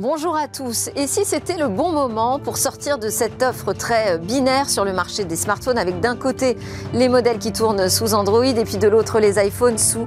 Bonjour 0.00 0.36
à 0.36 0.46
tous. 0.46 0.90
Et 0.94 1.08
si 1.08 1.24
c'était 1.24 1.56
le 1.56 1.66
bon 1.66 1.90
moment 1.90 2.38
pour 2.38 2.56
sortir 2.56 2.98
de 2.98 3.08
cette 3.08 3.42
offre 3.42 3.72
très 3.72 4.16
binaire 4.18 4.70
sur 4.70 4.84
le 4.84 4.92
marché 4.92 5.24
des 5.24 5.34
smartphones 5.34 5.76
avec 5.76 5.98
d'un 5.98 6.14
côté 6.14 6.56
les 6.94 7.08
modèles 7.08 7.38
qui 7.38 7.52
tournent 7.52 7.88
sous 7.88 8.14
Android 8.14 8.44
et 8.44 8.64
puis 8.64 8.76
de 8.76 8.86
l'autre 8.86 9.18
les 9.18 9.44
iPhones 9.44 9.76
sous 9.76 10.06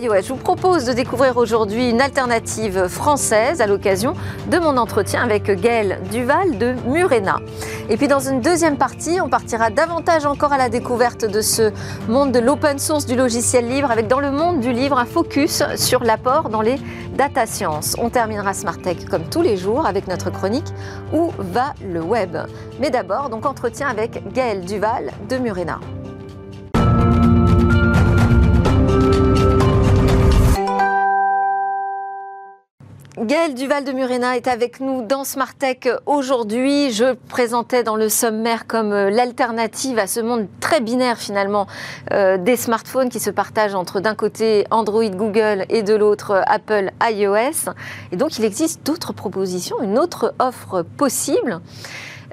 iOS 0.00 0.22
Je 0.22 0.28
vous 0.28 0.36
propose 0.36 0.84
de 0.84 0.92
découvrir 0.92 1.38
aujourd'hui 1.38 1.90
une 1.90 2.00
alternative 2.00 2.86
française 2.86 3.60
à 3.60 3.66
l'occasion 3.66 4.14
de 4.48 4.60
mon 4.60 4.76
entretien 4.76 5.24
avec 5.24 5.50
Gaël 5.60 5.98
Duval 6.12 6.56
de 6.56 6.76
Murena. 6.86 7.40
Et 7.90 7.96
puis 7.96 8.06
dans 8.06 8.20
une 8.20 8.42
deuxième 8.42 8.76
partie, 8.76 9.20
on 9.20 9.28
partira 9.28 9.70
davantage 9.70 10.24
encore 10.24 10.52
à 10.52 10.56
la 10.56 10.68
découverte 10.68 11.24
de 11.24 11.40
ce 11.40 11.72
monde 12.08 12.30
de 12.30 12.38
l'open 12.38 12.78
source 12.78 13.06
du 13.06 13.16
logiciel 13.16 13.68
libre 13.68 13.90
avec 13.90 14.06
dans 14.06 14.20
le 14.20 14.30
monde 14.30 14.60
du 14.60 14.72
livre 14.72 15.00
un 15.00 15.04
focus 15.04 15.64
sur 15.74 16.04
l'apport 16.04 16.48
dans 16.48 16.62
les 16.62 16.76
data 17.16 17.46
science. 17.46 17.96
On 17.98 18.10
terminera 18.10 18.54
Smart 18.54 18.78
Tech 18.78 19.04
comme 19.10 19.24
tous 19.24 19.42
les 19.42 19.56
jours 19.56 19.86
avec 19.86 20.06
notre 20.06 20.30
chronique 20.30 20.72
Où 21.12 21.30
va 21.38 21.74
le 21.84 22.02
web? 22.02 22.36
Mais 22.80 22.90
d'abord, 22.90 23.30
donc 23.30 23.46
entretien 23.46 23.88
avec 23.88 24.22
Gaël 24.32 24.64
Duval 24.64 25.12
de 25.28 25.38
Murena. 25.38 25.80
Gaël 33.22 33.54
Duval 33.54 33.84
de 33.84 33.92
Murena 33.92 34.36
est 34.36 34.48
avec 34.48 34.80
nous 34.80 35.02
dans 35.02 35.22
Smart 35.22 35.54
Tech 35.54 35.86
aujourd'hui. 36.06 36.90
Je 36.90 37.14
présentais 37.28 37.84
dans 37.84 37.94
le 37.94 38.08
sommaire 38.08 38.66
comme 38.66 38.92
euh, 38.92 39.10
l'alternative 39.10 40.00
à 40.00 40.08
ce 40.08 40.18
monde 40.18 40.48
très 40.58 40.80
binaire 40.80 41.18
finalement 41.18 41.68
euh, 42.10 42.36
des 42.36 42.56
smartphones 42.56 43.10
qui 43.10 43.20
se 43.20 43.30
partagent 43.30 43.76
entre 43.76 44.00
d'un 44.00 44.16
côté 44.16 44.66
Android, 44.72 45.08
Google 45.08 45.66
et 45.68 45.84
de 45.84 45.94
l'autre 45.94 46.32
euh, 46.32 46.42
Apple, 46.46 46.90
iOS. 47.00 47.70
Et 48.10 48.16
donc 48.16 48.38
il 48.38 48.44
existe 48.44 48.84
d'autres 48.84 49.12
propositions, 49.12 49.80
une 49.80 50.00
autre 50.00 50.34
offre 50.40 50.82
possible. 50.82 51.60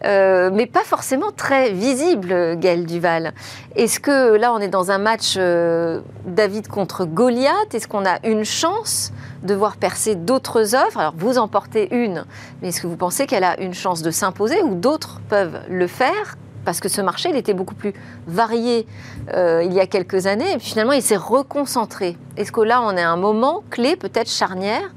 Euh, 0.05 0.50
mais 0.53 0.66
pas 0.66 0.83
forcément 0.83 1.31
très 1.31 1.72
visible, 1.72 2.58
Gaël 2.58 2.86
Duval. 2.86 3.33
Est-ce 3.75 4.00
que 4.00 4.36
là, 4.36 4.53
on 4.53 4.59
est 4.59 4.69
dans 4.69 4.92
un 4.92 4.97
match 4.97 5.36
euh, 5.38 6.02
David 6.25 6.67
contre 6.67 7.05
Goliath? 7.05 7.73
Est-ce 7.73 7.88
qu'on 7.88 8.05
a 8.05 8.25
une 8.25 8.45
chance 8.45 9.11
de 9.44 9.53
voir 9.53 9.77
percer 9.77 10.16
d'autres 10.16 10.75
offres? 10.75 10.97
Alors, 10.97 11.14
vous 11.17 11.38
en 11.38 11.47
portez 11.47 11.94
une, 11.94 12.25
mais 12.61 12.70
est-ce 12.70 12.81
que 12.81 12.88
vous 12.88 12.95
pensez 12.95 13.27
qu'elle 13.27 13.44
a 13.44 13.59
une 13.59 13.73
chance 13.73 14.02
de 14.02 14.11
s'imposer 14.11 14.61
ou 14.64 14.75
d'autres 14.75 15.20
peuvent 15.27 15.59
le 15.70 15.88
faire? 15.88 16.38
Parce 16.66 16.80
que 16.81 16.89
ce 16.89 17.02
marché, 17.02 17.30
il 17.30 17.38
était 17.38 17.53
beaucoup 17.53 17.75
plus 17.75 17.94
varié 18.27 18.86
euh, 19.33 19.64
il 19.64 19.73
y 19.73 19.80
a 19.80 19.88
quelques 19.88 20.27
années, 20.27 20.53
et 20.53 20.59
finalement, 20.59 20.94
il 20.94 21.02
s'est 21.02 21.16
reconcentré. 21.16 22.17
Est-ce 22.38 22.52
que 22.52 22.61
là, 22.61 22.81
on 22.83 22.92
est 22.95 23.02
à 23.02 23.09
un 23.09 23.17
moment 23.17 23.64
clé, 23.70 23.95
peut-être 23.95 24.30
charnière, 24.30 24.94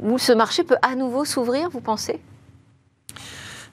où 0.00 0.18
ce 0.18 0.32
marché 0.32 0.64
peut 0.64 0.78
à 0.82 0.94
nouveau 0.94 1.24
s'ouvrir, 1.24 1.68
vous 1.70 1.80
pensez? 1.80 2.20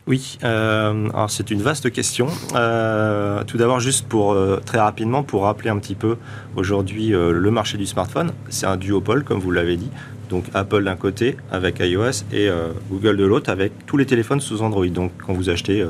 Oui, 0.10 0.40
euh, 0.44 1.08
alors 1.14 1.30
c'est 1.30 1.52
une 1.52 1.62
vaste 1.62 1.92
question. 1.92 2.30
Euh, 2.56 3.44
tout 3.44 3.58
d'abord, 3.58 3.80
juste 3.80 4.08
pour 4.08 4.32
euh, 4.32 4.60
très 4.66 4.80
rapidement, 4.80 5.22
pour 5.22 5.44
rappeler 5.44 5.70
un 5.70 5.78
petit 5.78 5.94
peu 5.94 6.18
aujourd'hui 6.56 7.10
le 7.10 7.52
marché 7.52 7.78
du 7.78 7.86
smartphone, 7.86 8.32
c'est 8.50 8.66
un 8.66 8.76
duopole, 8.76 9.24
comme 9.24 9.40
vous 9.40 9.52
l'avez 9.52 9.78
dit. 9.78 9.92
Donc 10.32 10.46
Apple 10.54 10.84
d'un 10.84 10.96
côté 10.96 11.38
avec 11.52 11.80
iOS 11.80 12.24
et 12.32 12.50
Google 12.90 13.18
de 13.18 13.26
l'autre 13.26 13.52
avec 13.52 13.72
tous 13.88 13.98
les 13.98 14.06
téléphones 14.06 14.42
sous 14.42 14.62
Android. 14.62 14.86
Donc 14.88 15.12
quand 15.26 15.34
vous 15.34 15.50
achetez 15.50 15.88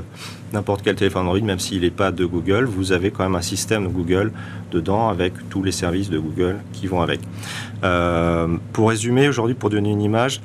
n'importe 0.53 0.81
quel 0.81 0.95
téléphone 0.95 1.23
Android, 1.23 1.42
même 1.42 1.59
s'il 1.59 1.81
n'est 1.81 1.90
pas 1.90 2.12
de 2.12 2.23
Google, 2.25 2.64
vous 2.64 2.94
avez 2.94 3.12
quand 3.12 3.23
même 3.23 3.36
un 3.36 3.42
système 3.42 3.90
Google 3.90 4.31
dedans 4.72 5.09
avec 5.09 5.34
tous 5.50 5.62
les 5.62 5.73
services 5.73 6.09
de 6.09 6.20
Google 6.20 6.58
qui 6.72 6.88
vont 6.88 7.02
avec. 7.02 7.20
pour 8.73 8.90
résumer 8.90 9.28
aujourd'hui, 9.28 9.56
pour 9.56 9.70
donner 9.70 9.92
une 9.92 10.02
image, 10.02 10.42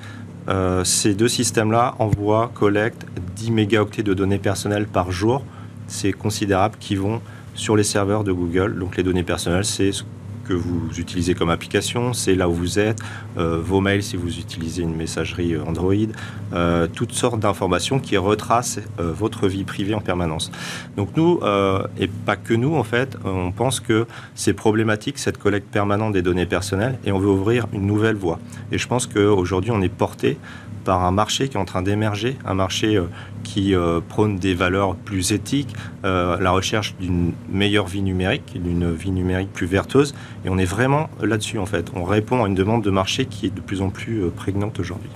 euh, 0.48 0.84
ces 0.84 1.14
deux 1.14 1.28
systèmes-là 1.28 1.94
envoient, 1.98 2.50
collectent 2.54 3.06
10 3.36 3.50
mégaoctets 3.50 4.02
de 4.02 4.14
données 4.14 4.38
personnelles 4.38 4.86
par 4.86 5.10
jour. 5.10 5.42
C'est 5.86 6.12
considérable 6.12 6.76
qui 6.78 6.96
vont 6.96 7.20
sur 7.54 7.76
les 7.76 7.84
serveurs 7.84 8.24
de 8.24 8.32
Google. 8.32 8.78
Donc 8.78 8.96
les 8.96 9.02
données 9.02 9.22
personnelles, 9.22 9.64
c'est 9.64 9.92
ce 9.92 10.02
que 10.44 10.52
vous 10.52 10.88
utilisez 10.98 11.34
comme 11.34 11.50
application, 11.50 12.12
c'est 12.12 12.34
là 12.34 12.48
où 12.48 12.52
vous 12.52 12.78
êtes, 12.78 13.00
euh, 13.38 13.60
vos 13.60 13.80
mails 13.80 14.02
si 14.02 14.16
vous 14.16 14.38
utilisez 14.38 14.82
une 14.82 14.94
messagerie 14.94 15.56
Android, 15.58 15.94
euh, 16.52 16.86
toutes 16.86 17.12
sortes 17.12 17.40
d'informations 17.40 17.98
qui 17.98 18.16
retracent 18.16 18.80
euh, 19.00 19.12
votre 19.12 19.48
vie 19.48 19.64
privée 19.64 19.94
en 19.94 20.00
permanence. 20.00 20.52
Donc 20.96 21.10
nous, 21.16 21.40
et 21.98 22.06
pas 22.06 22.36
que 22.36 22.54
nous 22.54 22.74
en 22.76 22.84
fait, 22.84 23.16
on 23.24 23.50
pense 23.52 23.80
que 23.80 24.06
c'est 24.34 24.52
problématique 24.52 25.18
cette 25.18 25.38
collecte 25.38 25.68
permanente 25.70 26.12
des 26.12 26.22
données 26.22 26.46
personnelles 26.46 26.98
et 27.04 27.12
on 27.12 27.18
veut 27.18 27.30
ouvrir 27.30 27.66
une 27.72 27.86
nouvelle 27.86 28.16
voie. 28.16 28.38
Et 28.70 28.78
je 28.78 28.86
pense 28.86 29.06
qu'aujourd'hui 29.06 29.70
on 29.70 29.82
est 29.82 29.88
porté 29.88 30.38
par 30.84 31.04
un 31.04 31.12
marché 31.12 31.48
qui 31.48 31.56
est 31.56 31.60
en 31.60 31.64
train 31.64 31.82
d'émerger, 31.82 32.36
un 32.44 32.54
marché 32.54 33.00
qui 33.54 33.72
euh, 33.72 34.00
prône 34.00 34.36
des 34.36 34.52
valeurs 34.52 34.96
plus 34.96 35.32
éthiques, 35.32 35.76
euh, 36.04 36.36
la 36.40 36.50
recherche 36.50 36.96
d'une 36.98 37.32
meilleure 37.48 37.86
vie 37.86 38.02
numérique, 38.02 38.60
d'une 38.60 38.92
vie 38.92 39.12
numérique 39.12 39.52
plus 39.52 39.66
vertueuse. 39.66 40.12
Et 40.44 40.48
on 40.48 40.58
est 40.58 40.64
vraiment 40.64 41.08
là-dessus, 41.22 41.60
en 41.60 41.66
fait. 41.66 41.86
On 41.94 42.02
répond 42.02 42.42
à 42.42 42.48
une 42.48 42.56
demande 42.56 42.82
de 42.82 42.90
marché 42.90 43.26
qui 43.26 43.46
est 43.46 43.54
de 43.54 43.60
plus 43.60 43.80
en 43.80 43.90
plus 43.90 44.24
euh, 44.24 44.30
prégnante 44.30 44.80
aujourd'hui. 44.80 45.08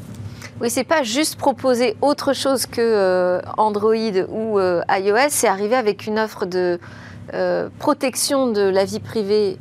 Oui, 0.60 0.70
c'est 0.70 0.84
pas 0.84 1.02
juste 1.02 1.36
proposer 1.36 1.96
autre 2.00 2.32
chose 2.32 2.66
que 2.66 3.40
Android 3.56 3.94
ou 4.28 4.58
iOS, 4.60 5.28
c'est 5.30 5.46
arriver 5.46 5.76
avec 5.76 6.06
une 6.06 6.18
offre 6.18 6.46
de 6.46 6.80
protection 7.78 8.50
de 8.50 8.62
la 8.62 8.84
vie 8.84 8.98
privée 8.98 9.56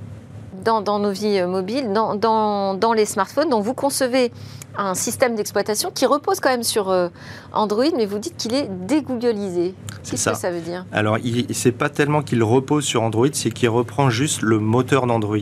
dans, 0.63 0.81
nos 0.97 1.11
vies 1.11 1.43
mobiles, 1.43 1.93
dans, 1.93 2.15
dans, 2.15 2.93
les 2.93 3.05
smartphones. 3.05 3.49
Donc 3.49 3.63
vous 3.63 3.75
concevez 3.75 4.31
un 4.77 4.93
système 4.93 5.35
d'exploitation 5.35 5.91
qui 5.91 6.05
repose 6.05 6.39
quand 6.39 6.49
même 6.49 6.63
sur 6.63 6.89
euh, 6.89 7.09
Android, 7.51 7.85
mais 7.95 8.05
vous 8.05 8.19
dites 8.19 8.37
qu'il 8.37 8.53
est 8.53 8.67
dégooglisé. 8.69 9.73
Qu'est-ce 10.03 10.29
que 10.29 10.37
ça 10.37 10.51
veut 10.51 10.61
dire? 10.61 10.85
Alors, 10.91 11.17
c'est 11.51 11.71
pas 11.71 11.89
tellement 11.89 12.21
qu'il 12.21 12.43
repose 12.43 12.85
sur 12.85 13.01
Android, 13.01 13.27
c'est 13.33 13.51
qu'il 13.51 13.69
reprend 13.69 14.09
juste 14.09 14.41
le 14.41 14.59
moteur 14.59 15.07
d'Android. 15.07 15.37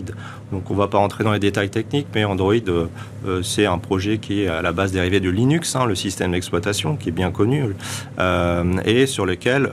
Donc, 0.51 0.69
on 0.71 0.75
va 0.75 0.87
pas 0.87 0.97
rentrer 0.97 1.23
dans 1.23 1.31
les 1.31 1.39
détails 1.39 1.69
techniques, 1.69 2.07
mais 2.13 2.23
Android, 2.23 2.53
euh, 2.53 2.85
euh, 3.27 3.41
c'est 3.43 3.65
un 3.65 3.77
projet 3.77 4.17
qui 4.19 4.43
est 4.43 4.47
à 4.47 4.61
la 4.61 4.71
base 4.71 4.91
dérivé 4.91 5.19
de 5.19 5.29
Linux, 5.29 5.75
hein, 5.75 5.85
le 5.85 5.95
système 5.95 6.31
d'exploitation, 6.31 6.95
qui 6.95 7.09
est 7.09 7.11
bien 7.11 7.31
connu, 7.31 7.75
et 8.85 9.05
sur 9.05 9.25
lequel 9.25 9.71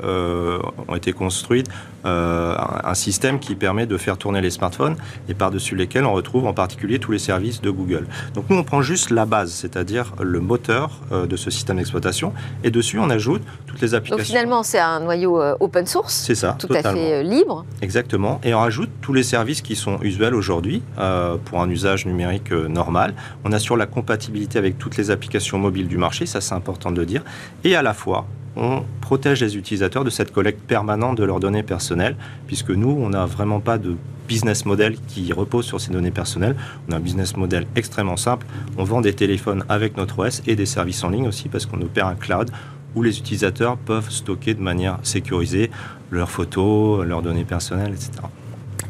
ont 0.88 0.96
été 0.96 1.12
construites 1.12 1.68
un 2.04 2.94
système 2.94 3.38
qui 3.38 3.54
permet 3.54 3.86
de 3.86 3.96
faire 3.96 4.18
tourner 4.18 4.40
les 4.40 4.50
smartphones 4.50 4.96
et 5.28 5.34
par-dessus 5.34 5.76
lesquels 5.76 6.04
on 6.04 6.12
retrouve 6.12 6.46
en 6.46 6.52
particulier 6.52 6.98
tous 6.98 7.12
les 7.12 7.18
services 7.18 7.60
de 7.60 7.70
Google. 7.70 8.06
Donc, 8.34 8.46
nous, 8.50 8.56
on 8.56 8.64
prend 8.64 8.82
juste 8.82 9.10
la 9.10 9.24
base 9.24 9.52
c'est-à-dire 9.62 10.12
le 10.20 10.40
moteur 10.40 10.90
euh, 11.12 11.26
de 11.26 11.36
ce 11.36 11.50
système 11.50 11.76
d'exploitation. 11.76 12.32
Et 12.64 12.70
dessus, 12.70 12.98
on 12.98 13.10
ajoute 13.10 13.42
toutes 13.66 13.80
les 13.80 13.94
applications. 13.94 14.16
Donc 14.16 14.26
finalement, 14.26 14.62
c'est 14.62 14.78
un 14.78 15.00
noyau 15.00 15.40
euh, 15.40 15.54
open 15.60 15.86
source. 15.86 16.14
C'est 16.14 16.34
ça. 16.34 16.56
Tout 16.58 16.68
à 16.72 16.82
fait 16.82 17.14
euh, 17.14 17.22
libre. 17.22 17.64
Exactement. 17.80 18.40
Et 18.44 18.54
on 18.54 18.58
rajoute 18.58 18.90
tous 19.00 19.12
les 19.12 19.22
services 19.22 19.62
qui 19.62 19.76
sont 19.76 19.98
usuels 20.02 20.34
aujourd'hui 20.34 20.61
pour 21.44 21.60
un 21.60 21.68
usage 21.68 22.06
numérique 22.06 22.52
normal. 22.52 23.14
On 23.44 23.52
assure 23.52 23.76
la 23.76 23.86
compatibilité 23.86 24.58
avec 24.58 24.78
toutes 24.78 24.96
les 24.96 25.10
applications 25.10 25.58
mobiles 25.58 25.88
du 25.88 25.98
marché, 25.98 26.26
ça 26.26 26.40
c'est 26.40 26.54
important 26.54 26.90
de 26.90 27.00
le 27.00 27.06
dire. 27.06 27.22
Et 27.64 27.76
à 27.76 27.82
la 27.82 27.94
fois, 27.94 28.26
on 28.54 28.82
protège 29.00 29.40
les 29.40 29.56
utilisateurs 29.56 30.04
de 30.04 30.10
cette 30.10 30.30
collecte 30.30 30.60
permanente 30.60 31.16
de 31.16 31.24
leurs 31.24 31.40
données 31.40 31.62
personnelles, 31.62 32.16
puisque 32.46 32.70
nous, 32.70 32.90
on 32.90 33.08
n'a 33.08 33.24
vraiment 33.24 33.60
pas 33.60 33.78
de 33.78 33.96
business 34.28 34.66
model 34.66 34.96
qui 35.08 35.32
repose 35.32 35.64
sur 35.64 35.80
ces 35.80 35.90
données 35.90 36.10
personnelles. 36.10 36.56
On 36.88 36.92
a 36.92 36.96
un 36.96 37.00
business 37.00 37.36
model 37.36 37.66
extrêmement 37.76 38.16
simple. 38.16 38.46
On 38.76 38.84
vend 38.84 39.00
des 39.00 39.14
téléphones 39.14 39.64
avec 39.68 39.96
notre 39.96 40.18
OS 40.26 40.42
et 40.46 40.54
des 40.54 40.66
services 40.66 41.02
en 41.02 41.08
ligne 41.08 41.28
aussi, 41.28 41.48
parce 41.48 41.66
qu'on 41.66 41.80
opère 41.80 42.06
un 42.06 42.14
cloud 42.14 42.50
où 42.94 43.02
les 43.02 43.18
utilisateurs 43.18 43.78
peuvent 43.78 44.10
stocker 44.10 44.52
de 44.52 44.60
manière 44.60 44.98
sécurisée 45.02 45.70
leurs 46.10 46.30
photos, 46.30 47.06
leurs 47.06 47.22
données 47.22 47.44
personnelles, 47.44 47.94
etc. 47.94 48.10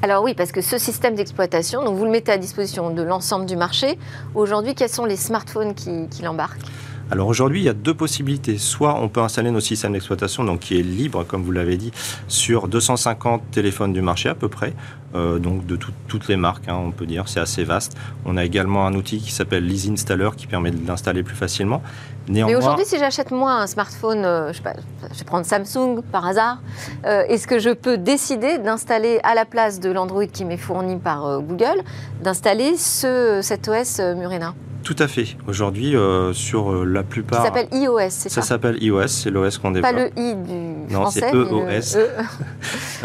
Alors 0.05 0.25
oui, 0.25 0.35
parce 0.35 0.51
que 0.51 0.61
ce 0.61 0.79
système 0.79 1.15
d'exploitation, 1.15 1.85
donc 1.85 1.97
vous 1.97 2.05
le 2.05 2.11
mettez 2.11 2.33
à 2.33 2.37
disposition 2.37 2.93
de 2.93 3.03
l'ensemble 3.03 3.47
du 3.47 3.55
marché. 3.55 3.97
Aujourd'hui, 4.35 4.75
quels 4.75 4.89
sont 4.89 5.05
les 5.05 5.15
smartphones 5.15 5.75
qui, 5.75 6.09
l'embarquent? 6.25 6.67
Alors 7.13 7.29
aujourd'hui, 7.29 7.61
il 7.61 7.65
y 7.65 7.69
a 7.69 7.73
deux 7.73 7.95
possibilités. 7.95 8.59
Soit 8.59 9.01
on 9.01 9.09
peut 9.09 9.21
installer 9.21 9.53
nos 9.53 9.61
systèmes 9.61 9.93
d'exploitation, 9.93 10.43
donc 10.43 10.59
qui 10.59 10.77
est 10.77 10.83
libre, 10.83 11.23
comme 11.23 11.45
vous 11.45 11.53
l'avez 11.53 11.77
dit, 11.77 11.93
sur 12.27 12.67
250 12.67 13.43
téléphones 13.53 13.93
du 13.93 14.03
marché 14.03 14.29
à 14.29 14.35
peu 14.35 14.49
près, 14.49 14.75
euh, 15.15 15.39
donc 15.39 15.67
de 15.67 15.79
toutes 16.09 16.29
les 16.29 16.37
marques, 16.37 16.69
hein, 16.69 16.77
on 16.77 16.91
peut 16.91 17.07
dire, 17.07 17.29
c'est 17.29 17.41
assez 17.41 17.65
vaste. 17.65 17.97
On 18.25 18.37
a 18.37 18.45
également 18.45 18.87
un 18.87 18.95
outil 18.95 19.19
qui 19.19 19.31
s'appelle 19.31 19.67
l'Easy 19.67 19.91
Installer 19.91 20.31
qui 20.37 20.47
permet 20.47 20.71
de 20.71 20.87
l'installer 20.87 21.23
plus 21.23 21.37
facilement. 21.37 21.83
Mais 22.29 22.55
aujourd'hui, 22.55 22.85
si 22.87 22.99
j'achète 22.99 23.31
moi 23.31 23.53
un 23.53 23.67
smartphone, 23.67 24.25
euh, 24.25 24.53
je, 24.53 24.59
sais 24.59 24.63
pas, 24.63 24.75
je 25.13 25.19
vais 25.19 25.25
prendre 25.25 25.45
Samsung 25.45 26.03
par 26.13 26.25
hasard, 26.27 26.63
euh, 27.05 27.25
est-ce 27.29 27.47
que 27.47 27.59
je 27.59 27.71
peux 27.71 27.99
décider 27.99 28.59
d'installer 28.59 29.19
à 29.25 29.35
la 29.35 29.45
place 29.45 29.81
de 29.81 29.91
l'Android 29.91 30.27
qui 30.27 30.45
m'est 30.45 30.57
fourni 30.57 30.97
par 30.97 31.41
Google, 31.41 31.83
d'installer 32.23 32.77
ce, 32.77 33.41
cet 33.43 33.69
OS 33.69 34.01
Murena? 34.17 34.55
Tout 34.83 34.97
à 34.99 35.07
fait. 35.07 35.37
Aujourd'hui, 35.47 35.95
euh, 35.95 36.33
sur 36.33 36.73
euh, 36.73 36.85
la 36.85 37.03
plupart. 37.03 37.41
Ça 37.41 37.47
s'appelle 37.47 37.69
iOS, 37.73 37.99
c'est 38.09 38.29
ça 38.29 38.43
Ça? 38.43 38.49
s'appelle 38.49 38.83
iOS, 38.83 39.07
c'est 39.07 39.31
l'OS 39.31 39.59
qu'on 39.59 39.71
développe. 39.71 39.93
Pas 39.93 39.99
le 39.99 40.11
i 40.17 40.35
du 40.35 40.93
non, 40.93 41.03
français. 41.03 41.31
c'est 41.31 41.37
EOS. 41.37 41.97
E. 41.97 42.09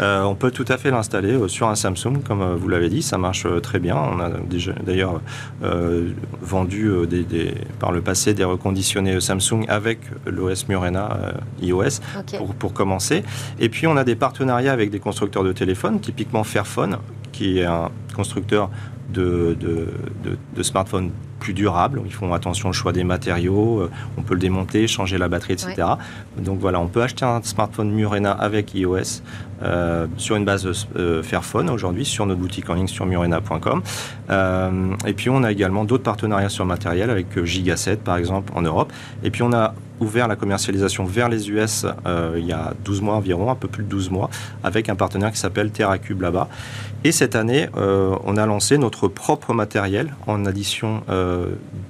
euh, 0.00 0.22
on 0.22 0.34
peut 0.34 0.50
tout 0.50 0.64
à 0.68 0.76
fait 0.76 0.90
l'installer 0.90 1.36
sur 1.48 1.68
un 1.68 1.76
Samsung, 1.76 1.97
comme 2.26 2.54
vous 2.54 2.68
l'avez 2.68 2.88
dit, 2.88 3.02
ça 3.02 3.18
marche 3.18 3.46
très 3.62 3.78
bien. 3.78 3.96
On 3.96 4.20
a 4.20 4.30
déjà 4.30 4.72
d'ailleurs 4.84 5.20
euh, 5.62 6.08
vendu 6.40 6.90
des, 7.08 7.22
des, 7.22 7.54
par 7.78 7.92
le 7.92 8.00
passé 8.00 8.34
des 8.34 8.44
reconditionnés 8.44 9.20
Samsung 9.20 9.64
avec 9.68 10.00
l'OS 10.26 10.68
Murena 10.68 11.34
iOS 11.62 12.00
okay. 12.18 12.38
pour, 12.38 12.54
pour 12.54 12.72
commencer. 12.72 13.22
Et 13.58 13.68
puis 13.68 13.86
on 13.86 13.96
a 13.96 14.04
des 14.04 14.16
partenariats 14.16 14.72
avec 14.72 14.90
des 14.90 15.00
constructeurs 15.00 15.44
de 15.44 15.52
téléphones, 15.52 16.00
typiquement 16.00 16.44
Fairphone, 16.44 16.98
qui 17.32 17.58
est 17.58 17.64
un 17.64 17.90
constructeur 18.14 18.70
de, 19.12 19.56
de, 19.58 19.88
de, 20.24 20.38
de 20.54 20.62
smartphones 20.62 21.10
plus 21.38 21.54
durables. 21.54 22.02
Ils 22.04 22.12
font 22.12 22.32
attention 22.32 22.70
au 22.70 22.72
choix 22.72 22.92
des 22.92 23.04
matériaux, 23.04 23.80
euh, 23.80 23.90
on 24.16 24.22
peut 24.22 24.34
le 24.34 24.40
démonter, 24.40 24.86
changer 24.86 25.18
la 25.18 25.28
batterie, 25.28 25.54
etc. 25.54 25.74
Ouais. 25.78 26.42
Donc 26.44 26.58
voilà, 26.60 26.80
on 26.80 26.88
peut 26.88 27.02
acheter 27.02 27.24
un 27.24 27.40
smartphone 27.42 27.90
Murena 27.90 28.32
avec 28.32 28.74
iOS 28.74 29.22
euh, 29.62 30.06
sur 30.18 30.36
une 30.36 30.44
base 30.44 30.68
euh, 30.96 31.20
Fairphone 31.20 31.68
aujourd'hui 31.68 32.04
sur 32.04 32.26
notre 32.26 32.40
boutique 32.40 32.70
en 32.70 32.74
ligne 32.74 32.86
sur 32.86 33.06
murena.com. 33.06 33.82
Euh, 34.30 34.94
et 35.04 35.12
puis 35.14 35.30
on 35.30 35.42
a 35.42 35.50
également 35.50 35.84
d'autres 35.84 36.04
partenariats 36.04 36.48
sur 36.48 36.64
matériel 36.64 37.10
avec 37.10 37.42
Gigaset 37.44 37.96
par 37.96 38.16
exemple 38.16 38.52
en 38.54 38.62
Europe. 38.62 38.92
Et 39.24 39.30
puis 39.30 39.42
on 39.42 39.52
a 39.52 39.74
ouvert 39.98 40.28
la 40.28 40.36
commercialisation 40.36 41.04
vers 41.04 41.28
les 41.28 41.50
US 41.50 41.84
il 42.36 42.46
y 42.46 42.52
a 42.52 42.72
12 42.84 43.02
mois 43.02 43.16
environ, 43.16 43.50
un 43.50 43.56
peu 43.56 43.66
plus 43.66 43.82
de 43.82 43.88
12 43.88 44.10
mois, 44.10 44.30
avec 44.62 44.88
un 44.88 44.94
partenaire 44.94 45.32
qui 45.32 45.38
s'appelle 45.38 45.72
TerraCube 45.72 46.22
là-bas. 46.22 46.48
Et 47.02 47.10
cette 47.10 47.34
année, 47.34 47.68
on 47.74 48.36
a 48.36 48.46
lancé 48.46 48.78
notre 48.78 49.08
propre 49.08 49.54
matériel 49.54 50.14
en 50.28 50.46
addition 50.46 51.02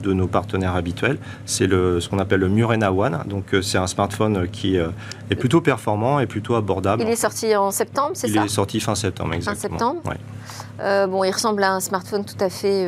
de 0.03 0.13
nos 0.13 0.27
partenaires 0.27 0.75
habituels. 0.75 1.19
C'est 1.47 1.69
ce 1.69 2.09
qu'on 2.09 2.19
appelle 2.19 2.41
le 2.41 2.49
Murena 2.49 2.93
One. 2.93 3.23
Donc 3.27 3.55
c'est 3.63 3.79
un 3.79 3.87
smartphone 3.87 4.49
qui 4.49 4.77
est 4.77 5.35
plutôt 5.35 5.61
performant 5.61 6.21
et 6.21 6.27
plutôt 6.27 6.55
abordable. 6.55 7.03
Il 7.03 7.09
est 7.09 7.17
sorti 7.17 7.55
en 7.57 7.71
septembre, 7.71 8.11
c'est 8.15 8.29
ça 8.29 8.41
Il 8.41 8.45
est 8.45 8.49
sorti 8.49 8.81
fin 8.81 8.95
septembre, 8.95 9.35
exactement. 9.35 9.79
Fin 9.79 9.95
septembre 9.95 10.03
ouais. 10.07 11.07
Bon, 11.07 11.25
il 11.25 11.31
ressemble 11.31 11.63
à 11.63 11.73
un 11.73 11.81
smartphone 11.81 12.25
tout 12.25 12.43
à 12.43 12.49
fait 12.49 12.87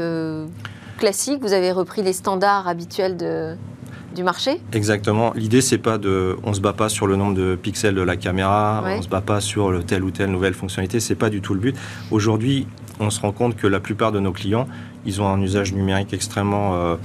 classique. 0.99 1.41
Vous 1.43 1.53
avez 1.53 1.73
repris 1.73 2.03
les 2.03 2.13
standards 2.13 2.69
habituels 2.69 3.17
de, 3.17 3.57
du 4.15 4.23
marché 4.23 4.61
Exactement. 4.73 5.33
L'idée, 5.35 5.61
c'est 5.61 5.79
pas 5.79 5.99
de. 5.99 6.37
On 6.45 6.53
se 6.53 6.61
bat 6.61 6.73
pas 6.73 6.89
sur 6.89 7.07
le 7.07 7.17
nombre 7.17 7.35
de 7.35 7.57
pixels 7.57 7.95
de 7.95 8.03
la 8.03 8.17
caméra, 8.17 8.83
ouais. 8.85 8.97
on 8.99 9.03
se 9.03 9.09
bat 9.09 9.21
pas 9.21 9.41
sur 9.41 9.71
le 9.71 9.83
telle 9.83 10.05
ou 10.05 10.11
telle 10.11 10.31
nouvelle 10.31 10.55
fonctionnalité, 10.55 11.01
c'est 11.01 11.15
pas 11.17 11.31
du 11.31 11.41
tout 11.41 11.55
le 11.55 11.61
but. 11.61 11.77
Aujourd'hui, 12.11 12.67
on 13.01 13.11
se 13.11 13.21
rend 13.21 13.33
compte 13.33 13.57
que 13.57 13.67
la 13.67 13.81
plupart 13.81 14.13
de 14.13 14.21
nos 14.21 14.33
clients, 14.33 14.69
ils 15.07 15.21
ont 15.21 15.29
un 15.29 15.41
usage 15.41 15.73
numérique 15.73 16.13
extrêmement. 16.13 16.75
Euh, 16.75 16.97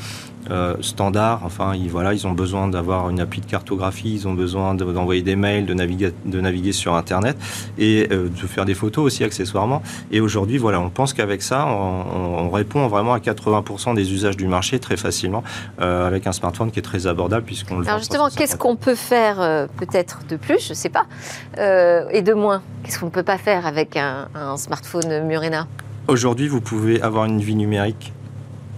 euh, 0.51 0.75
standard. 0.81 1.41
Enfin, 1.43 1.73
ils, 1.73 1.89
voilà, 1.89 2.13
ils 2.13 2.27
ont 2.27 2.31
besoin 2.31 2.67
d'avoir 2.67 3.09
une 3.09 3.19
appli 3.19 3.41
de 3.41 3.47
cartographie, 3.47 4.13
ils 4.13 4.27
ont 4.27 4.33
besoin 4.33 4.75
d'envoyer 4.75 5.21
de, 5.21 5.25
des 5.25 5.35
mails, 5.35 5.65
de 5.65 5.73
naviguer, 5.73 6.11
de 6.23 6.39
naviguer 6.39 6.71
sur 6.71 6.93
Internet 6.93 7.35
et 7.79 8.07
euh, 8.11 8.29
de 8.29 8.47
faire 8.47 8.63
des 8.65 8.75
photos 8.75 9.05
aussi 9.05 9.23
accessoirement. 9.23 9.81
Et 10.11 10.21
aujourd'hui, 10.21 10.59
voilà, 10.59 10.79
on 10.79 10.91
pense 10.91 11.13
qu'avec 11.13 11.41
ça, 11.41 11.65
on, 11.65 12.45
on, 12.45 12.49
répond 12.51 12.87
vraiment 12.87 13.13
à 13.13 13.17
80% 13.17 13.95
des 13.95 14.13
usages 14.13 14.37
du 14.37 14.47
marché 14.47 14.77
très 14.77 14.97
facilement 14.97 15.43
euh, 15.81 16.07
avec 16.07 16.27
un 16.27 16.31
smartphone 16.31 16.69
qui 16.69 16.77
est 16.77 16.83
très 16.83 17.07
abordable 17.07 17.43
puisqu'on 17.43 17.79
le. 17.79 17.87
Alors 17.87 17.97
justement, 17.97 18.29
qu'est-ce 18.29 18.55
qu'on 18.55 18.75
peut 18.75 18.95
faire 18.95 19.67
peut-être 19.77 20.19
de 20.29 20.35
plus, 20.35 20.67
je 20.67 20.75
sais 20.75 20.89
pas, 20.89 21.07
et 21.57 22.21
de 22.21 22.33
moins? 22.33 22.61
Qu'est-ce 22.83 22.99
qu'on 22.99 23.07
ne 23.07 23.11
peut 23.11 23.23
pas 23.23 23.39
faire 23.39 23.65
avec 23.65 23.97
un, 23.97 24.27
un 24.35 24.57
smartphone 24.57 25.25
Murena? 25.25 25.67
Aujourd'hui, 26.07 26.47
vous 26.47 26.61
pouvez 26.61 27.01
avoir 27.01 27.25
une 27.25 27.39
vie 27.39 27.55
numérique 27.55 28.13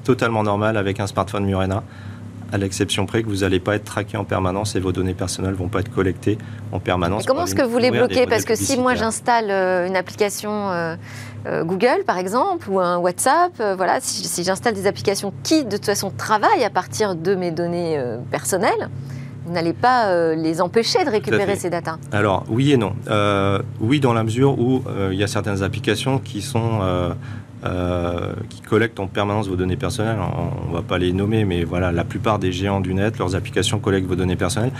totalement 0.05 0.43
normal 0.43 0.77
avec 0.77 1.01
un 1.01 1.07
smartphone 1.07 1.45
Murena, 1.45 1.83
à 2.53 2.57
l'exception 2.57 3.05
près 3.05 3.21
que 3.21 3.27
vous 3.27 3.37
n'allez 3.37 3.59
pas 3.59 3.75
être 3.75 3.83
traqué 3.83 4.15
en 4.15 4.23
permanence 4.23 4.77
et 4.77 4.79
vos 4.79 4.93
données 4.93 5.13
personnelles 5.13 5.51
ne 5.51 5.57
vont 5.57 5.67
pas 5.67 5.81
être 5.81 5.93
collectées 5.93 6.37
en 6.71 6.79
permanence. 6.79 7.23
Mais 7.23 7.27
comment 7.27 7.43
est-ce 7.43 7.55
que 7.55 7.63
vous 7.63 7.77
les 7.77 7.91
bloquez? 7.91 8.27
Parce 8.27 8.45
que 8.45 8.55
si 8.55 8.77
moi 8.77 8.95
j'installe 8.95 9.51
une 9.87 9.97
application 9.97 10.71
euh, 10.71 10.95
euh, 11.47 11.63
Google 11.63 12.03
par 12.05 12.17
exemple 12.17 12.69
ou 12.69 12.79
un 12.79 12.97
WhatsApp, 12.97 13.51
euh, 13.59 13.75
voilà, 13.75 13.99
si, 14.01 14.27
si 14.27 14.43
j'installe 14.43 14.73
des 14.73 14.87
applications 14.87 15.33
qui 15.43 15.63
de 15.63 15.77
toute 15.77 15.85
façon 15.85 16.11
travaillent 16.15 16.63
à 16.63 16.69
partir 16.69 17.15
de 17.15 17.35
mes 17.35 17.51
données 17.51 17.97
euh, 17.97 18.17
personnelles, 18.31 18.89
vous 19.47 19.53
n'allez 19.53 19.73
pas 19.73 20.07
euh, 20.07 20.35
les 20.35 20.59
empêcher 20.59 21.05
de 21.05 21.09
récupérer 21.09 21.55
ces 21.55 21.69
datas 21.69 21.97
Alors, 22.11 22.43
oui 22.49 22.73
et 22.73 22.77
non. 22.77 22.93
Euh, 23.07 23.61
oui, 23.79 24.01
dans 24.01 24.13
la 24.13 24.23
mesure 24.23 24.59
où 24.59 24.83
euh, 24.87 25.09
il 25.13 25.17
y 25.17 25.23
a 25.23 25.27
certaines 25.27 25.63
applications 25.63 26.19
qui 26.19 26.41
sont. 26.41 26.81
Qui 28.49 28.61
collectent 28.61 29.01
en 29.01 29.07
permanence 29.07 29.49
vos 29.49 29.57
données 29.57 29.75
personnelles. 29.75 30.19
On 30.21 30.69
ne 30.69 30.73
va 30.73 30.81
pas 30.81 30.97
les 30.97 31.11
nommer, 31.11 31.43
mais 31.43 31.65
voilà, 31.65 31.91
la 31.91 32.05
plupart 32.05 32.39
des 32.39 32.53
géants 32.53 32.79
du 32.79 32.93
net, 32.93 33.17
leurs 33.17 33.35
applications 33.35 33.79
collectent 33.79 34.07
vos 34.07 34.15
données 34.15 34.37
personnelles. 34.37 34.71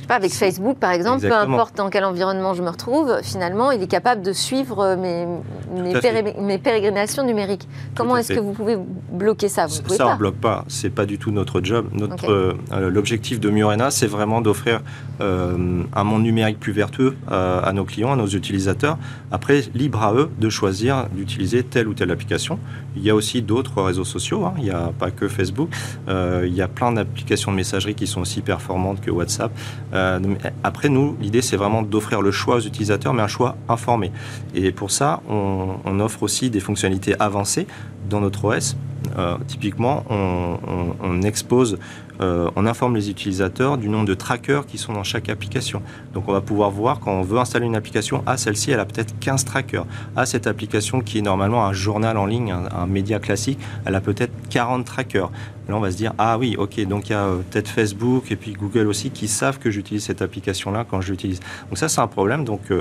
Je 0.00 0.04
sais 0.04 0.08
pas, 0.08 0.14
avec 0.16 0.32
Facebook, 0.32 0.78
par 0.78 0.92
exemple, 0.92 1.24
Exactement. 1.24 1.46
peu 1.46 1.52
importe 1.52 1.76
dans 1.76 1.90
quel 1.90 2.04
environnement 2.04 2.54
je 2.54 2.62
me 2.62 2.70
retrouve, 2.70 3.20
finalement, 3.22 3.70
il 3.70 3.82
est 3.82 3.86
capable 3.86 4.22
de 4.22 4.32
suivre 4.32 4.96
mes, 4.96 5.26
mes, 5.74 6.00
péré 6.00 6.34
mes 6.38 6.58
pérégrinations 6.58 7.24
numériques. 7.24 7.68
Comment 7.94 8.16
est-ce 8.16 8.32
que 8.32 8.40
vous 8.40 8.52
pouvez 8.52 8.76
bloquer 9.12 9.48
ça? 9.48 9.66
Vous 9.66 9.82
pouvez 9.82 9.96
Ça, 9.96 10.04
pas. 10.04 10.10
on 10.10 10.14
ne 10.14 10.18
bloque 10.18 10.36
pas. 10.36 10.64
C'est 10.68 10.90
pas 10.90 11.06
du 11.06 11.18
tout 11.18 11.30
notre 11.30 11.60
job. 11.62 11.88
Notre, 11.92 12.14
okay. 12.14 12.56
euh, 12.72 12.90
L'objectif 12.90 13.40
de 13.40 13.50
Murena, 13.50 13.90
c'est 13.90 14.06
vraiment 14.06 14.40
d'offrir 14.40 14.80
euh, 15.20 15.82
un 15.92 16.04
monde 16.04 16.22
numérique 16.22 16.58
plus 16.58 16.72
vertueux 16.72 17.16
euh, 17.30 17.60
à 17.62 17.72
nos 17.72 17.84
clients, 17.84 18.12
à 18.12 18.16
nos 18.16 18.26
utilisateurs. 18.26 18.96
Après, 19.30 19.62
libre 19.74 20.02
à 20.02 20.14
eux 20.14 20.30
de 20.38 20.48
choisir 20.48 21.06
d'utiliser 21.12 21.62
telle 21.62 21.88
ou 21.88 21.94
telle 21.94 22.10
application. 22.10 22.58
Il 22.96 23.02
y 23.02 23.10
a 23.10 23.14
aussi 23.14 23.42
d'autres 23.42 23.82
réseaux 23.82 24.04
sociaux. 24.04 24.44
Hein. 24.44 24.54
Il 24.58 24.64
n'y 24.64 24.70
a 24.70 24.92
pas 24.98 25.10
que 25.10 25.28
Facebook. 25.28 25.68
Euh, 26.08 26.44
il 26.46 26.54
y 26.54 26.62
a 26.62 26.68
plein 26.68 26.92
d'applications 26.92 27.50
de 27.52 27.56
messagerie 27.56 27.94
qui 27.94 28.06
sont 28.06 28.20
aussi 28.22 28.40
performantes 28.40 29.00
que 29.00 29.10
WhatsApp. 29.10 29.52
Euh, 30.00 30.18
après, 30.64 30.88
nous, 30.88 31.16
l'idée, 31.20 31.42
c'est 31.42 31.56
vraiment 31.56 31.82
d'offrir 31.82 32.22
le 32.22 32.30
choix 32.30 32.56
aux 32.56 32.60
utilisateurs, 32.60 33.12
mais 33.14 33.22
un 33.22 33.28
choix 33.28 33.56
informé. 33.68 34.10
Et 34.54 34.72
pour 34.72 34.90
ça, 34.90 35.20
on, 35.28 35.76
on 35.84 36.00
offre 36.00 36.22
aussi 36.22 36.50
des 36.50 36.60
fonctionnalités 36.60 37.14
avancées 37.20 37.66
dans 38.08 38.20
notre 38.20 38.44
OS. 38.44 38.76
Euh, 39.20 39.36
typiquement, 39.46 40.04
on, 40.08 41.22
expose, 41.22 41.78
euh, 42.20 42.50
on 42.56 42.64
informe 42.64 42.96
les 42.96 43.10
utilisateurs 43.10 43.76
du 43.76 43.88
nombre 43.88 44.06
de 44.06 44.14
trackers 44.14 44.64
qui 44.66 44.78
sont 44.78 44.94
dans 44.94 45.04
chaque 45.04 45.28
application. 45.28 45.82
Donc, 46.14 46.28
on 46.28 46.32
va 46.32 46.40
pouvoir 46.40 46.70
voir 46.70 47.00
quand 47.00 47.12
on 47.12 47.22
veut 47.22 47.38
installer 47.38 47.66
une 47.66 47.76
application, 47.76 48.22
ah, 48.26 48.36
celle-ci, 48.36 48.70
elle 48.70 48.80
a 48.80 48.86
peut-être 48.86 49.18
15 49.18 49.44
trackers. 49.44 49.84
Ah, 50.16 50.24
cette 50.24 50.46
application 50.46 51.00
qui 51.00 51.18
est 51.18 51.22
normalement 51.22 51.66
un 51.66 51.72
journal 51.72 52.16
en 52.16 52.26
ligne, 52.26 52.52
un, 52.52 52.86
média 52.86 53.18
classique, 53.18 53.58
elle 53.84 53.94
a 53.94 54.00
peut-être 54.00 54.32
40 54.48 54.86
trackers. 54.86 55.30
Là, 55.68 55.76
on 55.76 55.80
va 55.80 55.90
se 55.90 55.96
dire, 55.96 56.14
ah 56.18 56.38
oui, 56.38 56.56
ok, 56.58 56.80
donc 56.86 57.10
il 57.10 57.12
y 57.12 57.14
a 57.14 57.24
euh, 57.24 57.42
peut-être 57.50 57.68
Facebook 57.68 58.32
et 58.32 58.36
puis 58.36 58.54
Google 58.54 58.86
aussi 58.88 59.10
qui 59.10 59.28
savent 59.28 59.58
que 59.58 59.70
j'utilise 59.70 60.04
cette 60.04 60.22
application-là 60.22 60.86
quand 60.88 61.00
je 61.02 61.10
l'utilise. 61.10 61.40
Donc, 61.68 61.76
ça, 61.78 61.88
c'est 61.88 62.00
un 62.00 62.06
problème. 62.08 62.44
Donc, 62.44 62.72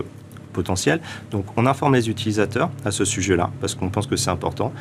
potentiel. 0.54 1.00
Donc 1.32 1.46
on 1.58 1.66
informe 1.66 1.94
les 1.94 2.10
utilisateurs 2.10 2.70
à 2.84 2.92
ce 2.92 3.06
sujet-là 3.06 3.50
parce 3.62 3.76
qu'on 3.76 3.90
pense 3.90 4.08
que 4.08 4.16
c'est 4.16 4.32
important 4.32 4.74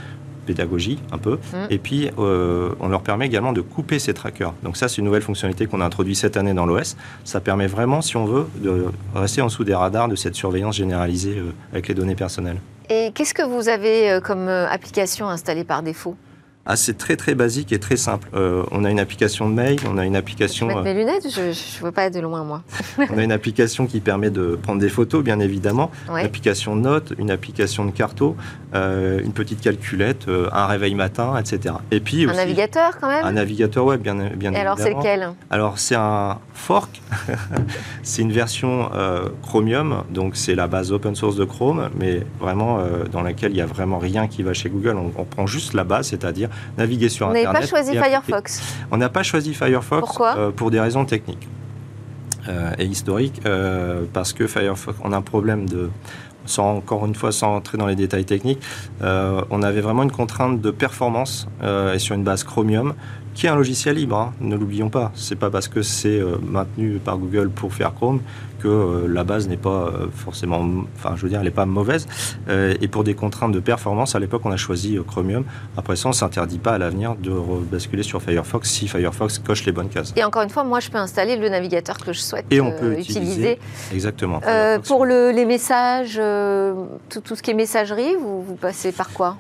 pédagogie 0.49 0.99
un 1.13 1.19
peu. 1.19 1.35
Mmh. 1.35 1.57
Et 1.69 1.79
puis, 1.79 2.11
euh, 2.19 2.71
on 2.81 2.89
leur 2.89 3.03
permet 3.03 3.27
également 3.27 3.53
de 3.53 3.61
couper 3.61 3.99
ces 3.99 4.15
trackers. 4.15 4.55
Donc 4.63 4.77
ça, 4.79 4.89
c'est 4.89 4.99
une 4.99 5.05
nouvelle 5.05 5.23
fonctionnalité 5.23 5.67
qu'on 5.67 5.83
a 5.83 5.85
introduite 5.85 6.17
cette 6.17 6.39
année 6.39 6.55
dans 6.55 6.65
l'OS. 6.65 6.97
Ça 7.25 7.41
permet 7.41 7.67
vraiment, 7.67 8.01
si 8.01 8.17
on 8.17 8.25
veut, 8.25 8.47
de 8.57 8.87
rester 9.15 9.43
en 9.43 9.47
dessous 9.47 9.65
des 9.65 9.75
radars 9.75 10.09
de 10.09 10.17
cette 10.17 10.35
surveillance 10.35 10.77
généralisée 10.77 11.37
euh, 11.37 11.53
avec 11.73 11.89
les 11.89 11.95
données 11.95 12.15
personnelles. 12.15 12.59
Et 12.89 13.13
qu'est-ce 13.15 13.35
que 13.35 13.43
vous 13.43 13.69
avez 13.69 14.11
euh, 14.11 14.21
comme 14.21 14.49
application 14.49 15.29
installée 15.29 15.65
par 15.65 15.83
défaut? 15.83 16.17
Ah, 16.71 16.77
c'est 16.77 16.99
très 16.99 17.17
très 17.17 17.35
basique 17.35 17.73
et 17.73 17.79
très 17.79 17.97
simple. 17.97 18.29
Euh, 18.35 18.63
on 18.73 18.85
a 18.85 18.91
une 18.91 19.01
application 19.01 19.49
de 19.49 19.55
mail, 19.55 19.79
on 19.91 19.97
a 19.97 20.05
une 20.05 20.17
application. 20.17 20.69
Je 20.69 20.75
mettre 20.75 20.85
mes 20.85 20.93
lunettes, 20.93 21.27
je 21.35 21.41
ne 21.41 21.85
veux 21.87 21.93
pas 21.93 22.05
être 22.05 22.15
de 22.15 22.21
loin 22.21 22.45
moi. 22.45 22.63
on 22.99 23.17
a 23.17 23.25
une 23.25 23.33
application 23.33 23.87
qui 23.87 24.01
permet 24.01 24.29
de 24.29 24.59
prendre 24.63 24.79
des 24.79 24.91
photos, 24.91 25.25
bien 25.25 25.41
évidemment. 25.41 25.91
Ouais. 26.11 26.21
Une 26.21 26.27
application 26.27 26.77
de 26.77 26.83
notes, 26.83 27.15
une 27.19 27.31
application 27.31 27.87
de 27.87 27.91
carto, 27.91 28.37
euh, 28.75 29.19
une 29.25 29.33
petite 29.33 29.63
calculette, 29.63 30.29
euh, 30.29 30.51
un 30.53 30.67
réveil 30.67 30.95
matin, 30.95 31.39
etc. 31.39 31.77
Et 31.91 32.01
puis 32.01 32.27
un 32.27 32.29
aussi, 32.29 32.37
navigateur 32.37 32.99
quand 33.01 33.09
même. 33.09 33.25
Un 33.25 33.33
navigateur 33.33 33.87
web, 33.87 34.03
bien, 34.03 34.15
bien 34.15 34.25
et 34.27 34.33
évidemment. 34.35 34.59
alors 34.59 34.79
c'est 34.79 34.93
lequel? 34.93 35.31
Alors 35.49 35.79
c'est 35.79 35.97
un 35.97 36.39
fork. 36.53 37.01
c'est 38.03 38.21
une 38.21 38.33
version 38.33 38.91
euh, 38.95 39.31
Chromium, 39.43 40.05
donc 40.11 40.37
c'est 40.37 40.55
la 40.55 40.67
base 40.67 40.93
open 40.93 41.15
source 41.15 41.37
de 41.37 41.47
Chrome, 41.47 41.89
mais 41.99 42.27
vraiment 42.39 42.81
dans 43.11 43.23
laquelle 43.23 43.53
il 43.53 43.55
n'y 43.55 43.63
a 43.63 43.67
vraiment 43.67 43.97
rien 43.97 44.29
qui 44.29 44.43
va 44.43 44.53
chez 44.53 44.69
Google. 44.69 44.99
On, 44.99 45.13
on 45.17 45.25
prend 45.25 45.47
juste 45.47 45.73
la 45.73 45.85
base, 45.85 46.09
c'est-à-dire 46.09 46.51
naviguer 46.77 47.09
sur 47.09 47.27
Vous 47.27 47.33
Internet. 47.33 47.49
Vous 47.49 47.53
n'avez 47.53 47.67
pas 47.67 47.71
choisi 47.71 47.97
Firefox 47.97 48.63
On 48.91 48.97
n'a 48.97 49.09
pas 49.09 49.23
choisi 49.23 49.55
Firefox 49.55 50.01
Pourquoi 50.01 50.37
euh, 50.37 50.51
pour 50.51 50.71
des 50.71 50.81
raisons 50.81 51.05
techniques 51.05 51.49
euh, 52.49 52.73
et 52.79 52.85
historiques, 52.85 53.43
euh, 53.47 54.05
parce 54.13 54.33
que 54.33 54.47
Firefox, 54.47 54.99
on 55.05 55.13
a 55.13 55.17
un 55.17 55.23
problème 55.23 55.69
de, 55.69 55.91
sans 56.47 56.77
encore 56.77 57.05
une 57.07 57.15
fois 57.15 57.33
sans 57.33 57.57
entrer 57.57 57.77
dans 57.79 57.87
les 57.87 57.97
détails 57.97 58.25
techniques, 58.25 58.63
on 59.01 59.63
avait 59.63 59.81
vraiment 59.81 60.03
une 60.03 60.13
contrainte 60.13 60.61
de 60.61 60.71
performance 60.71 61.47
et 61.63 61.99
sur 61.99 62.15
une 62.15 62.25
base 62.25 62.45
Chromium 62.45 62.95
qui 63.39 63.47
est 63.47 63.51
un 63.51 63.55
logiciel 63.55 63.95
libre, 63.95 64.17
hein, 64.17 64.33
ne 64.41 64.57
l'oublions 64.57 64.91
pas. 64.91 65.13
C'est 65.15 65.37
pas 65.37 65.49
parce 65.49 65.69
que 65.69 65.81
c'est 65.81 66.19
euh, 66.19 66.39
maintenu 66.43 66.99
par 66.99 67.19
Google 67.19 67.51
pour 67.51 67.73
faire 67.73 67.95
Chrome 67.95 68.21
que 68.59 68.67
euh, 68.67 69.07
la 69.07 69.23
base 69.23 69.47
n'est 69.47 69.57
pas 69.57 69.87
euh, 69.87 70.09
forcément, 70.13 70.69
enfin 70.97 71.15
je 71.15 71.23
veux 71.23 71.29
dire, 71.29 71.39
elle 71.39 71.45
n'est 71.45 71.53
pas 71.53 71.65
mauvaise. 71.65 72.09
et 72.49 72.89
pour 72.89 73.05
des 73.05 73.15
contraintes 73.15 73.53
de 73.53 73.61
performance, 73.61 74.17
à 74.17 74.19
l'époque 74.19 74.43
on 74.45 74.51
a 74.51 74.57
choisi 74.57 74.99
Chromium. 75.07 75.45
Après 75.77 75.95
ça, 75.95 76.09
on 76.09 76.13
s'interdit 76.13 76.59
pas 76.59 76.73
à 76.73 76.79
l'avenir 76.79 77.15
de 77.15 77.31
basculer 77.71 78.03
sur 78.03 78.21
Firefox 78.21 78.69
si 78.69 78.89
Firefox 78.89 79.39
coche 79.39 79.65
les 79.67 79.73
bonnes 79.73 79.89
cases. 79.89 80.13
Et 80.17 80.25
encore 80.25 80.43
une 80.43 80.51
fois, 80.51 80.65
moi 80.65 80.81
je 80.81 80.91
peux 80.91 80.99
installer 80.99 81.37
le 81.37 81.49
navigateur 81.49 81.97
que 81.99 82.13
je 82.13 82.19
souhaite 82.19 82.47
et 82.51 82.61
on 82.61 82.73
peut 82.73 82.99
utiliser. 82.99 83.61
Exactement. 83.93 84.41
pour 84.85 85.07
les 85.07 85.45
messages, 85.45 86.21
tout, 87.09 87.21
tout, 87.21 87.37
ce 87.37 87.43
qui 87.43 87.53
est 87.53 87.55
messagerie, 87.55 88.17
vous, 88.21 88.43
vous 88.43 88.57
passez 88.57 88.91
par 88.91 89.11
quoi? 89.11 89.37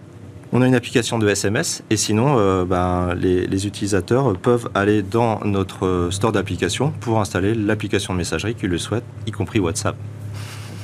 On 0.52 0.62
a 0.62 0.66
une 0.66 0.74
application 0.74 1.18
de 1.18 1.28
SMS 1.28 1.82
et 1.90 1.96
sinon, 1.96 2.38
euh, 2.38 2.64
ben, 2.64 3.14
les, 3.14 3.66
utilisateurs 3.66 4.36
peuvent 4.36 4.68
aller 4.74 5.02
dans 5.02 5.40
notre 5.44 5.86
euh, 5.86 6.10
store 6.10 6.32
d'applications 6.32 6.92
pour 7.00 7.20
installer 7.20 7.54
l'application 7.54 8.14
de 8.14 8.18
messagerie 8.18 8.54
qu'ils 8.54 8.70
le 8.70 8.78
souhaitent, 8.78 9.04
y 9.26 9.30
compris 9.30 9.60
WhatsApp. 9.60 9.96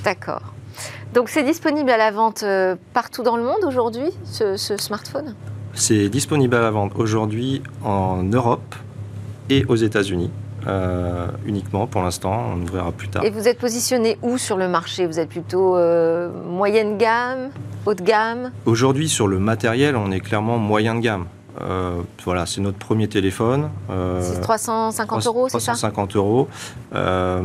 D'accord. 0.04 0.42
Donc 1.14 1.28
c'est 1.28 1.44
disponible 1.44 1.90
à 1.90 1.96
la 1.96 2.10
vente 2.10 2.42
euh, 2.42 2.76
partout 2.92 3.22
dans 3.22 3.36
le 3.36 3.44
monde 3.44 3.64
aujourd'hui, 3.66 4.10
ce, 4.24 4.56
smartphone? 4.56 5.34
C'est 5.72 6.08
disponible 6.08 6.56
à 6.56 6.60
la 6.60 6.70
vente 6.70 6.92
aujourd'hui 6.96 7.62
en 7.84 8.22
Europe 8.22 8.74
et 9.48 9.64
aux 9.66 9.76
États-Unis. 9.76 10.30
Uniquement 11.46 11.86
pour 11.86 12.02
l'instant, 12.02 12.52
on 12.54 12.62
ouvrira 12.62 12.92
plus 12.92 13.08
tard. 13.08 13.24
Et 13.24 13.30
vous 13.30 13.48
êtes 13.48 13.58
positionné 13.58 14.18
où 14.22 14.38
sur 14.38 14.56
le 14.56 14.68
marché? 14.68 15.06
Vous 15.06 15.18
êtes 15.18 15.28
plutôt 15.28 15.76
moyenne 16.46 16.98
gamme 16.98 17.50
haut 17.86 17.94
de 17.94 18.02
gamme? 18.02 18.50
Aujourd'hui, 18.66 19.08
sur 19.08 19.28
le 19.28 19.38
matériel, 19.38 19.96
on 19.96 20.10
est 20.10 20.20
clairement 20.20 20.58
moyen 20.58 20.94
de 20.94 21.00
gamme. 21.00 21.26
Euh, 21.60 22.02
voilà, 22.24 22.46
c'est 22.46 22.60
notre 22.60 22.78
premier 22.78 23.06
téléphone. 23.06 23.70
Euh, 23.88 24.20
c'est 24.22 24.40
350 24.40 25.26
euros, 25.26 25.48
c'est 25.48 25.60
ça? 25.60 25.72
350 25.72 26.16
euros. 26.16 26.48
Euh, 26.94 27.40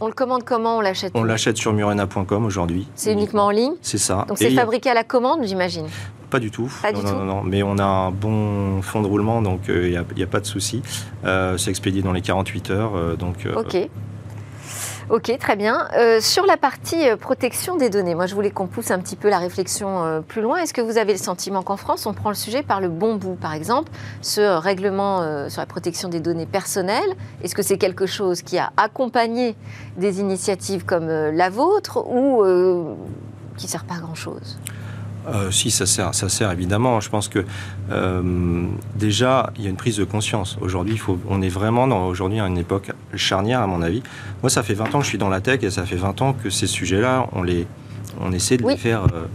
on 0.00 0.06
le 0.06 0.12
commande 0.12 0.42
comment? 0.42 0.78
On 0.78 0.80
l'achète? 0.80 1.12
On 1.14 1.22
l'achète 1.22 1.56
sur 1.56 1.72
murena.com 1.72 2.44
aujourd'hui. 2.44 2.88
C'est 2.96 3.12
uniquement 3.12 3.46
en 3.46 3.50
ligne? 3.50 3.74
C'est 3.80 3.98
ça. 3.98 4.24
Donc 4.28 4.38
c'est 4.38 4.50
fabriqué 4.50 4.90
à 4.90 4.94
la 4.94 5.04
commande, 5.04 5.44
j'imagine? 5.44 5.86
Pas 6.30 6.40
du 6.40 6.50
tout. 6.50 6.70
Pas 6.82 6.92
du 6.92 7.00
tout. 7.00 7.06
Non, 7.06 7.24
non, 7.24 7.42
mais 7.42 7.62
on 7.62 7.78
a 7.78 7.84
un 7.84 8.10
bon 8.10 8.82
fond 8.82 9.02
de 9.02 9.06
roulement, 9.06 9.42
donc 9.42 9.62
il 9.68 9.90
n'y 9.90 9.96
a, 9.96 10.00
a, 10.00 10.26
pas 10.26 10.40
de 10.40 10.46
souci. 10.46 10.82
c'est 11.24 11.70
expédié 11.70 12.02
dans 12.02 12.12
les 12.12 12.22
48 12.22 12.70
heures. 12.70 13.16
donc, 13.16 13.46
ok. 13.56 13.88
Ok, 15.10 15.34
très 15.38 15.56
bien. 15.56 15.88
Euh, 15.96 16.20
sur 16.20 16.44
la 16.44 16.58
partie 16.58 17.08
euh, 17.08 17.16
protection 17.16 17.76
des 17.76 17.88
données, 17.88 18.14
moi 18.14 18.26
je 18.26 18.34
voulais 18.34 18.50
qu'on 18.50 18.66
pousse 18.66 18.90
un 18.90 18.98
petit 18.98 19.16
peu 19.16 19.30
la 19.30 19.38
réflexion 19.38 20.04
euh, 20.04 20.20
plus 20.20 20.42
loin. 20.42 20.58
Est-ce 20.58 20.74
que 20.74 20.82
vous 20.82 20.98
avez 20.98 21.12
le 21.12 21.18
sentiment 21.18 21.62
qu'en 21.62 21.78
France, 21.78 22.04
on 22.04 22.12
prend 22.12 22.28
le 22.28 22.34
sujet 22.34 22.62
par 22.62 22.82
le 22.82 22.88
bon 22.88 23.14
bout 23.16 23.34
Par 23.34 23.54
exemple, 23.54 23.90
ce 24.20 24.58
règlement 24.58 25.48
sur 25.48 25.62
la 25.62 25.66
protection 25.66 26.10
des 26.10 26.20
données 26.20 26.44
personnelles, 26.44 27.14
est-ce 27.42 27.54
que 27.54 27.62
c'est 27.62 27.78
quelque 27.78 28.04
chose 28.04 28.42
qui 28.42 28.58
a 28.58 28.70
accompagné 28.76 29.56
des 29.96 30.20
initiatives 30.20 30.84
comme 30.84 31.08
la 31.08 31.48
vôtre 31.48 32.06
ou 32.06 32.44
qui 33.56 33.64
ne 33.64 33.70
sert 33.70 33.84
pas 33.84 33.94
à 33.94 34.00
grand-chose? 34.00 34.58
Euh, 35.28 35.50
si, 35.50 35.70
ça 35.70 35.86
sert, 35.86 36.14
ça 36.14 36.28
sert 36.28 36.50
évidemment. 36.50 37.00
Je 37.00 37.10
pense 37.10 37.28
que 37.28 37.44
euh, 37.90 38.66
déjà, 38.96 39.52
il 39.56 39.64
y 39.64 39.66
a 39.66 39.70
une 39.70 39.76
prise 39.76 39.96
de 39.96 40.04
conscience. 40.04 40.56
Aujourd'hui, 40.60 41.00
on 41.28 41.42
est 41.42 41.48
vraiment 41.48 41.86
dans 41.86 42.06
aujourd'hui 42.06 42.40
à 42.40 42.46
une 42.46 42.58
époque 42.58 42.92
charnière, 43.14 43.60
à 43.60 43.66
mon 43.66 43.82
avis. 43.82 44.02
Moi, 44.42 44.50
ça 44.50 44.62
fait 44.62 44.74
20 44.74 44.94
ans 44.94 44.98
que 44.98 45.04
je 45.04 45.10
suis 45.10 45.18
dans 45.18 45.28
la 45.28 45.40
tech 45.40 45.62
et 45.62 45.70
ça 45.70 45.84
fait 45.84 45.96
20 45.96 46.22
ans 46.22 46.32
que 46.32 46.50
ces 46.50 46.66
sujets-là, 46.66 47.26
on 47.32 47.42
les, 47.42 47.66
on 48.20 48.32
essaie 48.32 48.56
de 48.56 48.66
les 48.66 48.76
faire 48.76 49.04
euh, 49.04 49.26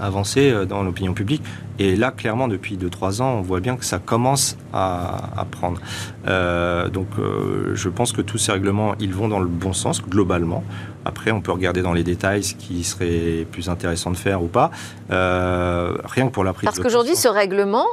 avancer 0.00 0.66
dans 0.66 0.82
l'opinion 0.82 1.12
publique. 1.12 1.42
Et 1.78 1.96
là, 1.96 2.10
clairement, 2.10 2.48
depuis 2.48 2.78
2-3 2.78 3.20
ans, 3.20 3.34
on 3.38 3.42
voit 3.42 3.60
bien 3.60 3.76
que 3.76 3.84
ça 3.84 3.98
commence 3.98 4.56
à, 4.72 5.46
prendre. 5.50 5.80
Euh, 6.26 6.88
donc, 6.88 7.08
euh, 7.18 7.72
je 7.74 7.88
pense 7.88 8.12
que 8.12 8.20
tous 8.20 8.38
ces 8.38 8.52
règlements, 8.52 8.94
ils 9.00 9.12
vont 9.12 9.28
dans 9.28 9.38
le 9.38 9.46
bon 9.46 9.72
sens, 9.72 10.02
globalement. 10.02 10.64
Après, 11.04 11.30
on 11.30 11.40
peut 11.40 11.52
regarder 11.52 11.82
dans 11.82 11.92
les 11.92 12.02
détails 12.02 12.42
ce 12.42 12.54
qui 12.54 12.82
serait 12.82 13.46
plus 13.50 13.68
intéressant 13.68 14.10
de 14.10 14.16
faire 14.16 14.42
ou 14.42 14.48
pas. 14.48 14.70
Euh, 15.10 15.96
rien 16.04 16.26
que 16.26 16.32
pour 16.32 16.44
la 16.44 16.52
prise 16.52 16.64
Parce 16.64 16.80
qu'aujourd'hui, 16.80 17.16
ce 17.16 17.28
règlement 17.28 17.86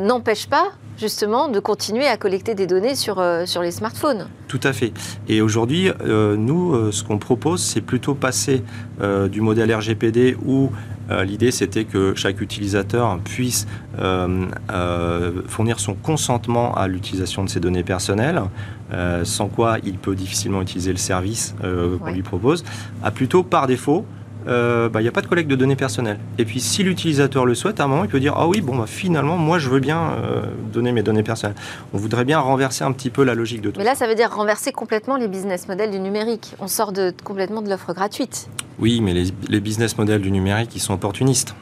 n'empêche 0.00 0.48
pas 0.48 0.64
justement 0.98 1.48
de 1.48 1.60
continuer 1.60 2.06
à 2.06 2.16
collecter 2.16 2.54
des 2.54 2.66
données 2.66 2.94
sur, 2.94 3.22
sur 3.44 3.62
les 3.62 3.70
smartphones. 3.70 4.28
Tout 4.48 4.60
à 4.62 4.72
fait. 4.72 4.92
Et 5.28 5.42
aujourd'hui, 5.42 5.90
nous, 6.04 6.90
ce 6.90 7.04
qu'on 7.04 7.18
propose, 7.18 7.62
c'est 7.62 7.82
plutôt 7.82 8.14
passer 8.14 8.64
du 9.30 9.40
modèle 9.40 9.72
RGPD 9.72 10.36
où 10.44 10.70
l'idée, 11.24 11.50
c'était 11.50 11.84
que 11.84 12.14
chaque 12.16 12.40
utilisateur 12.40 13.18
puisse 13.20 13.66
euh, 13.98 14.46
euh, 14.70 15.42
fournir 15.46 15.80
son 15.80 15.94
consentement 15.94 16.74
à 16.74 16.88
l'utilisation 16.88 17.44
de 17.44 17.48
ses 17.48 17.60
données 17.60 17.84
personnelles, 17.84 18.42
sans 19.24 19.48
quoi 19.48 19.78
il 19.84 19.98
peut 19.98 20.14
difficilement 20.14 20.62
utiliser 20.62 20.92
le 20.92 20.98
service 20.98 21.54
qu'on 21.60 22.12
lui 22.12 22.22
propose, 22.22 22.64
à 23.02 23.10
plutôt 23.10 23.42
par 23.42 23.66
défaut 23.66 24.04
euh, 24.46 24.88
bah, 24.88 25.00
il 25.00 25.04
n'y 25.04 25.08
a 25.08 25.12
pas 25.12 25.22
de 25.22 25.26
collecte 25.26 25.50
de 25.50 25.56
données 25.56 25.76
personnelles. 25.76 26.18
Et 26.38 26.44
puis 26.44 26.60
si 26.60 26.82
l'utilisateur 26.82 27.46
le 27.46 27.54
souhaite, 27.54 27.80
à 27.80 27.84
un 27.84 27.86
moment, 27.88 28.04
il 28.04 28.10
peut 28.10 28.20
dire 28.20 28.34
Ah 28.36 28.46
oui, 28.46 28.60
bon, 28.60 28.76
bah, 28.76 28.86
finalement, 28.86 29.36
moi, 29.36 29.58
je 29.58 29.68
veux 29.68 29.80
bien 29.80 30.12
euh, 30.12 30.42
donner 30.72 30.92
mes 30.92 31.02
données 31.02 31.22
personnelles. 31.22 31.56
On 31.92 31.98
voudrait 31.98 32.24
bien 32.24 32.38
renverser 32.38 32.84
un 32.84 32.92
petit 32.92 33.10
peu 33.10 33.24
la 33.24 33.34
logique 33.34 33.60
de 33.60 33.70
tout 33.70 33.78
Mais 33.78 33.84
là, 33.84 33.94
ça 33.94 34.06
veut 34.06 34.14
dire 34.14 34.30
renverser 34.34 34.72
complètement 34.72 35.16
les 35.16 35.28
business 35.28 35.68
models 35.68 35.90
du 35.90 35.98
numérique. 35.98 36.54
On 36.60 36.68
sort 36.68 36.92
de, 36.92 37.12
complètement 37.24 37.62
de 37.62 37.68
l'offre 37.68 37.92
gratuite. 37.92 38.48
Oui, 38.78 39.00
mais 39.00 39.14
les, 39.14 39.26
les 39.48 39.60
business 39.60 39.96
models 39.98 40.20
du 40.20 40.30
numérique, 40.30 40.74
ils 40.74 40.80
sont 40.80 40.94
opportunistes. 40.94 41.54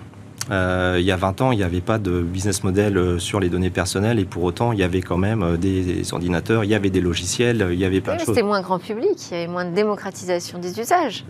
Euh, 0.51 0.97
il 0.99 1.05
y 1.05 1.13
a 1.13 1.17
20 1.17 1.41
ans, 1.41 1.53
il 1.53 1.59
n'y 1.59 1.65
avait 1.65 1.81
pas 1.81 1.99
de 1.99 2.21
business 2.21 2.65
model 2.65 2.97
euh, 2.97 3.19
sur 3.19 3.41
les 3.41 3.49
données 3.49 3.71
personnelles 3.71 4.19
et 4.19 4.25
pour 4.25 4.43
autant, 4.43 4.73
il 4.73 4.79
y 4.79 4.83
avait 4.83 5.01
quand 5.01 5.17
même 5.17 5.43
euh, 5.43 5.57
des, 5.57 6.13
ordinateurs, 6.13 6.65
il 6.65 6.71
y 6.71 6.75
avait 6.75 6.91
des 6.91 7.01
logiciels, 7.01 7.69
il 7.73 7.79
y 7.79 7.85
avait 7.85 8.01
plein 8.01 8.15
de 8.15 8.21
choses. 8.21 8.29
C'était 8.29 8.43
moins 8.43 8.61
grand 8.61 8.79
public, 8.79 9.17
il 9.31 9.35
y 9.35 9.37
avait 9.41 9.47
moins 9.51 9.65
de 9.65 9.75
démocratisation 9.75 10.59
des 10.59 10.79
usages. 10.79 11.25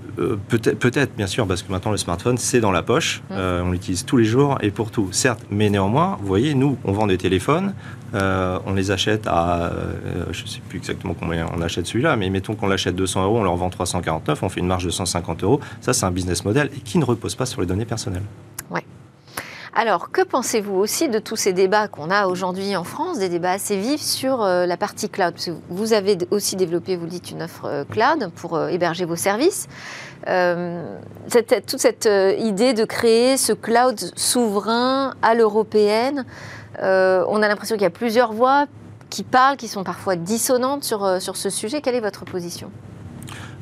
peut-être, 0.48 0.78
peut-être, 0.78 1.14
bien 1.16 1.26
sûr, 1.26 1.46
parce 1.46 1.62
que 1.62 1.70
maintenant 1.70 1.92
le 1.92 1.96
smartphone, 1.96 2.38
c'est 2.38 2.60
dans 2.60 2.72
la 2.72 2.82
poche, 2.82 3.22
mmh. 3.30 3.34
on 3.64 3.70
l'utilise 3.70 4.04
tous 4.04 4.16
les 4.16 4.24
jours 4.24 4.58
et 4.62 4.70
pour 4.70 4.90
tout, 4.90 5.08
certes, 5.12 5.44
mais 5.50 5.70
néanmoins, 5.70 6.16
vous 6.20 6.26
voyez, 6.26 6.54
nous, 6.54 6.76
on 6.84 6.92
vend 6.92 7.06
des 7.06 7.18
téléphones, 7.18 7.74
on 8.12 8.74
les 8.74 8.90
achète 8.90 9.26
à, 9.26 9.72
je 10.30 10.42
ne 10.42 10.48
sais 10.48 10.60
plus 10.68 10.78
exactement 10.78 11.14
combien 11.18 11.46
on 11.56 11.60
achète 11.60 11.86
celui-là, 11.86 12.16
mais 12.16 12.30
mettons 12.30 12.54
qu'on 12.54 12.66
l'achète 12.66 12.96
200 12.96 13.24
euros, 13.24 13.38
on 13.38 13.44
leur 13.44 13.56
vend 13.56 13.70
349, 13.70 14.42
on 14.42 14.48
fait 14.48 14.60
une 14.60 14.66
marge 14.66 14.84
de 14.84 14.90
150 14.90 15.44
euros. 15.44 15.60
Ça, 15.80 15.92
c'est 15.92 16.06
un 16.06 16.10
business 16.10 16.44
model 16.44 16.70
et 16.76 16.80
qui 16.80 16.98
ne 16.98 17.04
repose 17.04 17.34
pas 17.34 17.46
sur 17.46 17.60
les 17.60 17.66
données 17.66 17.84
personnelles. 17.84 18.22
Ouais. 18.70 18.84
Alors, 19.76 20.12
que 20.12 20.22
pensez-vous 20.22 20.76
aussi 20.76 21.08
de 21.08 21.18
tous 21.18 21.34
ces 21.34 21.52
débats 21.52 21.88
qu'on 21.88 22.08
a 22.08 22.28
aujourd'hui 22.28 22.76
en 22.76 22.84
France, 22.84 23.18
des 23.18 23.28
débats 23.28 23.50
assez 23.50 23.76
vifs 23.76 24.00
sur 24.00 24.40
euh, 24.40 24.66
la 24.66 24.76
partie 24.76 25.08
cloud? 25.08 25.34
Vous 25.68 25.92
avez 25.92 26.16
aussi 26.30 26.54
développé, 26.54 26.94
vous 26.94 27.08
dites, 27.08 27.32
une 27.32 27.42
offre 27.42 27.64
euh, 27.64 27.84
cloud 27.84 28.30
pour 28.36 28.54
euh, 28.54 28.68
héberger 28.68 29.04
vos 29.04 29.16
services. 29.16 29.66
toute 30.24 31.80
cette 31.80 32.08
idée 32.38 32.72
de 32.72 32.84
créer 32.84 33.36
ce 33.36 33.52
cloud 33.52 33.98
souverain 34.14 35.14
à 35.22 35.34
l'européenne, 35.34 36.24
on 36.78 37.42
a 37.42 37.48
l'impression 37.48 37.74
qu'il 37.74 37.82
y 37.82 37.86
a 37.86 37.90
plusieurs 37.90 38.32
voix 38.32 38.66
qui 39.10 39.24
parlent, 39.24 39.56
qui 39.56 39.68
sont 39.68 39.82
parfois 39.82 40.14
dissonantes 40.14 40.84
sur, 40.84 41.20
ce 41.20 41.50
sujet. 41.50 41.80
Quelle 41.80 41.96
est 41.96 42.00
votre 42.00 42.24
position? 42.24 42.70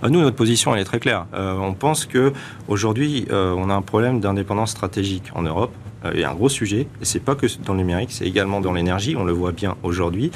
Nous, 0.03 0.21
notre 0.21 0.37
position, 0.37 0.75
elle 0.75 0.83
est 0.83 0.85
très 0.85 1.01
claire. 1.01 1.27
on 1.33 1.75
pense 1.75 2.07
que 2.07 2.33
aujourd'hui, 2.69 3.27
on 3.31 3.71
a 3.71 3.75
un 3.75 3.83
problème 3.83 4.21
d'indépendance 4.21 4.71
stratégique 4.71 5.31
en 5.35 5.43
Europe. 5.43 5.73
Euh, 6.05 6.13
y 6.15 6.25
a 6.25 6.31
un 6.31 6.35
gros 6.35 6.49
sujet, 6.49 6.89
et 7.01 7.05
c'est 7.05 7.21
pas 7.21 7.35
que 7.35 7.47
dans 7.65 7.73
le 7.73 7.79
numérique, 7.79 8.11
c'est 8.13 8.27
également 8.27 8.61
dans 8.61 8.73
l'énergie, 8.73 9.17
on 9.17 9.25
le 9.25 9.33
voit 9.33 9.53
bien 9.53 9.77
aujourd'hui, 9.83 10.31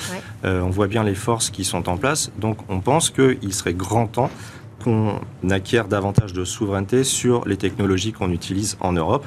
euh, 0.44 0.61
on 0.61 0.70
voit 0.70 0.87
bien 0.87 1.04
les 1.04 1.14
forces 1.14 1.50
qui 1.50 1.64
sont 1.64 1.88
en 1.88 1.96
place, 1.96 2.30
donc 2.38 2.58
on 2.68 2.80
pense 2.80 3.11
qu'il 3.11 3.52
serait 3.54 3.75
grand 3.75 4.06
temps 4.06 4.30
qu'on 4.82 5.20
acquiert 5.50 5.88
davantage 5.88 6.32
de 6.32 6.44
souveraineté 6.44 7.02
sur 7.04 7.46
les 7.46 7.56
technologies 7.56 8.12
qu'on 8.12 8.30
utilise 8.30 8.76
en 8.80 8.92
Europe 8.92 9.25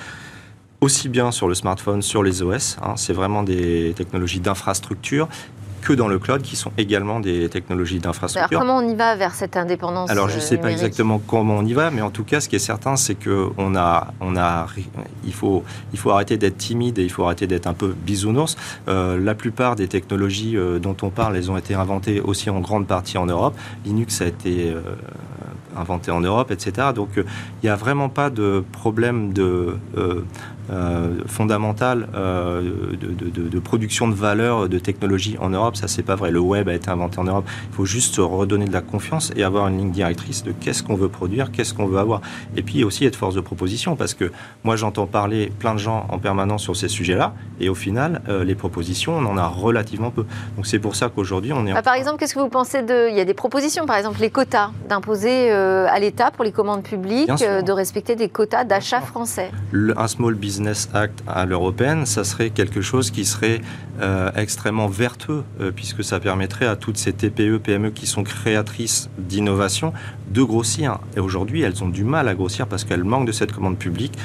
aussi 0.82 1.10
bien 1.10 1.32
sur 1.32 1.48
le 1.48 1.56
smartphone, 1.56 2.02
sur 2.02 2.24
les 2.24 2.42
OS. 2.42 2.78
Hein, 2.82 2.94
c'est 2.96 3.14
vraiment 3.14 3.44
des 3.44 3.94
technologies 3.96 4.40
d'infrastructure 4.40 5.28
que 5.82 5.94
dans 5.94 6.08
le 6.08 6.20
cloud, 6.20 6.42
qui 6.42 6.56
sont 6.56 6.72
également 6.78 7.20
des 7.20 7.50
technologies 7.50 8.00
d'infrastructure. 8.00 8.60
Alors 8.60 8.62
comment 8.62 8.78
on 8.78 8.88
y 8.88 8.96
va 8.96 9.16
vers 9.16 9.34
cette 9.34 9.58
indépendance 9.58 10.10
Alors 10.10 10.30
je 10.30 10.36
ne 10.36 10.42
sais 10.42 10.58
pas 10.58 10.72
exactement 10.72 11.20
comment 11.20 11.58
on 11.58 11.66
y 11.66 11.74
va, 11.74 11.92
mais 11.92 12.02
en 12.02 12.10
tout 12.10 12.24
cas, 12.24 12.40
ce 12.40 12.50
qui 12.50 12.56
est 12.56 12.60
certain, 12.60 12.96
c'est 12.96 13.16
qu'on 13.16 13.76
a, 13.76 14.14
on 14.22 14.36
a, 14.36 14.68
il 15.26 15.34
faut, 15.34 15.64
il 15.94 16.00
faut 16.00 16.12
arrêter 16.12 16.38
d'être 16.38 16.58
timide 16.58 17.00
et 17.00 17.04
il 17.04 17.12
faut 17.12 17.24
arrêter 17.26 17.48
d'être 17.48 17.68
un 17.68 17.74
peu 17.74 17.96
bisounours. 18.06 18.56
Euh, 18.88 19.20
la 19.20 19.36
plupart 19.36 19.76
des 19.76 19.88
technologies 19.88 20.58
euh, 20.58 20.80
dont 20.80 20.96
on 21.02 21.10
parle, 21.10 21.38
elles 21.38 21.52
ont 21.52 21.58
été 21.58 21.74
inventées 21.74 22.22
aussi 22.22 22.50
en 22.50 22.60
grande 22.60 22.88
partie 22.88 23.18
en 23.18 23.26
Europe. 23.26 23.56
Linux 23.86 24.22
a 24.22 24.28
été 24.28 24.70
euh, 24.70 24.82
inventé 25.76 26.12
en 26.12 26.22
Europe, 26.22 26.52
etc. 26.52 26.90
Donc 26.94 27.10
il 27.16 27.24
n'y 27.64 27.70
a 27.70 27.76
vraiment 27.76 28.10
pas 28.10 28.30
de 28.30 28.64
problème 28.72 29.34
de 29.34 29.78
euh, 30.72 31.22
fondamentale 31.26 32.08
euh, 32.14 32.62
de, 33.02 33.60
production 33.60 34.08
de 34.08 34.14
valeur 34.14 34.70
de 34.70 34.78
technologie 34.78 35.36
en 35.40 35.50
Europe. 35.50 35.76
Ça, 35.76 35.88
c'est 35.88 36.04
pas 36.04 36.16
vrai. 36.16 36.30
Le 36.30 36.40
web 36.40 36.70
a 36.70 36.76
été 36.76 36.92
inventé 36.92 37.18
en 37.18 37.24
Europe. 37.24 37.46
Il 37.72 37.76
faut 37.76 37.86
juste 37.86 38.18
redonner 38.18 38.66
de 38.66 38.74
la 38.74 38.82
confiance 38.82 39.32
et 39.36 39.44
avoir 39.44 39.68
une 39.68 39.80
ligne 39.80 39.92
directrice 39.92 40.44
de 40.44 40.52
qu'est-ce 40.52 40.84
qu'on 40.84 40.94
veut 40.94 41.10
produire, 41.10 41.52
qu'est-ce 41.52 41.74
qu'on 41.74 41.88
veut 41.88 41.98
avoir. 41.98 42.22
Et 42.56 42.62
puis 42.62 42.84
aussi 42.84 43.06
être 43.06 43.16
force 43.16 43.34
de 43.34 43.42
proposition 43.42 43.96
parce 43.96 44.14
que 44.14 44.32
moi, 44.64 44.76
j'entends 44.76 45.08
parler 45.08 45.52
plein 45.58 45.74
de 45.74 45.80
gens 45.80 46.06
en 46.10 46.20
permanence 46.20 46.62
sur 46.62 46.76
ces 46.76 46.88
sujets-là 46.88 47.34
et 47.60 47.68
au 47.68 47.76
final, 47.76 48.22
euh, 48.30 48.44
les 48.44 48.56
propositions, 48.56 49.18
on 49.18 49.26
en 49.26 49.38
a 49.38 49.48
relativement 49.48 50.12
peu. 50.12 50.26
Donc 50.56 50.68
c'est 50.68 50.80
pour 50.80 50.96
ça 50.96 51.10
qu'aujourd'hui, 51.10 51.52
on 51.52 51.66
est. 51.66 51.74
Bah, 51.74 51.82
par 51.82 51.96
exemple, 51.96 52.20
qu'est-ce 52.20 52.36
que 52.36 52.40
vous 52.40 52.50
pensez 52.50 52.84
de. 52.84 53.10
Il 53.10 53.18
y 53.18 53.22
a 53.22 53.26
des 53.26 53.34
propositions, 53.34 53.88
par 53.88 53.98
exemple, 53.98 54.20
les 54.22 54.30
quotas, 54.30 54.70
d'imposer 54.88 55.52
à 55.52 56.00
l'État 56.00 56.30
pour 56.30 56.44
les 56.44 56.52
commandes 56.52 56.84
publiques, 56.84 57.30
de 57.30 57.72
respecter 57.72 58.16
des 58.16 58.30
quotas 58.30 58.66
d'achat 58.66 59.02
français? 59.02 59.50
un 59.74 60.08
small 60.08 60.36
business 60.36 60.59
Business 60.60 60.90
Act 60.94 61.24
à 61.26 61.46
l'européenne, 61.46 62.06
ça 62.06 62.26
serait 62.26 62.50
quelque 62.50 62.82
chose 62.82 63.12
qui 63.12 63.24
serait 63.24 63.62
euh, 64.02 64.30
extrêmement 64.36 64.88
vertueux, 64.90 65.46
euh, 65.62 65.72
puisque 65.74 66.04
ça 66.04 66.20
permettrait 66.20 66.66
à 66.66 66.76
toutes 66.76 66.98
ces 66.98 67.14
TPE, 67.14 67.60
PME 67.60 67.92
qui 67.92 68.06
sont 68.06 68.24
créatrices 68.24 69.10
d'innovation 69.18 69.94
de 70.30 70.44
grossir. 70.44 71.00
Et 71.16 71.22
aujourd'hui, 71.22 71.62
elles 71.62 71.82
ont 71.82 71.88
du 71.88 72.04
mal 72.04 72.28
à 72.28 72.36
grossir 72.36 72.68
parce 72.68 72.84
qu'elles 72.84 73.06
manquent 73.06 73.28
de 73.28 73.32
cette 73.32 73.54
commande 73.54 73.78
publique 73.78 74.18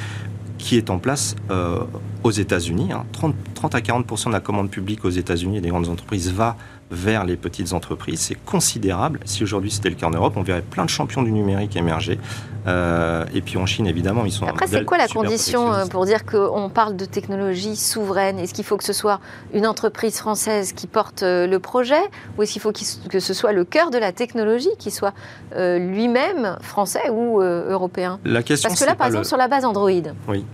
qui 0.59 0.77
est 0.77 0.91
en 0.91 0.99
place 0.99 1.37
euh, 1.53 1.85
aux 2.25 2.33
États-Unis. 2.33 2.89
30, 3.13 3.33
hein. 3.33 3.37
30, 3.55 3.75
à 3.77 3.79
40% 3.79 4.27
de 4.27 4.33
la 4.33 4.41
commande 4.41 4.71
publique 4.71 5.05
aux 5.05 5.11
États-Unis 5.11 5.61
des 5.61 5.69
grandes 5.69 5.89
entreprises 5.89 6.33
va 6.33 6.57
vers 6.91 7.25
les 7.25 7.37
petites 7.37 7.73
entreprises. 7.73 8.21
C'est 8.21 8.35
considérable. 8.45 9.21
Si 9.25 9.43
aujourd'hui 9.43 9.71
c'était 9.71 9.91
le 9.91 9.95
cas 9.95 10.07
en 10.07 10.11
Europe, 10.11 10.35
on 10.37 10.43
verrait 10.43 10.63
plein 10.63 10.85
de 10.85 10.91
champions 10.91 11.23
du 11.23 11.33
numérique 11.33 11.77
émerger. 11.77 12.19
Euh, 12.67 13.25
et 13.35 13.43
puis 13.43 13.59
en 13.59 13.67
Chine, 13.67 13.87
évidemment, 13.87 14.25
ils 14.25 14.33
sont. 14.33 14.47
Après, 14.47 14.67
c'est 14.67 14.85
quoi 14.85 14.97
la 14.97 15.09
condition 15.09 15.73
euh, 15.73 15.87
pour 15.87 16.07
dire 16.07 16.25
qu'on 16.25 16.71
parle 16.71 16.97
de 16.97 17.05
technologie 17.05 17.77
souveraine? 17.77 18.39
Est-ce 18.39 18.55
qu'il 18.55 18.65
faut 18.65 18.77
que 18.77 18.85
ce 18.85 18.93
soit 18.93 19.21
une 19.53 19.67
entreprise 19.67 20.17
française 20.19 20.73
qui 20.73 20.87
porte 20.87 21.23
euh, 21.23 21.47
le 21.47 21.59
projet? 21.59 22.01
Ou 22.39 22.43
est-ce 22.43 22.53
qu'il 22.53 22.63
faut 22.63 22.73
que 22.73 23.21
ce 23.21 23.35
soit 23.35 23.53
le 23.53 23.65
cœur 23.65 23.91
de 23.91 23.99
la 23.99 24.13
technologie 24.13 24.71
qui 24.79 24.91
soit 24.91 25.15
lui-même 25.55 26.57
français 26.61 27.11
ou 27.11 27.41
européen? 27.41 28.19
La 28.25 28.43
question, 28.43 28.69
Parce 28.69 28.81
que 28.81 28.87
là, 28.87 28.95
par 28.95 29.09
exemple, 29.09 29.27
sur 29.27 29.37
la 29.37 29.49
base 29.49 29.65
Android. 29.65 29.91
Oui. 30.29 30.45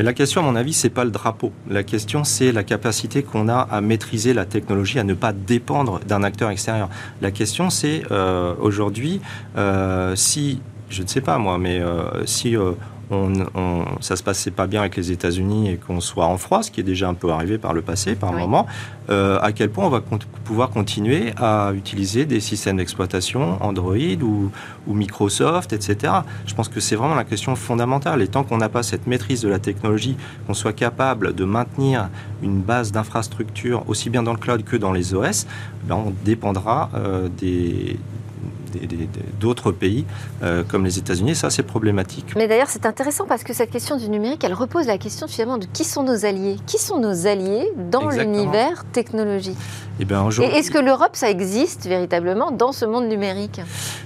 La 0.00 0.12
question, 0.12 0.40
à 0.40 0.44
mon 0.44 0.56
avis, 0.56 0.72
c'est 0.72 0.90
pas 0.90 1.04
le 1.04 1.12
drapeau. 1.12 1.52
La 1.70 1.84
question, 1.84 2.24
c'est 2.24 2.50
la 2.50 2.64
capacité 2.64 3.22
qu'on 3.22 3.48
a 3.48 3.60
à 3.60 3.80
maîtriser 3.80 4.34
la 4.34 4.44
technologie, 4.44 4.98
à 4.98 5.04
ne 5.04 5.14
pas 5.14 5.32
dépendre 5.32 6.00
d'un 6.00 6.24
acteur 6.24 6.50
extérieur. 6.50 6.88
La 7.22 7.30
question, 7.30 7.70
c'est 7.70 8.02
euh, 8.10 8.54
aujourd'hui, 8.58 9.20
euh, 9.56 10.16
si, 10.16 10.60
je 10.90 11.02
ne 11.02 11.06
sais 11.06 11.20
pas 11.20 11.38
moi, 11.38 11.58
mais 11.58 11.78
euh, 11.78 12.26
si 12.26 12.56
on, 13.14 13.32
on, 13.54 13.84
ça 14.00 14.16
se 14.16 14.22
passait 14.22 14.50
pas 14.50 14.66
bien 14.66 14.80
avec 14.80 14.96
les 14.96 15.12
États-Unis 15.12 15.70
et 15.70 15.76
qu'on 15.76 16.00
soit 16.00 16.26
en 16.26 16.36
froid, 16.36 16.62
ce 16.62 16.70
qui 16.70 16.80
est 16.80 16.84
déjà 16.84 17.08
un 17.08 17.14
peu 17.14 17.30
arrivé 17.30 17.58
par 17.58 17.72
le 17.72 17.82
passé, 17.82 18.14
par 18.14 18.32
moment, 18.32 18.66
euh, 19.10 19.38
à 19.40 19.52
quel 19.52 19.70
point 19.70 19.86
on 19.86 19.90
va 19.90 20.02
pouvoir 20.44 20.70
continuer 20.70 21.32
à 21.36 21.72
utiliser 21.74 22.24
des 22.24 22.40
systèmes 22.40 22.78
d'exploitation 22.78 23.62
Android 23.62 23.96
ou, 24.22 24.50
ou, 24.86 24.94
Microsoft, 24.94 25.72
etc. 25.72 26.12
Je 26.46 26.54
pense 26.54 26.68
que 26.68 26.80
c'est 26.80 26.96
vraiment 26.96 27.14
la 27.14 27.24
question 27.24 27.54
fondamentale. 27.56 28.22
Et 28.22 28.28
tant 28.28 28.44
qu'on 28.44 28.58
n'a 28.58 28.68
pas 28.68 28.82
cette 28.82 29.06
maîtrise 29.06 29.42
de 29.42 29.48
la 29.48 29.58
technologie, 29.58 30.16
qu'on 30.46 30.54
soit 30.54 30.72
capable 30.72 31.34
de 31.34 31.44
maintenir 31.44 32.08
une 32.42 32.60
base 32.60 32.92
d'infrastructure 32.92 33.84
aussi 33.88 34.10
bien 34.10 34.22
dans 34.22 34.32
le 34.32 34.38
cloud 34.38 34.64
que 34.64 34.76
dans 34.76 34.92
les 34.92 35.14
OS, 35.14 35.46
ben 35.84 35.96
on 35.96 36.12
dépendra 36.24 36.90
euh, 36.94 37.28
des 37.28 37.98
d'autres 39.40 39.72
pays 39.72 40.04
euh, 40.42 40.62
comme 40.66 40.84
les 40.84 40.98
États-Unis. 40.98 41.34
Ça, 41.34 41.50
c'est 41.50 41.62
problématique. 41.62 42.34
Mais 42.36 42.48
d'ailleurs, 42.48 42.68
c'est 42.68 42.86
intéressant 42.86 43.26
parce 43.26 43.44
que 43.44 43.52
cette 43.52 43.70
question 43.70 43.96
du 43.96 44.08
numérique, 44.08 44.44
elle 44.44 44.54
repose 44.54 44.86
la 44.86 44.98
question 44.98 45.26
finalement 45.26 45.58
de 45.58 45.66
qui 45.72 45.84
sont 45.84 46.02
nos 46.02 46.24
alliés? 46.24 46.56
Qui 46.66 46.78
sont 46.78 46.98
nos 46.98 47.26
alliés 47.26 47.70
dans 47.90 48.08
l'univers 48.08 48.84
technologique? 48.92 49.58
Eh 50.00 50.04
ben, 50.04 50.28
Et, 50.40 50.44
est-ce 50.44 50.70
que 50.70 50.78
l'Europe, 50.78 51.14
ça 51.14 51.30
existe 51.30 51.86
véritablement 51.86 52.50
dans 52.50 52.72
ce 52.72 52.84
monde 52.84 53.06
numérique? 53.06 53.60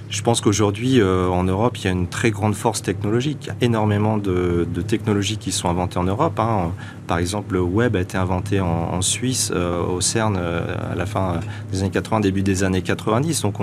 Je 0.09 0.23
pense 0.23 0.41
qu'aujourd'hui, 0.41 0.99
euh, 0.99 1.27
en 1.27 1.43
Europe, 1.43 1.77
il 1.77 1.85
y 1.85 1.87
a 1.87 1.91
une 1.91 2.07
très 2.07 2.31
grande 2.31 2.55
force 2.55 2.81
technologique. 2.81 3.37
Il 3.43 3.47
y 3.47 3.51
a 3.51 3.55
énormément 3.61 4.17
de, 4.17 4.67
technologies 4.87 5.37
qui 5.37 5.51
sont 5.51 5.69
inventées 5.69 5.99
en 5.99 6.03
Europe. 6.03 6.39
Hein. 6.39 6.71
Par 7.05 7.19
exemple, 7.19 7.53
le 7.53 7.61
web 7.61 7.95
a 7.95 8.01
été 8.01 8.17
inventé 8.17 8.59
en, 8.59 9.01
Suisse, 9.01 9.51
euh, 9.53 9.83
au 9.83 10.01
CERN, 10.01 10.35
à 10.37 10.95
la 10.95 11.05
fin 11.05 11.39
des 11.71 11.81
années 11.81 11.91
80, 11.91 12.21
début 12.21 12.41
des 12.41 12.63
années 12.63 12.81
90. 12.81 13.41
Donc, 13.41 13.55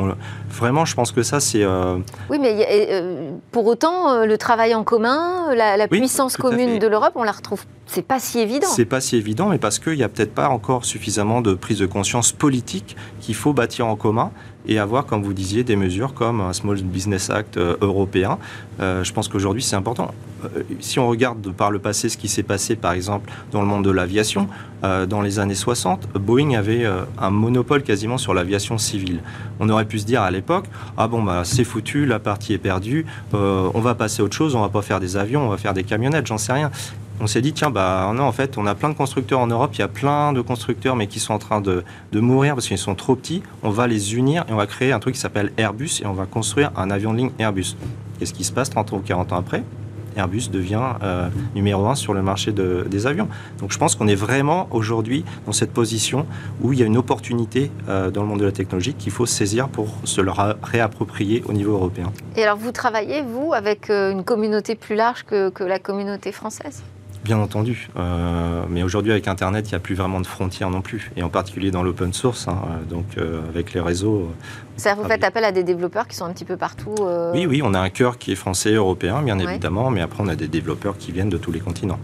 vraiment, 0.50 0.84
je 0.84 0.94
pense 0.94 1.12
que 1.12 1.22
ça, 1.22 1.40
c'est. 1.40 1.62
Euh, 1.62 1.98
oui, 2.30 2.38
mais 2.40 2.66
euh, 2.70 3.25
pour 3.52 3.66
autant, 3.66 4.10
euh, 4.10 4.26
le 4.26 4.38
travail 4.38 4.74
en 4.74 4.84
commun, 4.84 5.54
la, 5.54 5.88
puissance 5.88 6.36
commune 6.36 6.78
de 6.78 6.86
l'Europe, 6.86 7.12
on 7.14 7.24
la 7.24 7.32
retrouve. 7.32 7.64
C'est 7.86 8.02
pas 8.02 8.18
si 8.18 8.40
évident. 8.40 8.66
C'est 8.68 8.84
pas 8.84 9.00
si 9.00 9.16
évident, 9.16 9.48
mais 9.48 9.58
parce 9.58 9.78
qu'il 9.78 9.94
n'y 9.94 10.02
a 10.02 10.08
peut-être 10.08 10.34
pas 10.34 10.48
encore 10.48 10.84
suffisamment 10.84 11.40
de 11.40 11.54
prise 11.54 11.78
de 11.78 11.86
conscience 11.86 12.32
politique 12.32 12.96
qu'il 13.20 13.34
faut 13.34 13.52
bâtir 13.52 13.86
en 13.86 13.96
commun 13.96 14.32
et 14.66 14.78
avoir, 14.78 15.06
comme 15.06 15.22
vous 15.22 15.32
disiez, 15.32 15.62
des 15.64 15.76
mesures 15.76 16.14
comme 16.14 16.40
un 16.40 16.52
Small 16.52 16.76
Business 16.82 17.30
Act 17.30 17.56
euh, 17.56 17.76
européen. 17.80 18.38
Euh, 18.80 19.04
je 19.04 19.12
pense 19.12 19.28
qu'aujourd'hui, 19.28 19.62
c'est 19.62 19.76
important. 19.76 20.12
Euh, 20.56 20.62
si 20.80 20.98
on 20.98 21.08
regarde 21.08 21.52
par 21.52 21.70
le 21.70 21.78
passé 21.78 22.08
ce 22.08 22.16
qui 22.16 22.28
s'est 22.28 22.42
passé, 22.42 22.76
par 22.76 22.92
exemple, 22.92 23.30
dans 23.52 23.60
le 23.60 23.66
monde 23.66 23.84
de 23.84 23.90
l'aviation, 23.90 24.48
dans 25.08 25.20
les 25.20 25.40
années 25.40 25.56
60, 25.56 26.10
Boeing 26.14 26.54
avait 26.54 26.86
un 27.18 27.30
monopole 27.30 27.82
quasiment 27.82 28.18
sur 28.18 28.34
l'aviation 28.34 28.78
civile. 28.78 29.20
On 29.58 29.68
aurait 29.68 29.86
pu 29.86 29.98
se 29.98 30.04
dire 30.04 30.22
à 30.22 30.30
l'époque, 30.30 30.66
ah 30.96 31.08
bon, 31.08 31.24
bah, 31.24 31.42
c'est 31.44 31.64
foutu, 31.64 32.06
la 32.06 32.20
partie 32.20 32.52
est 32.52 32.58
perdue, 32.58 33.04
on 33.32 33.80
va 33.80 33.96
passer 33.96 34.20
à 34.22 34.24
autre 34.24 34.36
chose, 34.36 34.54
on 34.54 34.60
va 34.60 34.68
pas 34.68 34.82
faire 34.82 35.00
des 35.00 35.16
avions, 35.16 35.44
on 35.46 35.48
va 35.48 35.56
faire 35.56 35.74
des 35.74 35.82
camionnettes, 35.82 36.26
j'en 36.26 36.38
sais 36.38 36.52
rien 36.52 36.70
on 37.20 37.26
s'est 37.26 37.40
dit, 37.40 37.52
tiens, 37.52 37.70
bah 37.70 38.12
non, 38.14 38.24
en 38.24 38.32
fait, 38.32 38.58
on 38.58 38.66
a 38.66 38.74
plein 38.74 38.88
de 38.88 38.94
constructeurs 38.94 39.40
en 39.40 39.46
Europe, 39.46 39.70
il 39.74 39.78
y 39.78 39.82
a 39.82 39.88
plein 39.88 40.32
de 40.32 40.40
constructeurs, 40.40 40.96
mais 40.96 41.06
qui 41.06 41.20
sont 41.20 41.32
en 41.34 41.38
train 41.38 41.60
de, 41.60 41.84
mourir 42.14 42.54
parce 42.54 42.68
qu'ils 42.68 42.78
sont 42.78 42.94
trop 42.94 43.14
petits. 43.14 43.42
On 43.62 43.70
va 43.70 43.86
les 43.86 44.14
unir 44.14 44.44
et 44.48 44.52
on 44.52 44.56
va 44.56 44.66
créer 44.66 44.92
un 44.92 44.98
truc 44.98 45.14
qui 45.14 45.20
s'appelle 45.20 45.52
Airbus 45.56 46.00
et 46.02 46.06
on 46.06 46.12
va 46.12 46.26
construire 46.26 46.72
un 46.76 46.90
avion 46.90 47.12
de 47.12 47.18
ligne 47.18 47.30
Airbus. 47.38 47.76
Qu'est-ce 48.18 48.32
qui 48.32 48.44
se 48.44 48.52
passe 48.52 48.70
30 48.70 48.92
ou 48.92 48.98
40 48.98 49.32
ans 49.32 49.36
après? 49.36 49.62
Airbus 50.16 50.48
devient 50.50 50.94
euh, 51.02 51.28
numéro 51.54 51.86
un 51.86 51.94
sur 51.94 52.14
le 52.14 52.22
marché 52.22 52.52
des 52.52 53.06
avions. 53.06 53.28
Donc 53.58 53.72
je 53.72 53.78
pense 53.78 53.94
qu'on 53.94 54.08
est 54.08 54.14
vraiment 54.14 54.68
aujourd'hui 54.70 55.24
dans 55.46 55.52
cette 55.52 55.72
position 55.72 56.26
où 56.62 56.72
il 56.72 56.78
y 56.78 56.82
a 56.82 56.86
une 56.86 56.96
opportunité 56.96 57.70
euh, 57.88 58.10
dans 58.10 58.22
le 58.22 58.28
monde 58.28 58.40
de 58.40 58.44
la 58.44 58.52
technologie 58.52 58.94
qu'il 58.94 59.12
faut 59.12 59.26
saisir 59.26 59.68
pour 59.68 59.88
se 60.04 60.20
réapproprier 60.62 61.42
au 61.46 61.52
niveau 61.52 61.72
européen. 61.72 62.12
Et 62.36 62.42
alors 62.42 62.56
vous 62.56 62.72
travaillez, 62.72 63.22
vous, 63.22 63.52
avec 63.52 63.90
euh, 63.90 64.12
une 64.12 64.24
communauté 64.24 64.74
plus 64.74 64.96
large 64.96 65.24
que 65.24 65.64
la 65.64 65.78
communauté 65.78 66.32
française? 66.32 66.82
Bien 67.26 67.38
entendu. 67.38 67.88
Euh, 67.98 68.62
mais 68.70 68.84
aujourd'hui, 68.84 69.10
avec 69.10 69.26
Internet, 69.26 69.66
il 69.68 69.72
n'y 69.72 69.74
a 69.74 69.80
plus 69.80 69.96
vraiment 69.96 70.20
de 70.20 70.26
frontières 70.28 70.70
non 70.70 70.80
plus. 70.80 71.10
Et 71.16 71.24
en 71.24 71.28
particulier 71.28 71.72
dans 71.72 71.82
l'open 71.82 72.12
source, 72.12 72.46
hein, 72.46 72.56
donc 72.88 73.04
euh, 73.18 73.40
avec 73.48 73.72
les 73.72 73.80
réseaux. 73.80 74.30
Ça, 74.76 74.94
vous 74.94 75.02
faites 75.02 75.24
appel 75.24 75.42
à 75.42 75.50
des 75.50 75.64
développeurs 75.64 76.06
qui 76.06 76.14
sont 76.14 76.24
un 76.24 76.32
petit 76.32 76.44
peu 76.44 76.56
partout 76.56 76.94
euh 77.00 77.32
Oui, 77.34 77.46
oui, 77.46 77.62
on 77.64 77.74
a 77.74 77.80
un 77.80 77.90
cœur 77.90 78.18
qui 78.18 78.30
est 78.30 78.36
français, 78.36 78.74
européen, 78.74 79.22
bien 79.22 79.40
évidemment, 79.40 79.90
mais 79.90 80.02
après, 80.02 80.22
on 80.22 80.28
a 80.28 80.36
des 80.36 80.46
développeurs 80.46 80.98
qui 80.98 81.10
viennent 81.10 81.28
de 81.28 81.36
tous 81.36 81.50
les 81.50 81.58
continents. 81.58 81.98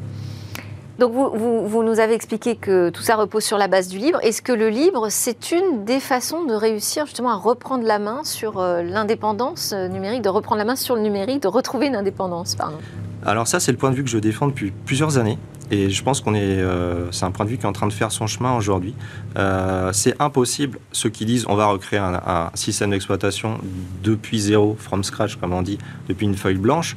Donc 0.98 1.12
vous, 1.12 1.68
vous, 1.68 1.82
nous 1.84 2.00
avez 2.00 2.14
expliqué 2.14 2.56
que 2.56 2.90
tout 2.90 3.02
ça 3.02 3.14
repose 3.14 3.44
sur 3.44 3.58
la 3.58 3.68
base 3.68 3.86
du 3.86 3.98
libre. 3.98 4.18
Est-ce 4.22 4.42
que 4.42 4.52
le 4.52 4.70
libre, 4.70 5.06
c'est 5.08 5.52
une 5.52 5.84
des 5.84 6.00
façons 6.00 6.46
de 6.46 6.54
réussir 6.54 7.06
justement 7.06 7.30
à 7.30 7.36
reprendre 7.36 7.84
la 7.84 8.00
main 8.00 8.24
sur 8.24 8.60
l'indépendance 8.60 9.72
numérique, 9.72 10.22
de 10.22 10.28
reprendre 10.28 10.58
la 10.58 10.64
main 10.64 10.76
sur 10.76 10.96
le 10.96 11.02
numérique, 11.02 11.42
de 11.42 11.48
retrouver 11.48 11.86
une 11.86 11.96
indépendance 11.96 12.56
pardon? 12.56 12.78
Alors 13.24 13.46
ça, 13.46 13.60
c'est 13.60 13.72
le 13.72 13.78
point 13.78 13.90
de 13.90 13.96
vue 13.96 14.04
que 14.04 14.10
je 14.10 14.18
défends 14.18 14.48
depuis 14.48 14.72
plusieurs 14.84 15.18
années. 15.18 15.38
Et 15.70 15.88
je 15.88 16.02
pense 16.02 16.20
qu'on 16.20 16.34
est, 16.34 16.40
euh, 16.40 17.10
c'est 17.12 17.24
un 17.24 17.30
point 17.30 17.46
de 17.46 17.50
vue 17.50 17.56
qui 17.56 17.62
est 17.62 17.68
en 17.68 17.72
train 17.72 17.86
de 17.86 17.92
faire 17.92 18.12
son 18.12 18.26
chemin 18.26 18.54
aujourd'hui. 18.54 18.94
Euh, 19.38 19.90
c'est 19.92 20.20
impossible, 20.20 20.78
ceux 20.92 21.08
qui 21.08 21.24
disent 21.24 21.46
on 21.48 21.54
va 21.54 21.66
recréer 21.66 21.98
un, 21.98 22.50
système 22.54 22.90
d'exploitation 22.90 23.58
depuis 24.02 24.38
zéro, 24.38 24.76
from 24.78 25.02
scratch 25.02 25.36
comme 25.36 25.52
on 25.52 25.62
dit, 25.62 25.78
depuis 26.08 26.26
une 26.26 26.34
feuille 26.34 26.58
blanche, 26.58 26.96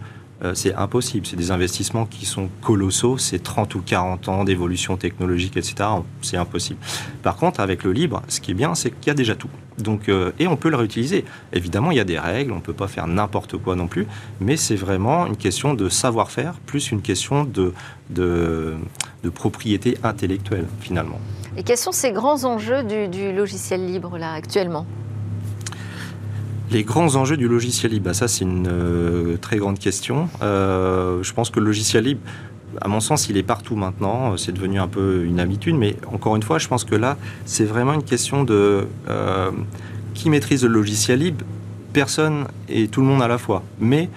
c'est 0.54 0.74
impossible. 0.76 1.26
C'est 1.26 1.36
des 1.36 1.52
investissements 1.52 2.06
qui 2.06 2.26
sont 2.26 2.50
colossaux, 2.62 3.18
c'est 3.18 3.42
30 3.42 3.76
ou 3.76 3.82
40 3.82 4.30
ans 4.30 4.44
d'évolution 4.44 4.98
technologique, 4.98 5.58
etc. 5.58 5.76
C'est 6.22 6.38
impossible. 6.38 6.80
Par 7.24 7.36
contre, 7.36 7.60
avec 7.60 7.84
le 7.84 7.92
libre, 7.92 8.22
ce 8.28 8.40
qui 8.40 8.52
est 8.52 8.56
bien, 8.56 8.76
c'est 8.76 8.92
qu'il 8.92 9.08
y 9.08 9.10
a 9.10 9.16
déjà 9.16 9.36
tout. 9.36 9.50
Donc, 9.78 10.08
euh, 10.08 10.32
et 10.40 10.48
on 10.48 10.56
peut 10.56 10.70
le 10.70 10.78
réutiliser. 10.78 11.26
Évidemment, 11.54 11.92
il 11.92 11.98
y 11.98 12.00
a 12.00 12.06
des 12.06 12.20
règles, 12.20 12.52
on 12.52 12.58
ne 12.58 12.62
peut 12.62 12.74
pas 12.74 12.88
faire 12.88 13.08
n'importe 13.08 13.58
quoi 13.58 13.76
non 13.76 13.88
plus, 13.88 14.08
mais 14.40 14.58
c'est 14.58 14.76
vraiment 14.76 15.26
une 15.26 15.38
question 15.38 15.74
de 15.74 15.90
savoir-faire, 15.90 16.54
plus 16.66 16.92
une 16.92 17.02
question 17.02 17.44
de, 17.44 17.74
de, 18.10 18.78
propriété 19.34 19.98
intellectuelle, 20.04 20.68
finalement. 20.80 21.20
Et 21.58 21.64
quels 21.64 21.78
sont 21.78 21.92
ces 21.92 22.12
grands 22.12 22.44
enjeux 22.46 22.84
du, 22.84 23.08
du 23.08 23.34
logiciel 23.34 23.86
libre, 23.86 24.18
là, 24.18 24.34
actuellement? 24.34 24.86
Les 26.72 26.84
grands 26.84 27.16
enjeux 27.16 27.38
du 27.38 27.48
logiciel 27.48 27.92
libre, 27.92 28.14
ça 28.14 28.28
c'est 28.28 28.44
une 28.44 28.68
euh, 28.68 29.38
très 29.38 29.58
grande 29.58 29.80
question. 29.80 30.30
Euh, 30.42 31.22
je 31.24 31.34
pense 31.34 31.50
que 31.50 31.60
le 31.60 31.68
logiciel 31.68 32.06
libre, 32.06 32.22
à 32.82 32.88
mon 32.88 33.00
sens, 33.00 33.30
il 33.30 33.38
est 33.38 33.44
partout 33.44 33.76
maintenant. 33.76 34.36
C'est 34.38 34.52
devenu 34.52 34.80
un 34.80 34.88
peu 34.88 35.24
une 35.24 35.40
habitude, 35.40 35.76
mais 35.76 35.96
encore 36.12 36.36
une 36.36 36.44
fois, 36.44 36.60
je 36.60 36.68
pense 36.68 36.84
que 36.84 36.96
là, 36.96 37.18
c'est 37.46 37.64
vraiment 37.64 37.94
une 37.94 38.04
question 38.04 38.44
de 38.44 38.88
euh, 39.10 39.52
qui 40.14 40.30
maîtrise 40.30 40.64
le 40.64 40.70
logiciel 40.70 41.20
libre 41.20 41.46
personne 41.94 42.46
et 42.68 42.90
tout 42.90 43.00
le 43.00 43.08
monde 43.08 43.22
à 43.22 43.28
la 43.28 43.38
fois. 43.38 43.64
Mais 43.80 44.10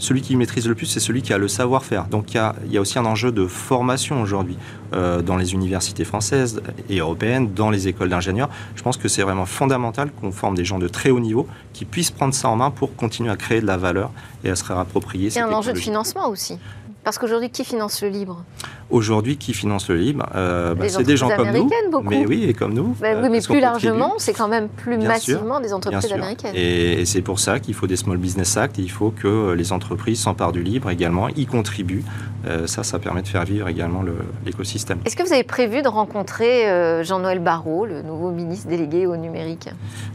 celui 0.00 0.22
qui 0.22 0.34
maîtrise 0.34 0.66
le 0.66 0.74
plus, 0.74 0.86
c'est 0.86 0.98
celui 0.98 1.22
qui 1.22 1.32
a 1.32 1.38
le 1.38 1.46
savoir-faire. 1.46 2.06
Donc 2.06 2.34
il 2.34 2.72
y, 2.72 2.78
a, 2.78 2.80
aussi 2.80 2.98
un 2.98 3.04
enjeu 3.04 3.30
de 3.30 3.46
formation 3.46 4.20
aujourd'hui 4.20 4.56
euh, 4.92 5.22
dans 5.22 5.36
les 5.36 5.52
universités 5.52 6.04
françaises 6.04 6.60
et 6.88 6.98
européennes, 6.98 7.52
dans 7.54 7.70
les 7.70 7.86
écoles 7.86 8.08
d'ingénieurs. 8.08 8.48
Je 8.74 8.82
pense 8.82 8.96
que 8.96 9.08
c'est 9.08 9.22
vraiment 9.22 9.46
fondamental 9.46 10.10
qu'on 10.10 10.32
forme 10.32 10.56
des 10.56 10.64
gens 10.64 10.78
de 10.78 10.88
très 10.88 11.10
haut 11.10 11.20
niveau 11.20 11.46
qui 11.74 11.84
puissent 11.84 12.10
prendre 12.10 12.34
ça 12.34 12.48
en 12.48 12.56
main 12.56 12.70
pour 12.70 12.96
continuer 12.96 13.30
à 13.30 13.36
créer 13.36 13.60
de 13.60 13.66
la 13.66 13.76
valeur 13.76 14.10
et 14.42 14.50
à 14.50 14.56
se 14.56 14.64
réapproprier. 14.64 15.30
C'est 15.30 15.40
un 15.40 15.52
enjeu 15.52 15.74
de 15.74 15.78
financement 15.78 16.28
aussi. 16.28 16.58
Parce 17.04 17.18
qu'aujourd'hui, 17.18 17.50
qui 17.50 17.64
finance 17.64 18.02
le 18.02 18.08
libre 18.08 18.44
Aujourd'hui, 18.90 19.36
qui 19.36 19.54
finance 19.54 19.88
le 19.88 19.96
libre 19.96 20.26
euh, 20.34 20.74
bah, 20.74 20.88
C'est 20.88 21.04
des 21.04 21.16
gens 21.16 21.30
comme 21.30 21.50
nous. 21.50 21.70
Beaucoup. 21.90 22.08
Mais 22.08 22.26
oui, 22.26 22.44
et 22.44 22.54
comme 22.54 22.74
nous. 22.74 22.96
Bah 23.00 23.08
oui, 23.22 23.28
mais 23.30 23.40
plus 23.40 23.60
largement, 23.60 24.14
c'est 24.18 24.32
quand 24.32 24.48
même 24.48 24.68
plus 24.68 24.98
massivement 24.98 25.60
des 25.60 25.72
entreprises 25.72 26.12
américaines. 26.12 26.54
Et, 26.54 27.04
c'est 27.04 27.22
pour 27.22 27.40
ça 27.40 27.58
qu'il 27.58 27.74
faut 27.74 27.86
des 27.86 27.96
Small 27.96 28.18
Business 28.18 28.56
Act. 28.56 28.78
il 28.78 28.90
faut 28.90 29.10
que 29.10 29.52
les 29.52 29.72
entreprises 29.72 30.20
s'emparent 30.20 30.52
du 30.52 30.62
libre 30.62 30.90
également, 30.90 31.28
y 31.28 31.46
contribuent. 31.46 32.04
Euh, 32.46 32.66
ça, 32.66 32.82
ça 32.82 32.98
permet 32.98 33.22
de 33.22 33.28
faire 33.28 33.44
vivre 33.44 33.68
également 33.68 34.02
l'écosystème. 34.44 34.98
Est-ce 35.04 35.16
que 35.16 35.22
vous 35.22 35.32
avez 35.32 35.44
prévu 35.44 35.82
de 35.82 35.88
rencontrer 35.88 36.68
euh, 36.68 37.02
Jean-Noël 37.04 37.38
Barrot, 37.38 37.86
le 37.86 38.02
nouveau 38.02 38.30
ministre 38.30 38.68
délégué 38.68 39.06
au 39.06 39.16
numérique 39.16 39.68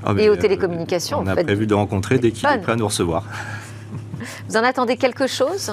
ah, 0.04 0.14
et 0.18 0.30
aux 0.30 0.36
télécommunications 0.36 1.20
On 1.22 1.28
a 1.28 1.36
prévu 1.36 1.68
de 1.68 1.74
rencontrer 1.74 2.18
dès 2.20 2.32
qu'il 2.32 2.48
est 2.48 2.58
prêt 2.60 2.74
à 2.74 2.76
nous 2.76 2.88
recevoir. 2.88 3.24
Vous 4.48 4.58
en 4.58 4.64
attendez 4.64 4.98
quelque 4.98 5.28
chose? 5.28 5.72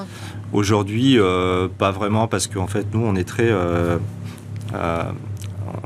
Aujourd'hui, 0.53 1.19
euh, 1.19 1.67
pas 1.79 1.91
vraiment, 1.91 2.29
parce 2.29 2.47
qu'en 2.47 2.67
fait, 2.67 2.87
nous, 2.93 3.03
on 3.05 3.15
est 3.17 3.27
très... 3.27 3.51
Euh, 3.51 3.97
euh, 4.75 5.03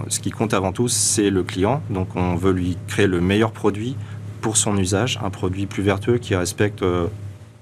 ce 0.09 0.19
qui 0.19 0.31
compte 0.31 0.55
avant 0.55 0.73
tout, 0.73 0.89
c'est 0.89 1.31
le 1.31 1.45
client. 1.45 1.83
Donc, 1.89 2.17
on 2.17 2.35
veut 2.35 2.53
lui 2.53 2.77
créer 2.89 3.07
le 3.07 3.21
meilleur 3.21 3.53
produit 3.53 3.97
pour 4.41 4.57
son 4.57 4.77
usage, 4.77 5.21
un 5.23 5.31
produit 5.31 5.67
plus 5.67 5.83
vertueux 5.83 6.19
qui 6.19 6.35
respecte 6.35 6.85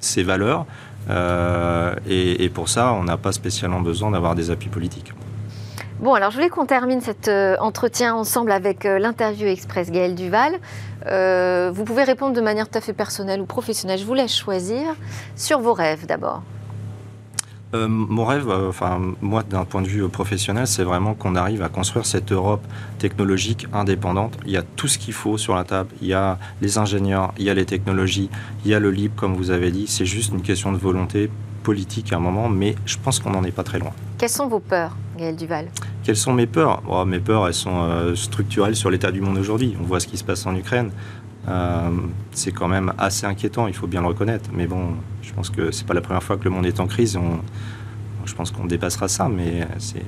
ses 0.00 0.22
valeurs. 0.22 0.66
Et, 2.08 2.44
et, 2.44 2.48
pour 2.48 2.68
ça, 2.68 2.92
on 2.94 3.04
n'a 3.04 3.16
pas 3.16 3.32
spécialement 3.32 3.80
besoin 3.80 4.10
d'avoir 4.10 4.34
des 4.34 4.50
appuis 4.50 4.70
politiques. 4.70 5.12
Bon, 6.00 6.14
alors 6.14 6.30
je 6.30 6.36
voulais 6.36 6.48
qu'on 6.48 6.66
termine 6.66 7.00
cet 7.00 7.30
entretien 7.60 8.14
ensemble 8.14 8.50
avec 8.50 8.84
l'interview 8.84 9.46
express 9.46 9.90
Gaël 9.90 10.14
Duval. 10.14 10.52
vous 11.72 11.84
pouvez 11.84 12.04
répondre 12.04 12.34
de 12.34 12.40
manière 12.40 12.68
tout 12.68 12.78
à 12.78 12.80
fait 12.80 12.94
personnelle 12.94 13.40
ou 13.40 13.46
professionnelle. 13.46 13.98
Je 13.98 14.04
vous 14.04 14.14
laisse 14.14 14.34
choisir 14.34 14.84
sur 15.36 15.60
vos 15.60 15.72
rêves 15.72 16.06
d'abord. 16.06 16.42
Euh, 17.74 17.88
mon 17.88 18.24
rêve, 18.24 18.48
euh, 18.48 18.68
enfin 18.68 19.00
moi 19.20 19.42
d'un 19.42 19.64
point 19.64 19.82
de 19.82 19.88
vue 19.88 20.08
professionnel, 20.08 20.66
c'est 20.66 20.84
vraiment 20.84 21.14
qu'on 21.14 21.34
arrive 21.34 21.60
à 21.62 21.68
construire 21.68 22.06
cette 22.06 22.30
Europe 22.30 22.64
technologique 22.98 23.66
indépendante. 23.72 24.38
Il 24.46 24.52
y 24.52 24.56
a 24.56 24.62
tout 24.62 24.86
ce 24.86 24.96
qu'il 24.96 25.12
faut 25.12 25.38
sur 25.38 25.56
la 25.56 25.64
table. 25.64 25.90
Il 26.00 26.06
y 26.06 26.14
a 26.14 26.38
les 26.62 26.78
ingénieurs, 26.78 27.32
il 27.36 27.44
y 27.44 27.50
a 27.50 27.54
les 27.54 27.64
technologies, 27.64 28.30
il 28.64 28.70
y 28.70 28.74
a 28.74 28.78
le 28.78 28.92
libre, 28.92 29.14
comme 29.16 29.34
vous 29.34 29.50
avez 29.50 29.72
dit. 29.72 29.86
C'est 29.88 30.06
juste 30.06 30.32
une 30.32 30.42
question 30.42 30.70
de 30.70 30.76
volonté 30.76 31.28
politique 31.64 32.12
à 32.12 32.16
un 32.16 32.20
moment, 32.20 32.48
mais 32.48 32.76
je 32.86 32.96
pense 33.02 33.18
qu'on 33.18 33.30
n'en 33.30 33.42
est 33.42 33.50
pas 33.50 33.64
très 33.64 33.80
loin. 33.80 33.92
Quelles 34.18 34.28
sont 34.28 34.46
vos 34.46 34.60
peurs, 34.60 34.96
Gaël 35.18 35.34
Duval? 35.34 35.66
Quelles 36.04 36.16
sont 36.16 36.32
mes 36.32 36.46
peurs? 36.46 36.80
Oh, 36.86 37.04
Mes 37.04 37.18
peurs, 37.18 37.48
elles 37.48 37.54
sont 37.54 37.82
euh, 37.82 38.14
structurelles 38.14 38.76
sur 38.76 38.90
l'état 38.90 39.10
du 39.10 39.20
monde 39.20 39.38
aujourd'hui. 39.38 39.74
On 39.80 39.84
voit 39.84 39.98
ce 39.98 40.06
qui 40.06 40.16
se 40.16 40.24
passe 40.24 40.46
en 40.46 40.54
Ukraine. 40.54 40.92
c'est 42.30 42.52
quand 42.52 42.68
même 42.68 42.92
assez 42.98 43.26
inquiétant, 43.26 43.66
il 43.66 43.74
faut 43.74 43.88
bien 43.88 44.00
le 44.02 44.06
reconnaître. 44.06 44.50
Mais 44.52 44.66
bon, 44.66 44.94
je 45.26 45.32
pense 45.32 45.50
que 45.50 45.70
c'est 45.70 45.86
pas 45.86 45.94
la 45.94 46.00
première 46.00 46.22
fois 46.22 46.36
que 46.36 46.44
le 46.44 46.50
monde 46.50 46.66
est 46.66 46.80
en 46.80 46.86
crise. 46.86 47.16
On, 47.16 47.40
je 48.24 48.34
pense 48.34 48.50
qu'on 48.50 48.64
dépassera 48.64 49.08
ça, 49.08 49.28
mais 49.28 49.66
c'est. 49.78 50.02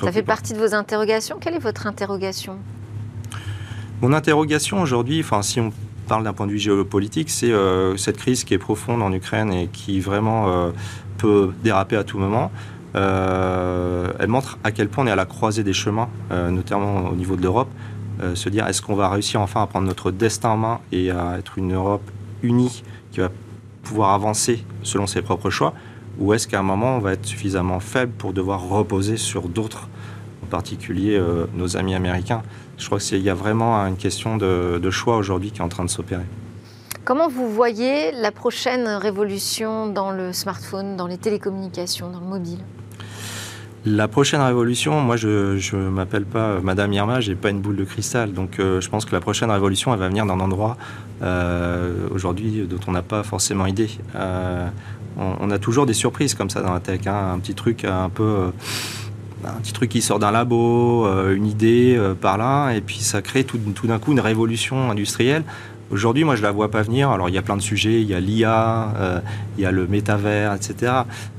Ça 0.00 0.12
fait 0.12 0.22
partie 0.22 0.52
de 0.52 0.58
vos 0.58 0.74
interrogations? 0.74 1.38
Quelle 1.40 1.54
est 1.54 1.58
votre 1.58 1.86
interrogation? 1.86 2.58
Mon 4.02 4.12
interrogation 4.12 4.82
aujourd'hui, 4.82 5.20
enfin, 5.20 5.40
si 5.40 5.58
on 5.58 5.72
parle 6.06 6.24
d'un 6.24 6.34
point 6.34 6.46
de 6.46 6.52
vue 6.52 6.58
géopolitique, 6.58 7.30
c'est 7.30 7.50
euh, 7.50 7.96
cette 7.96 8.18
crise 8.18 8.44
qui 8.44 8.52
est 8.52 8.58
profonde 8.58 9.02
en 9.02 9.12
Ukraine 9.12 9.52
et 9.52 9.68
qui 9.68 10.00
vraiment 10.00 10.48
euh, 10.48 10.70
peut 11.16 11.52
déraper 11.64 11.96
à 11.96 12.04
tout 12.04 12.18
moment. 12.18 12.50
Euh, 12.94 14.12
elle 14.18 14.28
montre 14.28 14.58
à 14.64 14.70
quel 14.70 14.88
point 14.88 15.04
on 15.04 15.06
est 15.06 15.10
à 15.10 15.16
la 15.16 15.24
croisée 15.24 15.64
des 15.64 15.72
chemins, 15.72 16.08
notamment 16.30 17.08
au 17.08 17.14
niveau 17.14 17.36
de 17.36 17.42
l'Europe. 17.42 17.68
se 18.34 18.48
dire 18.48 18.66
est-ce 18.66 18.80
qu'on 18.80 18.94
va 18.94 19.10
réussir 19.10 19.40
enfin 19.40 19.62
à 19.62 19.66
prendre 19.66 19.86
notre 19.86 20.10
destin 20.10 20.50
en 20.50 20.56
main 20.56 20.80
et 20.92 21.10
à 21.10 21.36
être 21.38 21.58
une 21.58 21.74
Europe 21.74 22.10
unie 22.42 22.82
qui 23.12 23.20
va 23.20 23.28
pouvoir 23.86 24.12
avancer 24.12 24.64
selon 24.82 25.06
ses 25.06 25.22
propres 25.22 25.50
choix 25.50 25.72
Ou 26.18 26.34
est-ce 26.34 26.48
qu'à 26.48 26.58
un 26.58 26.62
moment, 26.62 26.96
on 26.96 26.98
va 26.98 27.12
être 27.12 27.24
suffisamment 27.24 27.80
faible 27.80 28.12
pour 28.18 28.32
devoir 28.32 28.68
reposer 28.68 29.16
sur 29.16 29.48
d'autres, 29.48 29.88
en 30.42 30.46
particulier 30.46 31.16
euh, 31.16 31.46
nos 31.54 31.76
amis 31.76 31.94
américains? 31.94 32.42
Je 32.78 32.86
crois 32.86 32.98
qu'il 32.98 33.22
y 33.22 33.30
a 33.30 33.34
vraiment 33.34 33.76
une 33.86 33.96
question 33.96 34.36
de, 34.36 34.90
choix 34.90 35.16
aujourd'hui 35.16 35.50
qui 35.50 35.60
est 35.60 35.64
en 35.64 35.68
train 35.68 35.84
de 35.84 35.90
s'opérer. 35.90 36.26
Comment 37.04 37.28
vous 37.28 37.48
voyez 37.48 38.10
la 38.12 38.32
prochaine 38.32 38.88
révolution 38.88 39.86
dans 39.86 40.10
le 40.10 40.32
smartphone, 40.32 40.96
dans 40.96 41.06
les 41.06 41.18
télécommunications, 41.18 42.10
dans 42.10 42.20
le 42.20 42.26
mobile? 42.26 42.58
La 43.86 44.08
prochaine 44.08 44.40
révolution, 44.40 45.00
moi 45.00 45.16
je 45.16 45.76
ne 45.76 45.88
m'appelle 45.88 46.24
pas 46.24 46.58
Madame 46.60 46.92
Irma, 46.92 47.20
j'ai 47.20 47.36
pas 47.36 47.50
une 47.50 47.60
boule 47.60 47.76
de 47.76 47.84
cristal. 47.84 48.32
Donc 48.32 48.58
euh, 48.58 48.80
je 48.80 48.90
pense 48.90 49.04
que 49.04 49.12
la 49.12 49.20
prochaine 49.20 49.48
révolution, 49.48 49.92
elle 49.94 50.00
va 50.00 50.08
venir 50.08 50.26
d'un 50.26 50.40
endroit 50.40 50.76
euh, 51.22 52.08
aujourd'hui 52.10 52.66
dont 52.68 52.80
on 52.88 52.92
n'a 52.92 53.02
pas 53.02 53.22
forcément 53.22 53.64
idée. 53.64 53.90
Euh, 54.16 54.66
on, 55.16 55.50
a 55.52 55.58
toujours 55.58 55.86
des 55.86 55.94
surprises 55.94 56.34
comme 56.34 56.50
ça 56.50 56.62
dans 56.62 56.74
la 56.74 56.80
tech, 56.80 57.06
hein. 57.06 57.32
un 57.34 57.38
petit 57.38 57.54
truc 57.54 57.84
un 57.84 58.10
peu 58.10 58.50
un 59.46 59.60
petit 59.62 59.72
truc 59.72 59.88
qui 59.88 60.02
sort 60.02 60.18
d'un 60.18 60.32
labo, 60.32 61.06
une 61.30 61.46
idée 61.46 61.98
par 62.20 62.36
là, 62.36 62.72
et 62.72 62.82
puis 62.82 62.98
ça 62.98 63.22
crée 63.22 63.44
tout 63.44 63.58
d'un 63.84 63.98
coup 63.98 64.12
une 64.12 64.20
révolution 64.20 64.90
industrielle. 64.90 65.44
Aujourd'hui, 65.90 66.24
moi, 66.24 66.34
je 66.34 66.42
la 66.42 66.50
vois 66.50 66.70
pas 66.70 66.82
venir. 66.82 67.10
Alors, 67.10 67.28
il 67.28 67.34
y 67.34 67.38
a 67.38 67.42
plein 67.42 67.56
de 67.56 67.62
sujets. 67.62 68.00
Il 68.00 68.08
y 68.08 68.14
a 68.14 68.20
l'IA, 68.20 68.92
euh, 68.96 69.20
il 69.56 69.62
y 69.62 69.66
a 69.66 69.70
le 69.70 69.86
métavers, 69.86 70.52
etc. 70.52 70.92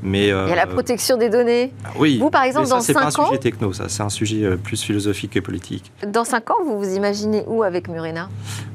Mais 0.03 0.31
euh, 0.31 0.45
il 0.47 0.49
y 0.49 0.53
a 0.53 0.55
la 0.55 0.67
protection 0.67 1.17
des 1.17 1.29
données. 1.29 1.73
Ah 1.83 1.89
oui. 1.97 2.17
Vous, 2.17 2.29
par 2.29 2.43
exemple, 2.43 2.69
dans 2.69 2.79
5 2.79 2.79
ans, 2.79 2.81
c'est 2.81 2.93
pas 2.93 3.23
un 3.23 3.25
sujet 3.25 3.39
techno, 3.39 3.73
ça. 3.73 3.89
C'est 3.89 4.03
un 4.03 4.09
sujet 4.09 4.43
euh, 4.43 4.55
plus 4.55 4.81
philosophique 4.81 5.35
et 5.35 5.41
politique. 5.41 5.91
Dans 6.07 6.23
5 6.23 6.49
ans, 6.51 6.63
vous 6.65 6.79
vous 6.79 6.95
imaginez 6.95 7.43
où 7.47 7.63
avec 7.63 7.89
Murena? 7.89 8.29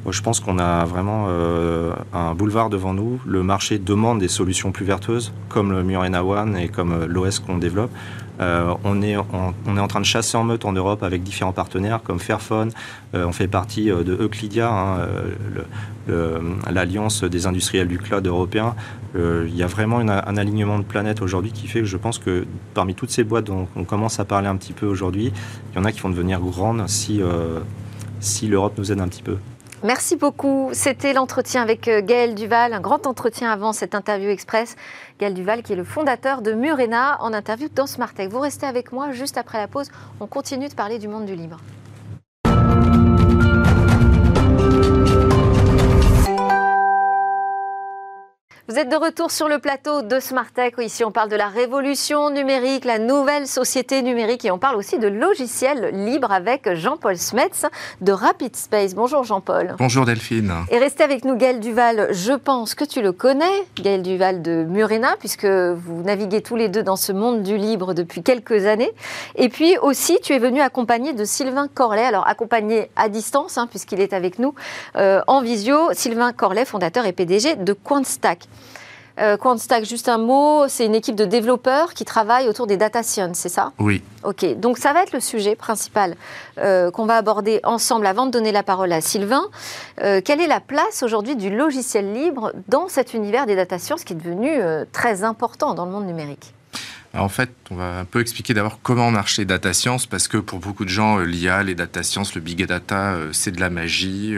Je 0.09 0.21
pense 0.21 0.41
qu'on 0.41 0.59
a 0.59 0.85
vraiment 0.85 1.29
un 2.13 2.35
boulevard 2.35 2.71
devant 2.71 2.93
nous. 2.93 3.21
Le 3.25 3.45
marché 3.45 3.79
demande 3.79 4.19
des 4.19 4.27
solutions 4.27 4.73
plus 4.73 4.85
vertueuses, 4.85 5.33
comme 5.49 5.71
le 5.71 5.85
Murena 5.85 6.25
One 6.25 6.57
et 6.57 6.69
comme 6.69 7.05
l'OS 7.05 7.39
qu'on 7.39 7.57
développe. 7.57 7.91
Euh, 8.43 8.75
on, 8.85 9.03
est, 9.03 9.17
en 9.17 9.89
train 9.89 10.01
de 10.01 10.05
chasser 10.05 10.37
en 10.37 10.45
meute 10.45 10.65
en 10.65 10.73
Europe 10.73 11.03
avec 11.03 11.23
différents 11.23 11.53
partenaires 11.53 12.03
comme 12.03 12.19
Fairphone. 12.19 12.73
Euh, 13.15 13.27
on 13.27 13.33
fait 13.33 13.49
partie 13.49 13.91
euh, 13.91 14.03
de 14.03 14.15
Euclidia, 14.15 14.71
hein, 14.71 15.09
l'alliance 16.71 17.23
des 17.23 17.47
industriels 17.47 17.87
du 17.87 17.99
cloud 17.99 18.27
européen. 18.27 18.75
il 19.15 19.55
y 19.55 19.63
a 19.63 19.69
vraiment 19.69 19.99
un 19.99 20.37
alignement 20.37 20.79
de 20.79 20.85
planètes 20.85 21.23
aujourd'hui 21.23 21.53
qui 21.53 21.69
fait 21.69 21.81
que 21.81 21.87
je 21.87 21.97
pense 21.97 22.19
que 22.19 22.45
parmi 22.75 22.95
toutes 22.97 23.11
ces 23.11 23.23
boîtes 23.23 23.45
dont 23.45 23.69
on 23.77 23.85
commence 23.85 24.19
à 24.19 24.25
parler 24.25 24.49
un 24.49 24.57
petit 24.57 24.73
peu 24.73 24.87
aujourd'hui, 24.87 25.33
il 25.73 25.77
y 25.77 25.79
en 25.79 25.85
a 25.85 25.93
qui 25.93 26.01
vont 26.01 26.11
devenir 26.11 26.41
grandes 26.41 26.89
si 26.89 27.21
l'Europe 28.49 28.75
nous 28.79 28.91
aide 28.91 29.01
un 29.01 29.09
petit 29.09 29.23
peu. 29.23 29.37
Merci 29.85 30.15
beaucoup. 30.15 30.71
C'était 30.73 31.13
l'entretien 31.13 31.61
avec 31.61 31.89
euh, 31.89 32.03
Gaël 32.03 32.37
Duval, 32.37 32.73
un 32.73 32.81
grand 32.81 33.09
entretien 33.09 33.51
avant 33.51 33.73
cette 33.73 33.97
interview 33.97 34.31
express. 34.31 34.77
Gaël 35.19 35.35
Duval 35.35 35.65
qui 35.65 35.73
est 35.73 35.77
le 35.77 35.83
fondateur 35.83 36.41
de 36.41 36.53
Murena 36.53 37.21
en 37.21 37.33
interview 37.33 37.69
dans 37.69 37.89
Smartech. 37.89 38.31
Vous 38.31 38.39
restez 38.39 38.67
avec 38.67 38.93
moi 38.93 39.11
juste 39.11 39.39
après 39.39 39.59
la 39.59 39.67
pause. 39.67 39.91
On 40.21 40.29
continue 40.29 40.69
de 40.69 40.75
parler 40.75 41.01
du 41.01 41.09
monde 41.09 41.25
du 41.25 41.35
libre. 41.35 41.59
Vous 48.69 48.79
êtes 48.79 48.89
de 48.89 48.95
retour 48.95 49.33
sur 49.33 49.49
le 49.49 49.59
plateau 49.59 50.03
de 50.03 50.21
Smartech. 50.21 50.77
Ici, 50.79 51.05
on 51.05 51.11
parle 51.11 51.29
de 51.29 51.35
la 51.35 51.49
révolution 51.49 52.31
numérique, 52.31 52.85
la 52.85 53.01
nouvelle 53.01 53.49
société 53.49 54.03
numérique 54.03 54.45
et 54.45 54.53
on 54.53 54.59
parle 54.59 54.77
aussi 54.77 55.01
de 55.01 55.09
logiciels 55.09 55.91
libres 55.93 56.31
avec 56.31 56.73
Jean-Paul 56.73 57.19
Smets 57.19 57.67
de 58.03 58.13
Rapid 58.13 58.55
Space. 58.55 58.95
Bonjour 58.95 59.25
Jean-Paul. 59.25 59.75
Bonjour 59.81 60.05
Delphine. 60.05 60.53
Et 60.71 60.79
restez 60.79 61.03
avec 61.03 61.25
nous 61.25 61.35
Gaël 61.35 61.59
Duval. 61.59 62.07
Je 62.13 62.35
pense 62.35 62.77
que 62.77 62.85
tu 62.85 63.03
le 63.03 63.11
connais, 63.11 63.67
Gaël 63.81 64.01
Duval 64.01 64.43
de 64.43 64.63
Murena, 64.63 65.17
puisque 65.19 65.45
vous 65.45 66.05
naviguez 66.05 66.41
tous 66.41 66.55
les 66.55 66.69
deux 66.69 66.85
dans 66.85 66.95
ce 66.95 67.11
monde 67.11 67.43
du 67.43 67.57
libre 67.57 67.95
depuis 67.95 68.23
quelques 68.23 68.67
années. 68.67 68.93
Et 69.35 69.49
puis 69.49 69.77
aussi, 69.79 70.21
tu 70.23 70.35
es 70.35 70.39
venu 70.39 70.61
accompagné 70.61 71.15
de 71.15 71.25
Sylvain 71.25 71.67
Corlet. 71.67 72.05
Alors 72.05 72.29
accompagné 72.29 72.91
à 72.95 73.09
distance, 73.09 73.59
hein, 73.59 73.67
puisqu'il 73.67 74.01
est 74.01 74.13
avec 74.13 74.39
nous 74.39 74.55
euh, 74.95 75.21
en 75.27 75.43
visio. 75.43 75.93
Sylvain 75.95 76.33
Corlet, 76.33 76.65
fondateur 76.65 77.07
et 77.07 77.13
PDG 77.13 77.57
de 77.57 77.73
Quantstack. 77.73 78.47
Euh, 79.19 79.37
Quantstack, 79.37 79.85
juste 79.85 80.09
un 80.09 80.19
mot, 80.19 80.65
c'est 80.69 80.87
une 80.87 80.95
équipe 80.95 81.15
de 81.15 81.25
développeurs 81.25 81.95
qui 81.95 82.05
travaille 82.05 82.49
autour 82.49 82.67
des 82.67 82.77
data 82.77 83.03
science, 83.03 83.39
c'est 83.39 83.49
ça? 83.49 83.73
Oui. 83.79 84.03
Ok, 84.25 84.45
donc 84.59 84.79
ça 84.79 84.93
va 84.93 85.03
être 85.03 85.13
le 85.13 85.21
sujet 85.21 85.55
principal 85.55 86.17
euh, 86.59 86.91
qu'on 86.91 87.07
va 87.07 87.17
aborder 87.17 87.61
ensemble 87.65 88.07
avant 88.07 88.27
de 88.27 88.31
donner 88.31 88.53
la 88.53 88.63
parole 88.63 88.93
à 88.93 89.01
Sylvain. 89.01 89.43
Euh, 90.01 90.21
quelle 90.25 90.41
est 90.41 90.47
la 90.47 90.61
place 90.61 91.03
aujourd'hui 91.03 91.37
du 91.37 91.55
logiciel 91.55 92.13
libre 92.13 92.53
dans 92.69 92.89
cet 92.89 93.15
univers 93.15 93.47
des 93.47 93.57
data 93.57 93.79
science 93.79 94.05
qui 94.05 94.15
est 94.15 94.17
devenu 94.17 94.51
très 94.93 95.25
important 95.25 95.75
dans 95.75 95.85
le 95.85 95.91
monde 95.91 96.07
numérique? 96.07 96.55
En 97.15 97.29
fait, 97.29 97.51
on 97.71 97.75
va 97.75 97.99
un 97.99 98.05
peu 98.07 98.21
expliquer 98.21 98.55
d'abord 98.55 98.79
comment 98.83 99.11
marchent 99.11 99.37
les 99.37 99.45
data 99.45 99.75
science, 99.75 100.07
parce 100.07 100.29
que 100.29 100.39
pour 100.39 100.61
beaucoup 100.61 100.85
de 100.85 100.91
gens, 100.91 101.19
l'IA, 101.19 101.63
les 101.63 101.75
data 101.75 102.03
science, 102.03 102.35
le 102.35 102.41
big 102.41 102.65
data, 102.65 103.17
c'est 103.33 103.51
de 103.51 103.61
la 103.61 103.69
magie 103.69 104.35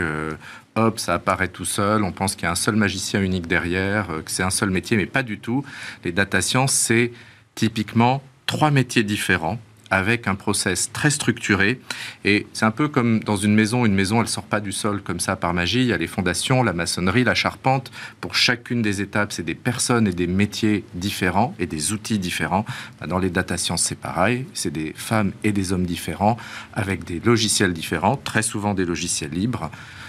hop, 0.76 0.98
ça 0.98 1.14
apparaît 1.14 1.48
tout 1.48 1.64
seul, 1.64 2.02
on 2.02 2.12
pense 2.12 2.34
qu'il 2.34 2.44
y 2.44 2.46
a 2.46 2.50
un 2.50 2.56
seul 2.56 2.76
magicien 2.76 3.20
unique 3.20 3.46
derrière, 3.46 4.08
que 4.24 4.30
c'est 4.30 4.42
un 4.42 4.50
seul 4.50 4.70
métier, 4.70 4.96
mais 4.96 5.06
pas 5.06 5.22
du 5.22 5.38
tout. 5.38 5.64
Les 6.04 6.12
data 6.12 6.40
science, 6.40 6.72
c'est 6.72 7.12
typiquement 7.54 8.22
trois 8.46 8.70
métiers 8.70 9.02
différents 9.04 9.58
avec 9.90 10.26
un 10.26 10.34
process 10.34 10.90
très 10.92 11.10
structuré. 11.10 11.80
Et 12.24 12.46
c'est 12.52 12.64
un 12.64 12.72
peu 12.72 12.88
comme 12.88 13.20
dans 13.20 13.36
une 13.36 13.54
maison. 13.54 13.86
Une 13.86 13.94
maison, 13.94 14.20
elle 14.20 14.28
sort 14.28 14.44
pas 14.44 14.60
du 14.60 14.72
sol 14.72 15.02
comme 15.02 15.20
ça 15.20 15.36
par 15.36 15.54
magie. 15.54 15.82
Il 15.82 15.86
y 15.86 15.92
a 15.92 15.96
les 15.96 16.08
fondations, 16.08 16.62
la 16.64 16.72
maçonnerie, 16.72 17.22
la 17.22 17.34
charpente. 17.34 17.92
Pour 18.20 18.34
chacune 18.34 18.82
des 18.82 19.00
étapes, 19.00 19.32
c'est 19.32 19.44
des 19.44 19.54
personnes 19.54 20.08
et 20.08 20.12
des 20.12 20.26
métiers 20.26 20.84
différents 20.94 21.54
et 21.60 21.66
des 21.66 21.92
outils 21.92 22.18
différents. 22.18 22.64
Bah, 23.00 23.06
dans 23.06 23.18
les 23.18 23.30
data 23.30 23.56
sciences, 23.56 23.82
c'est 23.84 23.98
pareil. 23.98 24.46
C'est 24.52 24.72
des 24.72 24.92
femmes 24.96 25.32
et 25.44 25.52
des 25.52 25.72
hommes 25.72 25.86
différents 25.86 26.36
avec 26.72 27.04
des 27.04 27.20
logiciels 27.20 27.72
différents, 27.72 28.16
très 28.16 28.42
souvent 28.42 28.74
des 28.74 28.84
logiciels 28.84 29.30
libres, 29.30 29.70
euh, 29.72 30.03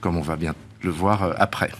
comme 0.00 0.16
on 0.16 0.22
va 0.22 0.36
bien 0.36 0.54
le 0.82 0.90
voir 0.90 1.22
euh, 1.22 1.32
après. 1.36 1.70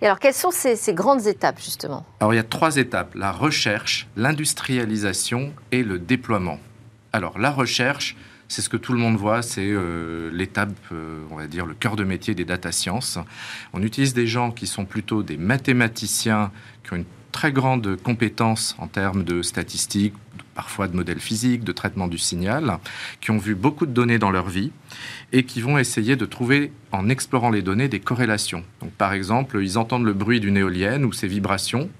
Et 0.00 0.06
alors, 0.06 0.18
quelles 0.18 0.34
sont 0.34 0.50
ces, 0.50 0.76
ces, 0.76 0.94
grandes 0.94 1.26
étapes, 1.26 1.60
justement? 1.60 2.06
Alors, 2.20 2.32
il 2.32 2.36
y 2.36 2.40
a 2.40 2.44
trois 2.44 2.76
étapes. 2.76 3.14
La 3.14 3.32
recherche, 3.32 4.06
l'industrialisation 4.16 5.52
et 5.72 5.82
le 5.82 5.98
déploiement. 5.98 6.58
Alors, 7.12 7.38
la 7.38 7.50
recherche, 7.50 8.16
c'est 8.48 8.62
ce 8.62 8.68
que 8.68 8.76
tout 8.76 8.92
le 8.92 8.98
monde 8.98 9.16
voit, 9.16 9.42
c'est 9.42 9.66
euh, 9.66 10.30
l'étape, 10.32 10.74
euh, 10.92 11.24
on 11.30 11.36
va 11.36 11.46
dire, 11.46 11.66
le 11.66 11.74
cœur 11.74 11.96
de 11.96 12.04
métier 12.04 12.34
des 12.34 12.44
data 12.44 12.70
science. 12.72 13.18
On 13.72 13.82
utilise 13.82 14.14
des 14.14 14.26
gens 14.26 14.50
qui 14.50 14.66
sont 14.66 14.84
plutôt 14.84 15.22
des 15.22 15.36
mathématiciens, 15.36 16.52
qui 16.84 16.92
ont 16.92 16.96
une 16.96 17.04
très 17.32 17.50
grande 17.50 17.96
compétence 17.96 18.76
en 18.78 18.86
termes 18.86 19.24
de 19.24 19.42
statistiques, 19.42 20.14
parfois 20.54 20.86
de 20.86 20.94
modèles 20.94 21.18
physiques, 21.18 21.64
de 21.64 21.72
traitement 21.72 22.06
du 22.06 22.18
signal, 22.18 22.78
qui 23.20 23.32
ont 23.32 23.38
vu 23.38 23.54
beaucoup 23.54 23.86
de 23.86 23.92
données 23.92 24.18
dans 24.18 24.30
leur 24.30 24.48
vie 24.48 24.70
et 25.34 25.42
qui 25.42 25.60
vont 25.60 25.76
essayer 25.76 26.16
de 26.16 26.24
trouver, 26.24 26.72
en 26.92 27.10
explorant 27.10 27.50
les 27.50 27.60
données, 27.60 27.88
des 27.88 28.00
corrélations. 28.00 28.64
Donc, 28.80 28.92
par 28.92 29.12
exemple, 29.12 29.58
ils 29.60 29.76
entendent 29.76 30.04
le 30.04 30.14
bruit 30.14 30.40
d'une 30.40 30.56
éolienne 30.56 31.04
ou 31.04 31.12
ses 31.12 31.26
vibrations 31.26 31.90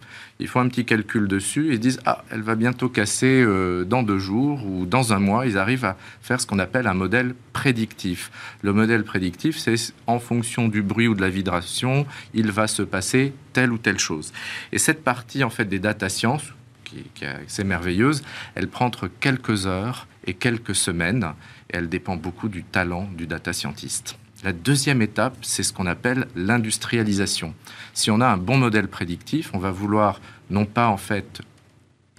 ils 0.41 0.49
font 0.49 0.61
un 0.61 0.69
petit 0.69 0.85
calcul 0.85 1.29
dessus 1.29 1.73
et 1.73 1.79
disent 1.79 2.01
ah 2.07 2.25
elle 2.31 2.43
va 2.43 2.57
bientôt 2.57 2.89
casser 2.89 3.43
euh, 3.43 3.85
dans 3.85 4.03
deux 4.03 4.19
jours 4.19 4.67
ou 4.67 4.85
dans 4.85 5.13
un 5.13 5.19
mois. 5.19 5.47
Ils 5.47 5.59
arrivent 5.59 5.85
à 5.85 5.97
faire 6.23 6.41
ce 6.41 6.47
qu'on 6.47 6.59
appelle 6.59 6.87
un 6.87 6.95
modèle 6.95 7.35
prédictif. 7.53 8.31
Le 8.63 8.73
modèle 8.73 9.05
prédictif, 9.05 9.59
c'est 9.59 9.77
en 10.07 10.19
fonction 10.19 10.69
du 10.69 10.83
bruit 10.83 11.07
ou 11.07 11.15
de 11.15 11.21
la 11.21 11.29
vibration, 11.29 12.07
il 12.33 12.51
va 12.51 12.67
se 12.67 12.83
passer 12.83 13.33
telle 13.53 13.71
ou 13.71 13.79
telle 13.79 13.99
chose. 13.99 14.33
Et 14.73 14.79
cette 14.79 15.05
partie 15.05 15.45
en 15.45 15.51
fait 15.51 15.67
des 15.67 15.79
data 15.79 16.09
science 16.09 16.53
qui, 16.83 17.05
qui 17.15 17.25
est 17.25 17.65
merveilleuse, 17.65 18.23
elle 18.57 18.69
prend 18.69 18.87
entre 18.87 19.09
quelques 19.21 19.67
heures 19.67 20.09
et 20.27 20.35
quelques 20.35 20.75
semaines 20.75 21.33
elle 21.69 21.89
dépend 21.89 22.17
beaucoup 22.17 22.49
du 22.49 22.65
talent 22.65 23.09
du 23.17 23.27
data 23.27 23.53
scientist. 23.53 24.17
La 24.43 24.53
deuxième 24.53 25.01
étape, 25.01 25.37
c'est 25.43 25.63
ce 25.63 25.73
qu'on 25.73 25.87
appelle 25.87 26.27
l'industrialisation. 26.37 27.55
Si 27.95 28.11
on 28.11 28.21
a 28.21 28.27
un 28.27 28.37
bon 28.37 28.59
modèle 28.59 28.89
prédictif, 28.89 29.51
on 29.55 29.59
va 29.59 29.71
vouloir 29.71 30.21
non 30.51 30.67
pas 30.67 30.89
en 30.89 30.99
fait 30.99 31.41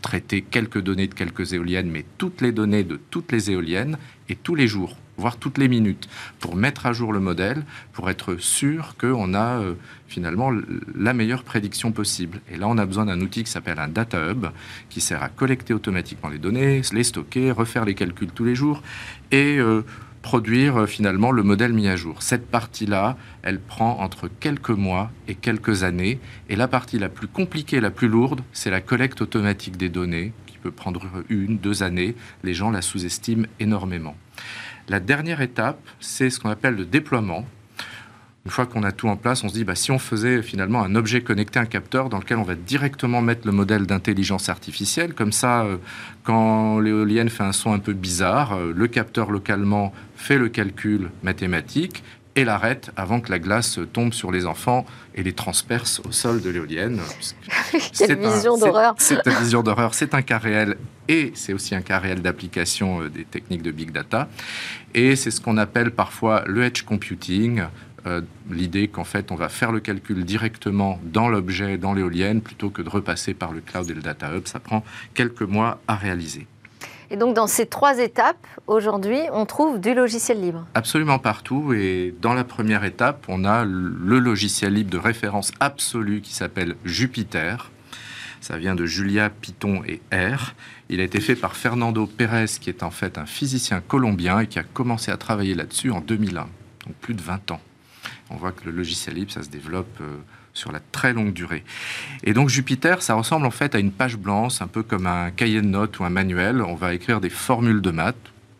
traiter 0.02 0.42
quelques 0.42 0.82
données 0.82 1.08
de 1.08 1.14
quelques 1.14 1.54
éoliennes, 1.54 1.90
mais 1.90 2.06
toutes 2.18 2.42
les 2.42 2.52
données 2.52 2.84
de 2.84 3.00
toutes 3.10 3.32
les 3.32 3.52
éoliennes 3.52 3.98
et 4.30 4.36
tous 4.36 4.56
les 4.56 4.68
jours, 4.68 4.96
voire 5.18 5.38
toutes 5.38 5.58
les 5.58 5.68
minutes, 5.68 6.08
pour 6.40 6.56
mettre 6.56 6.86
à 6.86 6.94
jour 6.94 7.14
le 7.14 7.20
modèle, 7.20 7.64
pour 7.94 8.10
être 8.10 8.38
sûr 8.38 8.96
qu'on 9.00 9.34
a 9.34 9.60
euh, 9.60 9.74
finalement 10.08 10.52
la 10.96 11.14
meilleure 11.14 11.44
prédiction 11.44 11.92
possible. 11.92 12.42
Et 12.52 12.58
là, 12.58 12.68
on 12.68 12.78
a 12.78 12.86
besoin 12.86 13.06
d'un 13.06 13.22
outil 13.22 13.44
qui 13.44 13.52
s'appelle 13.52 13.80
un 13.80 13.88
data 13.88 14.32
hub, 14.32 14.48
qui 14.90 15.02
sert 15.02 15.24
à 15.24 15.30
collecter 15.30 15.74
automatiquement 15.74 16.30
les 16.30 16.38
données, 16.38 16.82
les 16.92 17.04
stocker, 17.04 17.52
refaire 17.52 17.86
les 17.86 17.96
calculs 17.96 18.32
tous 18.32 18.46
les 18.46 18.56
jours 18.56 18.82
et 19.32 19.58
euh, 19.58 19.84
produire 20.26 20.82
euh, 20.82 20.86
finalement 20.88 21.32
le 21.32 21.44
modèle 21.44 21.72
mis 21.72 21.88
à 21.88 21.96
jour. 21.96 22.24
Cette 22.24 22.48
partie-là, 22.50 23.16
elle 23.44 23.60
prend 23.60 24.00
entre 24.00 24.28
quelques 24.28 24.72
mois 24.72 25.12
et 25.28 25.36
quelques 25.36 25.84
années. 25.84 26.20
Et 26.50 26.56
la 26.56 26.68
partie 26.68 26.98
la 26.98 27.10
plus 27.10 27.28
compliquée, 27.28 27.80
la 27.80 27.92
plus 27.92 28.08
lourde, 28.08 28.42
c'est 28.52 28.72
la 28.72 28.82
collecte 28.82 29.22
automatique 29.22 29.78
des 29.78 29.88
données, 29.90 30.34
qui 30.48 30.58
peut 30.58 30.72
prendre 30.72 31.06
une, 31.30 31.60
deux 31.60 31.84
années. 31.84 32.16
Les 32.44 32.56
gens 32.56 32.72
la 32.72 32.82
sous-estiment 32.82 33.46
énormément. 33.60 34.16
La 34.88 35.00
dernière 35.00 35.42
étape, 35.42 35.80
c'est 36.00 36.30
ce 36.30 36.40
qu'on 36.40 36.50
appelle 36.50 36.76
le 36.76 36.86
déploiement. 36.86 37.46
Une 38.46 38.52
fois 38.52 38.68
qu'on 38.68 38.84
a 38.84 38.92
tout 38.92 39.08
en 39.08 39.16
place, 39.16 39.44
on 39.44 39.50
se 39.50 39.56
dit, 39.56 39.64
bah, 39.64 39.74
si 39.74 39.90
on 39.90 39.98
faisait 39.98 40.44
finalement 40.44 40.84
un 40.84 40.94
objet 40.94 41.22
connecté, 41.22 41.58
un 41.58 41.66
capteur, 41.66 42.10
dans 42.10 42.20
lequel 42.20 42.38
on 42.38 42.44
va 42.44 42.54
directement 42.54 43.24
mettre 43.24 43.48
le 43.48 43.52
modèle 43.52 43.88
d'intelligence 43.88 44.50
artificielle, 44.50 45.16
comme 45.16 45.32
ça, 45.32 45.64
euh, 45.64 45.78
quand 46.24 46.80
l'éolienne 46.80 47.30
fait 47.30 47.44
un 47.44 47.54
son 47.54 47.74
un 47.74 47.80
peu 47.80 47.94
bizarre, 47.94 48.54
euh, 48.54 48.72
le 48.76 48.88
capteur 48.88 49.32
localement 49.32 49.92
fait 50.16 50.38
le 50.38 50.50
calcul 50.50 51.10
mathématique 51.24 52.04
et 52.36 52.44
l'arrête 52.44 52.92
avant 52.96 53.22
que 53.22 53.32
la 53.32 53.40
glace 53.40 53.80
tombe 53.94 54.14
sur 54.14 54.32
les 54.32 54.46
enfants 54.46 54.86
et 55.16 55.24
les 55.24 55.34
transperce 55.34 56.02
au 56.08 56.12
sol 56.12 56.42
de 56.42 56.50
l'éolienne. 56.50 57.00
C'est 57.94 58.12
une 58.12 58.30
vision 58.30 58.58
d'horreur. 58.58 58.96
C'est 58.98 59.26
une 59.26 59.40
vision 59.40 59.64
d'horreur. 59.64 59.94
C'est 59.94 60.14
un 60.14 60.22
cas 60.22 60.38
réel 60.38 60.76
et 61.08 61.32
c'est 61.36 61.54
aussi 61.54 61.76
un 61.76 61.82
cas 61.82 62.00
réel 62.00 62.22
d'application 62.22 63.04
euh, 63.04 63.10
des 63.10 63.26
techniques 63.26 63.62
de 63.62 63.72
big 63.72 63.92
data. 63.92 64.28
Et 64.94 65.16
c'est 65.16 65.32
ce 65.32 65.40
qu'on 65.40 65.58
appelle 65.58 65.92
parfois 65.92 66.44
le 66.48 66.64
edge 66.64 66.82
computing, 66.82 67.64
euh, 68.08 68.22
l'idée 68.50 68.88
qu'en 68.88 69.04
fait 69.04 69.32
on 69.32 69.36
va 69.36 69.50
faire 69.50 69.72
le 69.72 69.80
calcul 69.80 70.26
directement 70.26 71.00
dans 71.04 71.30
l'objet, 71.30 71.78
dans 71.78 71.94
l'éolienne, 71.94 72.42
plutôt 72.42 72.70
que 72.70 72.82
de 72.82 72.90
repasser 72.90 73.34
par 73.34 73.52
le 73.52 73.62
cloud 73.62 73.90
et 73.90 73.94
le 73.94 74.02
data 74.02 74.36
hub. 74.36 74.48
Ça 74.48 74.60
prend 74.60 74.84
quelques 75.14 75.44
mois 75.44 75.80
à 75.88 75.96
réaliser. 75.96 76.48
Et 77.10 77.18
donc 77.18 77.36
dans 77.36 77.48
ces 77.48 77.66
trois 77.66 78.00
étapes, 78.00 78.48
aujourd'hui, 78.68 79.20
on 79.32 79.46
trouve 79.46 79.80
du 79.80 79.94
logiciel 79.94 80.42
libre 80.42 80.66
Absolument 80.74 81.20
partout. 81.20 81.74
Et 81.74 82.14
dans 82.22 82.34
la 82.34 82.44
première 82.44 82.84
étape, 82.84 83.26
on 83.28 83.46
a 83.46 83.64
le 83.66 84.20
logiciel 84.20 84.74
libre 84.74 84.92
de 84.92 84.98
référence 84.98 85.52
absolue 85.60 86.22
qui 86.22 86.34
s'appelle 86.34 86.76
Jupiter. 86.84 87.72
Ça 88.42 88.58
vient 88.58 88.76
de 88.76 88.86
Julia, 88.86 89.30
Python 89.30 89.82
et 89.88 90.02
R. 90.14 90.54
Il 90.90 91.00
a 91.00 91.04
été 91.04 91.20
fait 91.20 91.36
par 91.36 91.56
Fernando 91.56 92.06
Pérez, 92.06 92.46
qui 92.60 92.70
est 92.70 92.84
en 92.84 92.92
fait 92.92 93.18
un 93.18 93.26
physicien 93.26 93.82
colombien 93.82 94.42
et 94.42 94.48
qui 94.48 94.60
a 94.60 94.64
commencé 94.64 95.12
à 95.12 95.18
travailler 95.18 95.56
là-dessus 95.56 95.90
en 95.90 96.02
2001, 96.02 96.42
donc 96.42 96.96
plus 97.02 97.16
de 97.16 97.22
20 97.22 97.52
ans 97.52 97.60
on 98.30 98.36
voit 98.36 98.52
que 98.52 98.66
le 98.66 98.72
logiciel 98.72 99.16
libre, 99.16 99.32
ça 99.32 99.44
se 99.44 99.50
développe 99.50 100.00
euh, 100.02 100.18
sur 100.56 100.72
la 100.72 100.80
très 100.92 101.14
longue 101.14 101.34
durée. 101.34 101.64
Et 102.24 102.34
donc 102.34 102.50
Jupiter, 102.50 103.04
ça 103.04 103.14
ressemble 103.14 103.46
en 103.46 103.52
fait 103.52 103.76
à 103.76 103.80
une 103.80 103.92
page 103.92 104.18
blanche, 104.18 104.62
un 104.62 104.68
peu 104.68 104.82
comme 104.82 105.06
un 105.06 105.30
cahier 105.30 105.62
de 105.62 105.68
notes 105.68 106.00
ou 106.00 106.06
un 106.06 106.10
manuel. 106.10 106.64
On 106.64 106.74
va 106.74 106.96
écrire 106.96 107.22
des 107.22 107.30
formules 107.30 107.82
de 107.82 107.92
maths, 107.92 108.16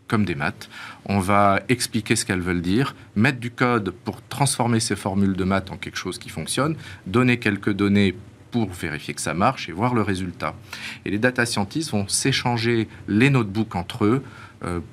comme 0.08 0.26
des 0.26 0.36
maths. 0.36 0.70
On 1.06 1.20
va 1.20 1.62
expliquer 1.70 2.16
ce 2.16 2.26
qu'elles 2.26 2.42
veulent 2.42 2.62
dire, 2.62 2.96
mettre 3.16 3.40
du 3.40 3.50
code 3.50 3.92
pour 4.04 4.22
transformer 4.28 4.80
ces 4.80 4.96
formules 4.96 5.36
de 5.36 5.44
maths 5.44 5.72
en 5.72 5.78
quelque 5.78 5.98
chose 5.98 6.20
qui 6.20 6.30
fonctionne, 6.30 6.76
donner 7.08 7.40
quelques 7.40 7.72
données 7.74 8.14
pour 8.52 8.72
vérifier 8.72 9.14
que 9.14 9.22
ça 9.22 9.34
marche 9.34 9.68
et 9.68 9.72
voir 9.72 9.94
le 9.94 10.02
résultat. 10.02 10.56
Et 11.06 11.12
les 11.12 11.18
data 11.18 11.46
scientists 11.46 11.92
vont 11.92 12.08
s'échanger 12.08 12.88
les 13.08 13.30
notebooks 13.30 13.76
entre 13.76 14.06
eux 14.06 14.24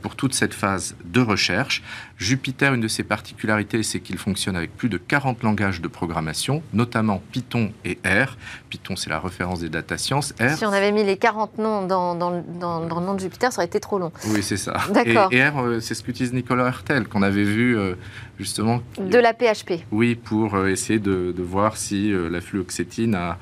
pour 0.03 0.17
toute 0.17 0.35
cette 0.35 0.55
phase 0.55 0.95
de 1.05 1.21
recherche. 1.21 1.83
Jupiter, 2.19 2.75
une 2.75 2.81
de 2.81 2.89
ses 2.89 3.03
particularités, 3.03 3.83
c'est 3.83 4.01
qu'il 4.01 4.19
fonctionne 4.19 4.57
avec 4.57 4.77
plus 4.77 4.89
de 4.89 4.97
40 4.97 5.43
langages 5.43 5.81
de 5.81 5.89
programmation, 5.89 6.63
notamment 6.73 7.23
Python 7.33 7.73
et 7.85 7.99
R. 8.05 8.37
Python, 8.71 8.97
c'est 8.97 9.11
la 9.11 9.19
référence 9.19 9.61
des 9.61 9.69
data 9.69 9.99
sciences. 9.99 10.33
R, 10.41 10.57
si 10.57 10.65
on 10.65 10.73
avait 10.73 10.93
mis 10.93 11.05
les 11.05 11.17
40 11.17 11.59
noms 11.59 11.87
dans, 11.87 12.15
dans, 12.15 12.31
le 12.31 13.07
nom 13.07 13.15
de 13.15 13.21
Jupiter, 13.21 13.53
ça 13.53 13.61
aurait 13.61 13.67
été 13.67 13.81
trop 13.81 13.99
long. 13.99 14.13
Oui, 14.29 14.43
c'est 14.43 14.57
ça. 14.57 14.77
D'accord. 14.91 15.29
Et, 15.33 15.43
R, 15.43 15.59
euh, 15.59 15.81
c'est 15.81 15.95
ce 15.95 16.03
qu'utilise 16.03 16.33
Nicolas 16.33 16.67
Hertel, 16.67 17.09
qu'on 17.09 17.23
avait 17.23 17.45
vu 17.45 17.77
euh, 17.77 17.95
justement. 18.39 18.83
De 18.99 19.19
la 19.19 19.33
PHP. 19.33 19.85
Oui, 19.91 20.15
pour 20.15 20.67
essayer 20.67 20.99
de, 20.99 21.33
de, 21.37 21.43
voir 21.43 21.77
si 21.77 22.13
la 22.13 22.41
fluoxétine 22.41 23.15
a 23.15 23.39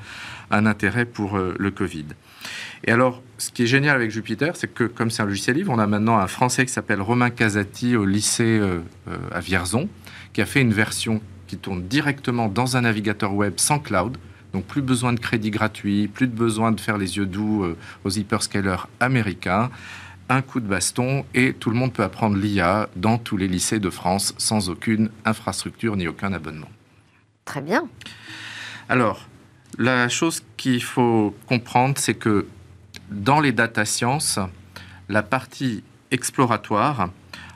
un 0.49 0.65
intérêt 0.65 1.05
pour 1.05 1.37
le 1.37 1.71
Covid. 1.71 2.05
Et 2.83 2.91
alors, 2.91 3.21
ce 3.37 3.51
qui 3.51 3.63
est 3.63 3.67
génial 3.67 3.95
avec 3.95 4.11
Jupiter, 4.11 4.55
c'est 4.55 4.71
que 4.71 4.85
comme 4.85 5.11
c'est 5.11 5.21
un 5.21 5.25
logiciel 5.25 5.55
libre, 5.55 5.71
on 5.71 5.79
a 5.79 5.87
maintenant 5.87 6.17
un 6.17 6.27
Français 6.27 6.65
qui 6.65 6.71
s'appelle 6.71 7.01
Romain 7.01 7.29
Casati 7.29 7.95
au 7.95 8.05
lycée 8.05 8.43
euh, 8.43 8.79
euh, 9.07 9.17
à 9.31 9.39
Vierzon, 9.39 9.87
qui 10.33 10.41
a 10.41 10.45
fait 10.45 10.61
une 10.61 10.73
version 10.73 11.21
qui 11.47 11.57
tourne 11.57 11.83
directement 11.83 12.47
dans 12.47 12.77
un 12.77 12.81
navigateur 12.81 13.33
web 13.33 13.53
sans 13.57 13.79
cloud. 13.79 14.17
Donc 14.53 14.65
plus 14.65 14.81
besoin 14.81 15.13
de 15.13 15.19
crédit 15.19 15.51
gratuit, 15.51 16.07
plus 16.07 16.27
de 16.27 16.35
besoin 16.35 16.71
de 16.71 16.79
faire 16.79 16.97
les 16.97 17.17
yeux 17.17 17.25
doux 17.25 17.63
euh, 17.63 17.77
aux 18.03 18.09
hyperscalers 18.09 18.87
américains. 18.99 19.69
Un 20.29 20.41
coup 20.41 20.59
de 20.59 20.67
baston 20.67 21.25
et 21.33 21.53
tout 21.53 21.69
le 21.69 21.75
monde 21.75 21.93
peut 21.93 22.03
apprendre 22.03 22.37
l'IA 22.37 22.89
dans 22.95 23.17
tous 23.17 23.37
les 23.37 23.47
lycées 23.47 23.79
de 23.79 23.89
France 23.89 24.33
sans 24.37 24.69
aucune 24.69 25.09
infrastructure 25.25 25.95
ni 25.97 26.07
aucun 26.07 26.33
abonnement. 26.33 26.69
Très 27.45 27.61
bien. 27.61 27.87
Alors, 28.87 29.27
la 29.77 30.09
chose 30.09 30.43
qu'il 30.57 30.83
faut 30.83 31.35
comprendre, 31.47 31.95
c'est 31.97 32.13
que 32.13 32.45
dans 33.11 33.39
les 33.39 33.51
data 33.51 33.85
sciences, 33.85 34.39
la 35.09 35.21
partie 35.21 35.83
exploratoire, 36.11 37.09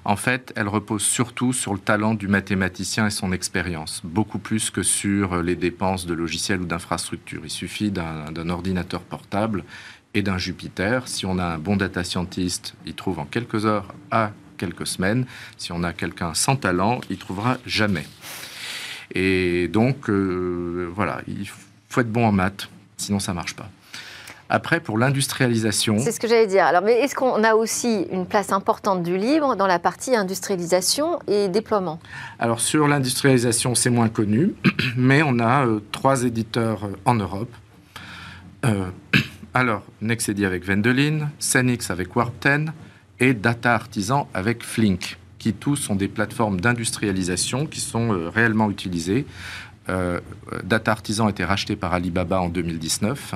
en 0.04 0.16
fait, 0.16 0.54
elle 0.56 0.68
repose 0.68 1.02
surtout 1.02 1.54
sur 1.54 1.74
le 1.74 1.80
talent 1.80 2.14
du 2.14 2.28
mathématicien 2.28 3.08
et 3.08 3.10
son 3.10 3.32
expérience, 3.32 4.02
beaucoup 4.04 4.38
plus 4.38 4.70
que 4.70 4.84
sur 4.84 5.42
les 5.42 5.56
dépenses 5.56 6.06
de 6.06 6.14
logiciels 6.14 6.62
ou 6.62 6.66
d'infrastructures. 6.66 7.42
Il 7.44 7.50
suffit 7.50 7.90
d'un 7.90 8.50
ordinateur 8.50 9.02
portable 9.02 9.64
et 10.14 10.22
d'un 10.22 10.38
Jupiter. 10.38 11.08
Si 11.08 11.26
on 11.26 11.40
a 11.40 11.46
un 11.46 11.58
bon 11.58 11.76
data 11.76 12.04
scientist, 12.04 12.76
il 12.86 12.94
trouve 12.94 13.20
en 13.20 13.26
quelques 13.26 13.66
heures 13.66 13.96
à 14.12 14.32
quelques 14.58 14.86
semaines. 14.86 15.26
Si 15.58 15.72
on 15.72 15.84
a 15.84 15.92
quelqu'un 15.92 16.34
sans 16.36 16.56
talent, 16.56 17.02
il 17.10 17.18
trouvera 17.18 17.58
jamais. 17.66 18.06
Et 19.14 19.68
donc, 19.70 20.10
voilà, 20.10 21.22
il 21.28 21.50
faut 21.90 22.02
être 22.02 22.12
bon 22.12 22.28
en 22.28 22.32
maths, 22.32 22.70
sinon 22.98 23.20
ça 23.20 23.34
marche 23.34 23.56
pas. 23.56 23.70
Après, 24.50 24.80
pour 24.80 24.98
l'industrialisation. 25.00 25.98
C'est 25.98 26.12
ce 26.12 26.20
que 26.20 26.28
j'allais 26.28 26.46
dire. 26.46 26.66
Alors, 26.66 26.84
mais 26.84 27.00
est-ce 27.00 27.16
qu'on 27.16 27.44
a 27.44 27.56
aussi 27.56 28.06
une 28.12 28.28
place 28.28 28.52
importante 28.52 29.02
du 29.02 29.18
livre 29.18 29.56
dans 29.56 29.66
la 29.66 29.80
partie 29.80 30.16
industrialisation 30.16 31.20
et 31.28 31.48
déploiement? 31.48 32.00
Alors, 32.38 32.60
sur 32.60 32.88
l'industrialisation, 32.88 33.74
c'est 33.74 33.90
moins 33.90 34.10
connu, 34.10 34.54
mais 34.98 35.24
on 35.24 35.40
a 35.40 35.66
euh, 35.66 35.80
trois 35.92 36.24
éditeurs 36.24 36.86
euh, 36.86 36.94
en 37.06 37.16
Europe. 37.16 37.52
Euh, 38.66 38.86
alors, 39.56 39.82
Nexedi 40.02 40.46
avec 40.46 40.64
Vendelin, 40.64 41.30
Senix 41.40 41.90
avec 41.90 42.16
Warp10 42.16 42.68
et 43.20 43.34
Data 43.34 43.74
Artisan 43.74 44.30
avec 44.36 44.64
Flink, 44.64 45.18
qui 45.40 45.54
tous 45.54 45.76
sont 45.76 45.96
des 45.96 46.08
plateformes 46.08 46.62
d'industrialisation 46.62 47.66
qui 47.66 47.80
sont 47.80 48.30
réellement 48.34 48.70
utilisées. 48.70 49.26
Data 50.64 50.92
Artisan 50.92 51.28
a 51.28 51.30
été 51.30 51.46
racheté 51.46 51.76
par 51.78 51.94
Alibaba 51.94 52.42
en 52.42 52.50
2019. 52.50 53.36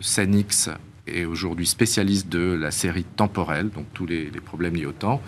Senix 0.00 0.70
est 1.06 1.24
aujourd'hui 1.24 1.66
spécialiste 1.66 2.28
de 2.28 2.54
la 2.54 2.70
série 2.70 3.04
temporelle, 3.04 3.70
donc 3.70 3.86
tous 3.92 4.06
les, 4.06 4.30
problèmes 4.44 4.74
liés 4.74 4.86
au 4.86 4.92
temps. 4.92 5.20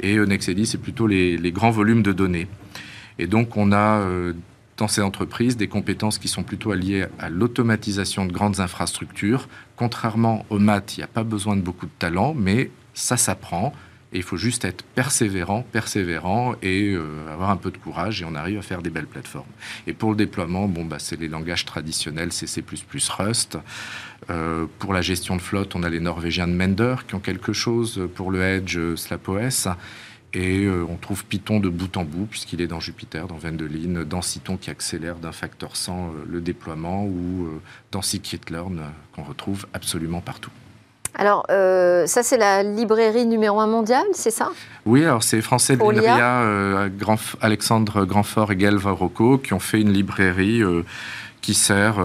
Et 0.00 0.18
Nexedi, 0.18 0.66
c'est 0.66 0.78
plutôt 0.78 1.06
les, 1.06 1.52
grands 1.52 1.70
volumes 1.70 2.02
de 2.02 2.12
données. 2.12 2.46
Et 3.18 3.26
donc, 3.26 3.56
on 3.56 3.72
a 3.72 4.00
euh, 4.00 4.32
dans 4.76 4.88
ces 4.88 5.02
entreprises 5.02 5.56
des 5.56 5.68
compétences 5.68 6.18
qui 6.18 6.28
sont 6.28 6.42
plutôt 6.42 6.74
liées 6.74 7.06
à 7.18 7.30
l'automatisation 7.30 8.26
de 8.26 8.32
grandes 8.32 8.60
infrastructures. 8.60 9.48
Contrairement 9.76 10.44
aux 10.50 10.58
maths, 10.58 10.96
il 10.96 11.00
n'y 11.00 11.04
a 11.04 11.08
pas 11.08 11.24
besoin 11.24 11.56
de 11.56 11.62
beaucoup 11.62 11.86
de 11.86 11.92
talent, 11.98 12.34
mais 12.34 12.70
ça 12.92 13.16
s'apprend. 13.16 13.72
Et 14.14 14.18
il 14.18 14.22
faut 14.22 14.36
juste 14.36 14.64
être 14.64 14.84
persévérant, 14.84 15.62
persévérant 15.72 16.54
et 16.62 16.92
euh, 16.92 17.32
avoir 17.32 17.50
un 17.50 17.56
peu 17.56 17.72
de 17.72 17.76
courage 17.76 18.22
et 18.22 18.24
on 18.24 18.36
arrive 18.36 18.58
à 18.58 18.62
faire 18.62 18.80
des 18.80 18.90
belles 18.90 19.08
plateformes. 19.08 19.50
Et 19.88 19.92
pour 19.92 20.10
le 20.10 20.16
déploiement, 20.16 20.68
bon, 20.68 20.84
bah, 20.84 21.00
c'est 21.00 21.18
les 21.18 21.26
langages 21.26 21.64
traditionnels, 21.64 22.32
c'est 22.32 22.46
C++, 22.46 22.62
Rust. 23.18 23.58
Euh, 24.30 24.66
pour 24.78 24.94
la 24.94 25.02
gestion 25.02 25.34
de 25.34 25.42
flotte, 25.42 25.74
on 25.74 25.82
a 25.82 25.90
les 25.90 25.98
Norvégiens 25.98 26.46
de 26.46 26.52
Mender 26.52 26.94
qui 27.08 27.16
ont 27.16 27.20
quelque 27.20 27.52
chose. 27.52 28.08
Pour 28.14 28.30
le 28.30 28.40
Edge, 28.40 28.78
euh, 28.78 28.94
SlapOS. 28.94 29.68
Et 30.36 30.68
on 30.68 30.96
trouve 30.96 31.24
Python 31.24 31.60
de 31.60 31.68
bout 31.68 31.96
en 31.96 32.02
bout, 32.02 32.26
puisqu'il 32.26 32.60
est 32.60 32.66
dans 32.66 32.80
Jupiter, 32.80 33.28
dans 33.28 33.36
Vendeline, 33.36 34.02
dans 34.02 34.20
Cython 34.20 34.56
qui 34.56 34.68
accélère 34.68 35.14
d'un 35.14 35.30
facteur 35.30 35.76
100 35.76 36.10
le 36.28 36.40
déploiement, 36.40 37.04
ou 37.04 37.48
dans 37.92 38.02
Scikit-learn 38.02 38.80
qu'on 39.14 39.22
retrouve 39.22 39.68
absolument 39.74 40.20
partout. 40.20 40.50
Alors, 41.16 41.46
euh, 41.50 42.06
ça, 42.06 42.22
c'est 42.22 42.36
la 42.36 42.62
librairie 42.62 43.26
numéro 43.26 43.60
un 43.60 43.66
mondiale, 43.66 44.06
c'est 44.12 44.30
ça? 44.30 44.50
Oui, 44.84 45.04
alors 45.04 45.22
c'est 45.22 45.40
Français 45.40 45.76
de 45.76 45.82
euh, 45.82 46.88
Alexandre 47.40 48.04
Grandfort 48.04 48.52
et 48.52 48.56
Gaël 48.56 48.76
Rocco, 48.76 49.38
qui 49.38 49.52
ont 49.54 49.60
fait 49.60 49.80
une 49.80 49.92
librairie 49.92 50.62
euh, 50.62 50.82
qui 51.40 51.54
sert 51.54 51.96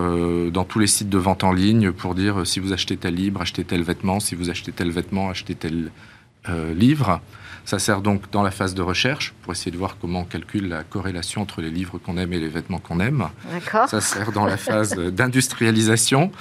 dans 0.52 0.65
tous 0.65 0.80
les 0.80 0.88
sites 0.88 1.10
de 1.10 1.17
vente 1.17 1.45
en 1.45 1.54
ligne 1.54 1.93
pour 1.93 2.13
dire 2.13 2.45
si 2.45 2.60
vous 2.60 2.74
achetez 2.74 2.98
tel 2.98 3.15
livre, 3.15 3.41
achetez 3.41 3.63
tel 3.63 3.84
vêtement, 3.84 4.19
si 4.19 4.36
vous 4.36 4.50
achetez 4.50 4.74
tel 4.74 4.91
vêtement, 4.91 5.30
achetez 5.30 5.56
tel 5.56 5.91
livre. 6.76 7.22
Ça 7.63 7.80
sert 7.80 8.02
donc 8.02 8.30
dans 8.32 8.43
la 8.43 8.52
phase 8.52 8.74
de 8.74 8.82
recherche 8.82 9.34
pour 9.43 9.54
essayer 9.54 9.72
de 9.72 9.78
voir 9.78 9.95
comment 10.02 10.22
on 10.22 10.26
calcule 10.26 10.67
la 10.67 10.84
corrélation 10.84 11.41
entre 11.41 11.62
les 11.62 11.69
livres 11.69 12.00
qu'on 12.00 12.17
aime 12.17 12.34
et 12.34 12.39
les 12.39 12.50
vêtements 12.50 12.80
qu'on 12.80 13.00
aime. 13.00 13.30
Ça 13.88 14.02
sert 14.02 14.34
dans 14.34 14.45
la 14.45 14.58
phase 14.58 14.95
d'industrialisation 14.95 16.32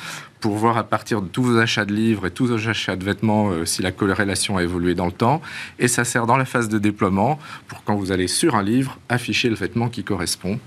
pour 0.41 0.55
voir 0.55 0.79
à 0.79 0.85
partir 0.85 1.23
de 1.23 1.29
tous 1.29 1.43
vos 1.43 1.59
achats 1.59 1.85
de 1.85 1.93
livres 1.93 2.27
et 2.27 2.31
tous 2.31 2.47
vos 2.47 2.69
achats 2.69 2.97
de 2.97 3.05
vêtements 3.05 3.51
euh, 3.51 3.65
si 3.65 3.83
la 3.83 3.93
corrélation 3.93 4.57
a 4.57 4.63
évolué 4.63 4.95
dans 4.95 5.07
le 5.07 5.13
temps. 5.13 5.41
Et 5.79 5.89
ça 5.89 6.05
sert 6.05 6.27
dans 6.27 6.37
la 6.37 6.45
phase 6.45 6.69
de 6.69 6.79
déploiement 6.79 7.39
pour 7.67 7.85
quand 7.85 7.95
vous 7.95 8.13
allez 8.13 8.29
sur 8.29 8.55
un 8.55 8.63
livre, 8.63 8.99
afficher 9.09 9.49
le 9.49 9.55
vêtement 9.55 9.89
qui 9.89 10.05
correspond. 10.05 10.59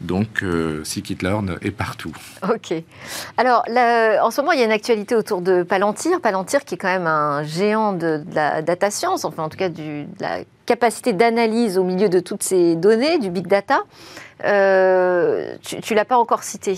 Donc, 0.00 0.42
euh, 0.42 0.82
Scikit-learn 0.84 1.58
est 1.62 1.70
partout. 1.70 2.12
Ok. 2.42 2.74
Alors, 3.36 3.64
en 3.68 4.30
ce 4.30 4.40
moment, 4.40 4.52
il 4.52 4.58
y 4.58 4.62
a 4.62 4.66
une 4.66 4.72
actualité 4.72 5.14
autour 5.14 5.40
de 5.40 5.62
Palantir. 5.62 6.20
Palantir 6.20 6.64
qui 6.64 6.74
est 6.74 6.78
quand 6.78 6.88
même 6.88 7.06
un 7.06 7.42
géant 7.42 7.92
de, 7.92 8.22
la 8.32 8.62
data 8.62 8.90
science, 8.90 9.24
enfin 9.24 9.44
en 9.44 9.48
tout 9.48 9.58
cas 9.58 9.68
de 9.68 10.04
la 10.20 10.40
capacité 10.66 11.12
d'analyse 11.12 11.78
au 11.78 11.84
milieu 11.84 12.08
de 12.08 12.20
toutes 12.20 12.42
ces 12.42 12.76
données, 12.76 13.18
du 13.18 13.30
big 13.30 13.46
data. 13.46 13.80
Euh, 14.44 15.56
tu 15.62 15.76
ne 15.76 15.96
l'as 15.96 16.04
pas 16.04 16.18
encore 16.18 16.42
cité? 16.42 16.76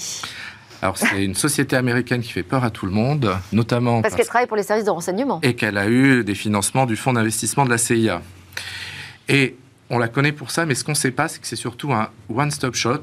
Alors, 0.82 0.96
c'est 0.96 1.24
une 1.24 1.34
société 1.34 1.76
américaine 1.76 2.22
qui 2.22 2.32
fait 2.32 2.42
peur 2.42 2.64
à 2.64 2.70
tout 2.70 2.86
le 2.86 2.92
monde, 2.92 3.36
notamment. 3.52 4.00
Parce, 4.00 4.14
qu'elle 4.14 4.26
travaille 4.26 4.46
pour 4.46 4.56
les 4.56 4.62
services 4.62 4.86
de 4.86 4.90
renseignement. 4.90 5.40
Et 5.42 5.54
qu'elle 5.54 5.76
a 5.76 5.88
eu 5.88 6.24
des 6.24 6.34
financements 6.34 6.86
du 6.86 6.96
fonds 6.96 7.12
d'investissement 7.12 7.64
de 7.64 7.70
la 7.70 7.78
CIA. 7.78 8.22
Et 9.28 9.56
on 9.90 9.98
la 9.98 10.08
connaît 10.08 10.32
pour 10.32 10.50
ça, 10.50 10.64
mais 10.64 10.74
ce 10.74 10.84
qu'on 10.84 10.92
ne 10.92 10.96
sait 10.96 11.10
pas, 11.10 11.28
c'est 11.28 11.40
que 11.40 11.46
c'est 11.46 11.56
surtout 11.56 11.92
un 11.92 12.08
one-stop 12.34 12.74
shop, 12.74 13.02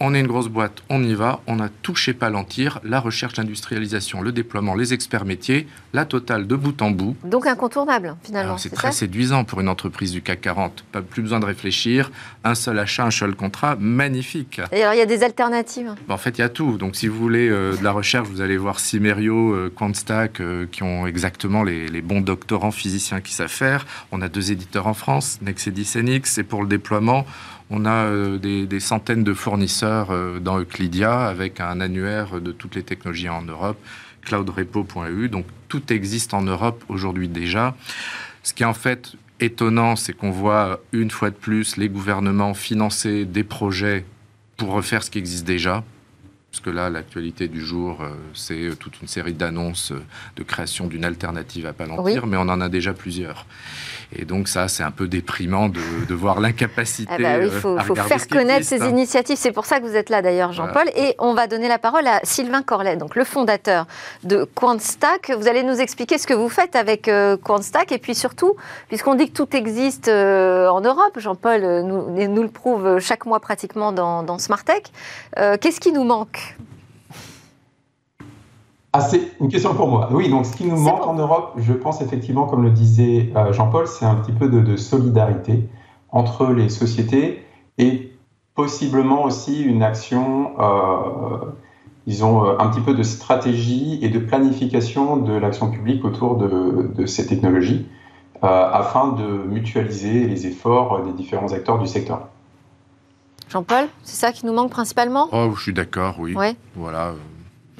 on 0.00 0.14
est 0.14 0.20
une 0.20 0.26
grosse 0.26 0.48
boîte, 0.48 0.82
on 0.88 1.02
y 1.02 1.14
va, 1.14 1.40
on 1.46 1.60
a 1.60 1.68
tout 1.68 1.94
chez 1.94 2.14
Palantir, 2.14 2.80
la 2.84 3.00
recherche, 3.00 3.36
l'industrialisation, 3.36 4.22
le 4.22 4.32
déploiement, 4.32 4.74
les 4.74 4.94
experts 4.94 5.24
métiers, 5.24 5.66
la 5.92 6.04
totale 6.04 6.46
de 6.46 6.56
bout 6.56 6.80
en 6.82 6.90
bout. 6.90 7.16
Donc 7.24 7.46
incontournable 7.46 8.16
finalement. 8.22 8.58
C'est 8.58 8.70
très 8.70 8.92
séduisant 8.92 9.44
pour 9.44 9.60
une 9.60 9.68
entreprise 9.68 10.12
du 10.12 10.22
CAC 10.22 10.40
40. 10.42 10.84
Pas 10.92 11.02
plus 11.02 11.22
besoin 11.22 11.40
de 11.40 11.46
réfléchir, 11.46 12.10
un 12.44 12.54
seul 12.54 12.78
achat, 12.78 13.04
un 13.04 13.10
seul 13.10 13.34
contrat, 13.34 13.76
magnifique. 13.78 14.60
Et 14.72 14.82
alors 14.82 14.94
il 14.94 14.98
y 14.98 15.02
a 15.02 15.06
des 15.06 15.22
alternatives? 15.22 15.94
En 16.08 16.16
fait, 16.16 16.38
il 16.38 16.40
y 16.40 16.44
a 16.44 16.48
tout. 16.48 16.78
Donc 16.78 16.96
si 16.96 17.08
vous 17.08 17.18
voulez 17.18 17.48
euh, 17.48 17.76
de 17.76 17.82
la 17.82 17.92
recherche, 17.92 18.28
vous 18.28 18.40
allez 18.40 18.56
voir 18.56 18.80
Simerio, 18.80 19.52
euh, 19.52 19.72
Quantstack, 19.74 20.40
euh, 20.40 20.66
qui 20.70 20.82
ont 20.82 21.06
exactement 21.06 21.62
les, 21.64 21.88
bons 22.02 22.20
doctorants 22.20 22.70
physiciens 22.70 23.20
qui 23.20 23.32
savent 23.32 23.48
faire. 23.48 23.84
On 24.12 24.22
a 24.22 24.28
deux 24.28 24.52
éditeurs 24.52 24.86
en 24.86 24.94
France, 24.94 25.38
Nexedis 25.42 25.94
et 26.38 26.42
pour 26.42 26.62
le 26.62 26.68
déploiement, 26.68 27.26
on 27.70 27.84
a 27.84 28.04
euh, 28.04 28.38
des, 28.38 28.80
centaines 28.80 29.24
de 29.24 29.34
fournisseurs 29.34 30.10
euh, 30.10 30.38
dans 30.38 30.58
Euclidia 30.58 31.26
avec 31.26 31.60
un 31.60 31.80
annuaire 31.80 32.40
de 32.40 32.52
toutes 32.52 32.74
les 32.74 32.82
technologies 32.82 33.28
en 33.28 33.42
Europe, 33.42 33.78
cloudrepo.eu. 34.22 35.28
Donc 35.28 35.46
tout 35.68 35.92
existe 35.92 36.34
en 36.34 36.42
Europe 36.42 36.84
aujourd'hui 36.88 37.28
déjà. 37.28 37.76
Ce 38.42 38.54
qui 38.54 38.62
est 38.62 38.66
en 38.66 38.74
fait 38.74 39.12
étonnant, 39.40 39.96
c'est 39.96 40.12
qu'on 40.12 40.30
voit 40.30 40.80
une 40.92 41.10
fois 41.10 41.30
de 41.30 41.36
plus 41.36 41.76
les 41.76 41.88
gouvernements 41.88 42.54
financer 42.54 43.24
des 43.24 43.44
projets 43.44 44.04
pour 44.56 44.70
refaire 44.70 45.02
ce 45.02 45.10
qui 45.10 45.18
existe 45.18 45.46
déjà. 45.46 45.84
Parce 46.50 46.60
que 46.60 46.70
là, 46.70 46.88
l'actualité 46.88 47.46
du 47.46 47.60
jour, 47.60 48.00
euh, 48.00 48.08
c'est 48.32 48.70
toute 48.78 49.02
une 49.02 49.08
série 49.08 49.34
d'annonces 49.34 49.92
de 50.36 50.42
création 50.42 50.86
d'une 50.86 51.04
alternative 51.04 51.66
à 51.66 51.74
Palantir, 51.74 52.26
mais 52.26 52.38
on 52.38 52.48
en 52.48 52.60
a 52.62 52.70
déjà 52.70 52.94
plusieurs. 52.94 53.44
Et 54.16 54.24
donc 54.24 54.48
ça, 54.48 54.68
c'est 54.68 54.82
un 54.82 54.90
peu 54.90 55.06
déprimant 55.06 55.68
de, 55.68 56.14
voir 56.14 56.40
l'incapacité. 56.40 57.12
Ah 57.12 57.18
bah 57.18 57.44
il 57.44 57.50
faut, 57.50 57.78
faire 57.94 58.26
connaître 58.28 58.66
ces 58.66 58.82
hein. 58.82 58.88
initiatives. 58.88 59.36
C'est 59.36 59.52
pour 59.52 59.66
ça 59.66 59.80
que 59.80 59.86
vous 59.86 59.96
êtes 59.96 60.08
là 60.08 60.22
d'ailleurs, 60.22 60.52
Jean-Paul. 60.52 60.88
Et 60.96 61.14
on 61.18 61.34
va 61.34 61.46
donner 61.46 61.68
la 61.68 61.78
parole 61.78 62.06
à 62.06 62.20
Sylvain 62.22 62.62
Corlet, 62.62 62.96
donc 62.96 63.14
le 63.16 63.24
fondateur 63.24 63.86
de 64.24 64.44
Quantstack. 64.54 65.30
Vous 65.30 65.46
allez 65.46 65.62
nous 65.62 65.78
expliquer 65.80 66.16
ce 66.16 66.26
que 66.26 66.34
vous 66.34 66.48
faites 66.48 66.74
avec 66.74 67.08
euh, 67.08 67.36
Quantstack 67.36 67.92
et 67.92 67.98
puis 67.98 68.14
surtout, 68.14 68.56
puisqu'on 68.88 69.14
dit 69.14 69.30
que 69.30 69.34
tout 69.34 69.54
existe 69.54 70.08
euh, 70.08 70.68
en 70.68 70.80
Europe, 70.80 71.18
Jean-Paul 71.18 71.60
nous, 71.82 72.28
nous, 72.28 72.42
le 72.42 72.48
prouve 72.48 72.98
chaque 73.00 73.26
mois 73.26 73.40
pratiquement 73.40 73.92
dans, 73.92 74.22
dans 74.22 74.38
Smartech, 74.38 74.90
euh, 75.38 75.56
qu'est-ce 75.60 75.80
qui 75.80 75.92
nous 75.92 76.04
manque? 76.04 76.56
Ah, 78.98 79.00
c'est 79.00 79.20
une 79.40 79.48
question 79.48 79.74
pour 79.74 79.88
moi. 79.88 80.08
Oui, 80.12 80.28
donc 80.28 80.46
ce 80.46 80.56
qui 80.56 80.64
nous 80.64 80.76
manque 80.76 81.06
en 81.06 81.14
Europe, 81.14 81.54
je 81.58 81.72
pense 81.72 82.00
effectivement, 82.00 82.46
comme 82.46 82.62
le 82.62 82.70
disait 82.70 83.32
euh, 83.36 83.52
Jean-Paul, 83.52 83.86
c'est 83.86 84.04
un 84.04 84.16
petit 84.16 84.32
peu 84.32 84.48
de, 84.48 84.76
solidarité 84.76 85.68
entre 86.10 86.46
les 86.46 86.68
sociétés 86.68 87.44
et 87.78 88.12
possiblement 88.54 89.24
aussi 89.24 89.62
une 89.62 89.82
action, 89.82 90.52
euh, 90.58 91.52
disons, 92.06 92.44
euh, 92.44 92.56
un 92.58 92.68
petit 92.68 92.80
peu 92.80 92.94
de 92.94 93.02
stratégie 93.02 93.98
et 94.02 94.08
de 94.08 94.18
planification 94.18 95.16
de 95.16 95.32
l'action 95.32 95.70
publique 95.70 96.04
autour 96.04 96.36
de, 96.36 97.06
ces 97.06 97.26
technologies 97.26 97.86
afin 98.40 99.08
de 99.08 99.24
mutualiser 99.24 100.26
les 100.28 100.46
efforts 100.46 101.02
des 101.02 101.12
différents 101.12 101.52
acteurs 101.52 101.80
du 101.80 101.88
secteur. 101.88 102.28
Jean-Paul, 103.48 103.88
c'est 104.04 104.16
ça 104.16 104.32
qui 104.32 104.46
nous 104.46 104.52
manque 104.52 104.70
principalement? 104.70 105.28
Oh, 105.32 105.50
je 105.56 105.62
suis 105.62 105.72
d'accord, 105.72 106.16
oui. 106.20 106.34
Ouais. 106.34 106.54
Voilà. 106.76 107.14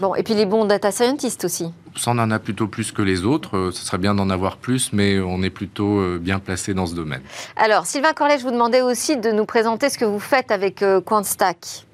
Bon, 0.00 0.14
et 0.14 0.22
puis 0.22 0.34
les 0.34 0.46
bons 0.46 0.64
data 0.64 0.92
scientists 0.92 1.44
aussi. 1.44 1.72
Ça, 1.96 2.12
on 2.12 2.18
en 2.18 2.30
a 2.30 2.38
plutôt 2.38 2.68
plus 2.68 2.92
que 2.92 3.02
les 3.02 3.24
autres. 3.24 3.56
Euh, 3.56 3.70
ce 3.72 3.84
serait 3.84 3.98
bien 3.98 4.14
d'en 4.14 4.30
avoir 4.30 4.56
plus, 4.56 4.92
mais 4.92 5.18
on 5.18 5.42
est 5.42 5.50
plutôt 5.50 5.98
euh, 5.98 6.18
bien 6.20 6.38
placé 6.38 6.72
dans 6.72 6.86
ce 6.86 6.94
domaine. 6.94 7.22
Alors, 7.56 7.84
Sylvain 7.86 8.12
Corlet, 8.12 8.38
je 8.38 8.44
vous 8.44 8.52
demandais 8.52 8.80
aussi 8.80 9.16
de 9.16 9.32
nous 9.32 9.44
présenter 9.44 9.88
ce 9.88 9.98
que 9.98 10.04
vous 10.04 10.20
faites 10.20 10.52
avec 10.52 10.82
euh, 10.82 11.00
QuantStack. 11.00 11.84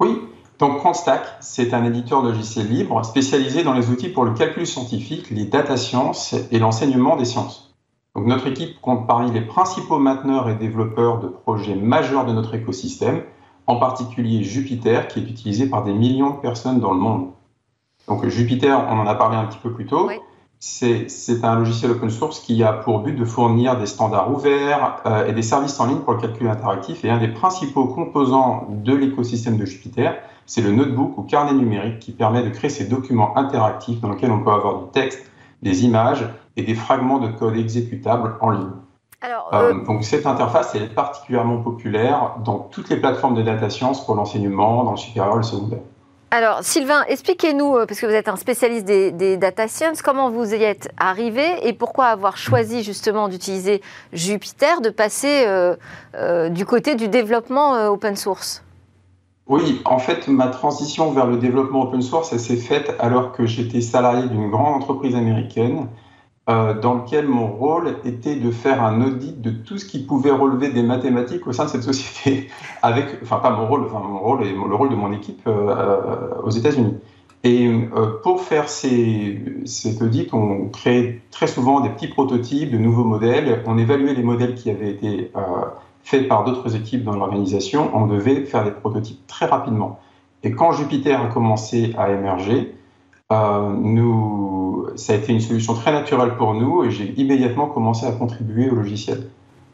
Oui, 0.00 0.18
donc 0.58 0.80
QuantStack, 0.80 1.22
c'est 1.40 1.74
un 1.74 1.84
éditeur 1.84 2.22
logiciel 2.22 2.68
libre 2.68 3.04
spécialisé 3.04 3.64
dans 3.64 3.74
les 3.74 3.90
outils 3.90 4.08
pour 4.08 4.24
le 4.24 4.32
calcul 4.32 4.66
scientifique, 4.66 5.28
les 5.30 5.44
data 5.44 5.76
sciences 5.76 6.34
et 6.50 6.58
l'enseignement 6.58 7.16
des 7.16 7.26
sciences. 7.26 7.74
Donc, 8.16 8.26
notre 8.26 8.46
équipe 8.46 8.80
compte 8.80 9.06
parmi 9.06 9.30
les 9.30 9.42
principaux 9.42 9.98
mainteneurs 9.98 10.48
et 10.48 10.54
développeurs 10.54 11.20
de 11.20 11.28
projets 11.28 11.74
majeurs 11.74 12.24
de 12.24 12.32
notre 12.32 12.54
écosystème 12.54 13.22
en 13.70 13.76
particulier 13.76 14.42
Jupiter, 14.42 15.06
qui 15.06 15.20
est 15.20 15.22
utilisé 15.22 15.66
par 15.66 15.84
des 15.84 15.92
millions 15.92 16.30
de 16.30 16.40
personnes 16.40 16.80
dans 16.80 16.92
le 16.92 16.98
monde. 16.98 17.28
Donc 18.08 18.26
Jupiter, 18.26 18.84
on 18.90 18.98
en 18.98 19.06
a 19.06 19.14
parlé 19.14 19.36
un 19.36 19.44
petit 19.44 19.58
peu 19.62 19.72
plus 19.72 19.86
tôt, 19.86 20.10
c'est 20.58 21.06
un 21.44 21.54
logiciel 21.54 21.92
open 21.92 22.10
source 22.10 22.40
qui 22.40 22.62
a 22.64 22.72
pour 22.72 22.98
but 22.98 23.14
de 23.14 23.24
fournir 23.24 23.78
des 23.78 23.86
standards 23.86 24.30
ouverts 24.30 24.96
euh, 25.06 25.26
et 25.26 25.32
des 25.32 25.42
services 25.42 25.78
en 25.78 25.86
ligne 25.86 26.00
pour 26.00 26.14
le 26.14 26.20
calcul 26.20 26.48
interactif. 26.48 27.04
Et 27.04 27.10
un 27.10 27.18
des 27.18 27.28
principaux 27.28 27.86
composants 27.86 28.66
de 28.68 28.94
l'écosystème 28.94 29.56
de 29.56 29.64
Jupyter, 29.64 30.10
c'est 30.46 30.60
le 30.60 30.72
notebook 30.72 31.16
ou 31.16 31.22
carnet 31.22 31.54
numérique 31.54 32.00
qui 32.00 32.12
permet 32.12 32.42
de 32.42 32.50
créer 32.50 32.70
ces 32.70 32.86
documents 32.86 33.38
interactifs 33.38 34.00
dans 34.00 34.10
lesquels 34.10 34.32
on 34.32 34.40
peut 34.40 34.50
avoir 34.50 34.80
du 34.80 34.90
texte, 34.90 35.30
des 35.62 35.84
images 35.84 36.28
et 36.56 36.62
des 36.62 36.74
fragments 36.74 37.20
de 37.20 37.28
code 37.28 37.56
exécutables 37.56 38.36
en 38.40 38.50
ligne. 38.50 38.72
Alors, 39.20 39.50
euh, 39.52 39.72
euh, 39.72 39.84
donc 39.84 40.04
cette 40.04 40.26
interface 40.26 40.74
est 40.74 40.94
particulièrement 40.94 41.58
populaire 41.58 42.36
dans 42.44 42.58
toutes 42.58 42.88
les 42.88 42.96
plateformes 42.96 43.34
de 43.34 43.42
data 43.42 43.68
science 43.68 44.04
pour 44.04 44.14
l'enseignement, 44.14 44.84
dans 44.84 44.92
le 44.92 44.96
supérieur 44.96 45.34
et 45.34 45.38
le 45.38 45.42
secondaire. 45.42 45.80
Alors, 46.32 46.62
Sylvain, 46.62 47.02
expliquez-nous, 47.08 47.74
euh, 47.74 47.86
parce 47.86 47.98
que 47.98 48.06
vous 48.06 48.12
êtes 48.12 48.28
un 48.28 48.36
spécialiste 48.36 48.84
des, 48.86 49.36
data 49.36 49.66
science, 49.66 50.00
comment 50.00 50.30
vous 50.30 50.54
y 50.54 50.62
êtes 50.62 50.88
arrivé 50.96 51.44
et 51.64 51.72
pourquoi 51.72 52.06
avoir 52.06 52.36
choisi 52.36 52.84
justement 52.84 53.28
d'utiliser 53.28 53.82
Jupyter, 54.12 54.80
de 54.80 54.90
passer 54.90 55.42
euh, 55.48 55.74
euh, 56.14 56.48
du 56.48 56.64
côté 56.64 56.94
du 56.94 57.08
développement 57.08 57.88
open 57.88 58.14
source? 58.14 58.62
Oui, 59.48 59.82
en 59.84 59.98
fait, 59.98 60.28
ma 60.28 60.46
transition 60.46 61.10
vers 61.10 61.26
le 61.26 61.36
développement 61.36 61.82
open 61.82 62.00
source, 62.00 62.32
elle 62.32 62.38
s'est 62.38 62.56
faite 62.56 62.94
alors 63.00 63.32
que 63.32 63.44
j'étais 63.46 63.80
salarié 63.80 64.28
d'une 64.28 64.50
grande 64.50 64.76
entreprise 64.76 65.16
américaine 65.16 65.88
dans 66.46 66.94
lequel 66.94 67.28
mon 67.28 67.46
rôle 67.46 67.96
était 68.04 68.34
de 68.34 68.50
faire 68.50 68.82
un 68.82 69.02
audit 69.02 69.40
de 69.40 69.50
tout 69.50 69.78
ce 69.78 69.84
qui 69.84 70.00
pouvait 70.00 70.32
relever 70.32 70.70
des 70.70 70.82
mathématiques 70.82 71.46
au 71.46 71.52
sein 71.52 71.66
de 71.66 71.70
cette 71.70 71.84
société, 71.84 72.48
avec, 72.82 73.06
enfin 73.22 73.36
pas 73.36 73.50
mon 73.50 73.68
rôle, 73.68 73.84
enfin 73.84 74.00
mon 74.00 74.18
rôle 74.18 74.44
et 74.44 74.52
le 74.52 74.74
rôle 74.74 74.88
de 74.88 74.96
mon 74.96 75.12
équipe 75.12 75.46
euh, 75.46 75.68
euh, 75.68 76.42
aux 76.42 76.50
États-Unis. 76.50 76.96
Et 77.44 77.70
pour 78.22 78.42
faire 78.42 78.68
ces, 78.68 79.42
cet 79.64 80.02
audit, 80.02 80.34
on 80.34 80.68
créait 80.68 81.22
très 81.30 81.46
souvent 81.46 81.80
des 81.80 81.88
petits 81.88 82.08
prototypes 82.08 82.70
de 82.70 82.76
nouveaux 82.76 83.04
modèles. 83.04 83.62
On 83.64 83.78
évaluait 83.78 84.12
les 84.12 84.22
modèles 84.22 84.54
qui 84.54 84.70
avaient 84.70 84.90
été 84.90 85.32
faits 86.02 86.28
par 86.28 86.44
d'autres 86.44 86.76
équipes 86.76 87.02
dans 87.02 87.16
l'organisation. 87.16 87.90
On 87.94 88.06
devait 88.06 88.44
faire 88.44 88.64
des 88.64 88.70
prototypes 88.70 89.26
très 89.26 89.46
rapidement. 89.46 90.00
Et 90.42 90.52
quand 90.52 90.72
Jupiter 90.72 91.20
a 91.20 91.26
commencé 91.26 91.94
à 91.98 92.10
émerger, 92.10 92.74
euh, 93.32 93.72
nous, 93.76 94.59
ça 94.96 95.12
a 95.12 95.16
été 95.16 95.32
une 95.32 95.40
solution 95.40 95.74
très 95.74 95.92
naturelle 95.92 96.36
pour 96.36 96.54
nous 96.54 96.84
et 96.84 96.90
j'ai 96.90 97.12
immédiatement 97.20 97.66
commencé 97.66 98.06
à 98.06 98.12
contribuer 98.12 98.70
au 98.70 98.74
logiciel. 98.74 99.28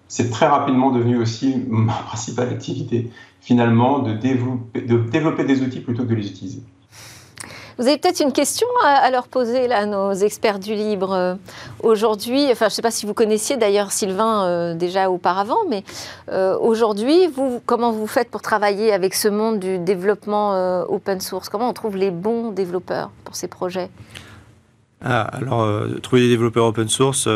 C'est 0.09 0.31
très 0.31 0.47
rapidement 0.47 0.91
devenu 0.91 1.19
aussi 1.19 1.63
ma 1.69 1.95
principale 1.95 2.49
activité, 2.51 3.11
finalement, 3.41 4.01
de 4.01 4.13
développer, 4.13 4.81
de 4.83 4.99
développer 4.99 5.45
des 5.45 5.63
outils 5.63 5.81
plutôt 5.81 6.05
que 6.05 6.09
de 6.09 6.15
les 6.15 6.29
utiliser. 6.29 6.63
Vous 7.79 7.87
avez 7.89 7.99
peut-être 7.99 8.21
une 8.21 8.33
question 8.33 8.67
à, 8.83 9.11
leur 9.11 9.29
poser, 9.29 9.69
là, 9.69 9.85
nos 9.85 10.13
experts 10.13 10.59
du 10.59 10.75
libre, 10.75 11.13
euh, 11.13 11.35
aujourd'hui. 11.83 12.47
Enfin, 12.51 12.67
je 12.67 12.73
ne 12.73 12.77
sais 12.77 12.83
pas 12.83 12.91
si 12.91 13.05
vous 13.05 13.13
connaissiez 13.13 13.59
d'ailleurs 13.59 13.93
Sylvain 13.93 14.47
euh, 14.47 14.75
déjà 14.75 15.11
auparavant, 15.11 15.59
mais 15.69 15.85
euh, 16.31 16.57
aujourd'hui, 16.59 17.27
vous, 17.27 17.61
comment 17.67 17.93
vous 17.93 18.07
faites 18.07 18.31
pour 18.31 18.41
travailler 18.41 18.95
avec 18.95 19.15
ce 19.15 19.29
monde 19.29 19.59
du 19.59 19.79
développement 19.79 20.85
open 20.89 21.21
source? 21.21 21.51
Comment 21.51 21.69
on 21.69 21.75
trouve 21.75 21.97
les 21.97 22.11
bons 22.11 22.51
développeurs 22.51 23.11
pour 23.25 23.37
ces 23.37 23.49
projets? 23.49 23.91
Ah, 25.09 25.23
alors, 25.23 25.69
trouver 26.03 26.23
des 26.23 26.29
développeurs 26.29 26.67
open 26.67 26.89
source, 26.89 27.29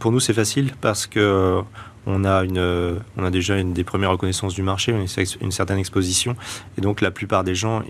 pour 0.00 0.12
nous, 0.12 0.20
c'est 0.20 0.32
facile 0.32 0.72
parce 0.80 1.06
que 1.06 1.62
on 2.06 2.24
a, 2.24 2.44
une, 2.44 3.00
on 3.16 3.24
a 3.24 3.30
déjà 3.30 3.56
une 3.56 3.72
des 3.72 3.84
premières 3.84 4.10
reconnaissances 4.10 4.54
du 4.54 4.62
marché, 4.62 4.92
une, 4.92 5.06
une 5.40 5.52
certaine 5.52 5.78
exposition. 5.78 6.36
Et 6.78 6.80
donc, 6.80 7.00
la 7.00 7.10
plupart 7.10 7.44
des 7.44 7.54
gens, 7.54 7.82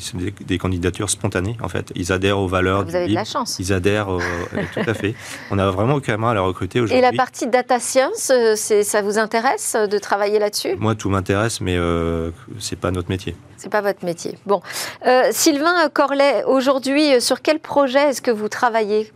c'est 0.00 0.44
des, 0.44 0.58
candidatures 0.58 1.10
spontanées, 1.10 1.56
en 1.62 1.68
fait. 1.68 1.92
Ils 1.94 2.12
adhèrent 2.12 2.38
aux 2.38 2.48
valeurs. 2.48 2.84
Vous 2.84 2.94
avez 2.94 3.08
de 3.08 3.14
la 3.14 3.24
chance. 3.24 3.58
Ils 3.58 3.72
adhèrent, 3.72 4.08
tout 4.74 4.90
à 4.90 4.94
fait. 4.94 5.14
On 5.50 5.58
a 5.58 5.70
vraiment 5.70 5.94
aucun 5.94 6.16
mal 6.16 6.36
à 6.36 6.40
recruter 6.40 6.80
aujourd'hui. 6.80 6.98
Et 6.98 7.00
la 7.00 7.12
partie 7.12 7.46
data 7.46 7.78
science, 7.78 8.30
euh, 8.30 8.56
ça 8.56 9.02
vous 9.02 9.18
intéresse 9.18 9.76
de 9.76 9.98
travailler 9.98 10.38
là-dessus? 10.38 10.76
Moi, 10.78 10.94
tout 10.94 11.08
m'intéresse, 11.08 11.60
mais 11.60 11.76
euh, 11.76 12.30
c'est 12.58 12.78
pas 12.78 12.90
notre 12.90 13.08
métier. 13.08 13.36
C'est 13.56 13.70
pas 13.70 13.80
votre 13.80 14.04
métier. 14.04 14.38
Bon. 14.46 14.60
Euh, 15.06 15.28
Sylvain 15.30 15.88
Corlet, 15.92 16.44
aujourd'hui, 16.44 17.20
sur 17.20 17.42
quel 17.42 17.60
projet 17.60 18.10
est-ce 18.10 18.22
que 18.22 18.30
vous 18.30 18.48
travaillez? 18.48 19.12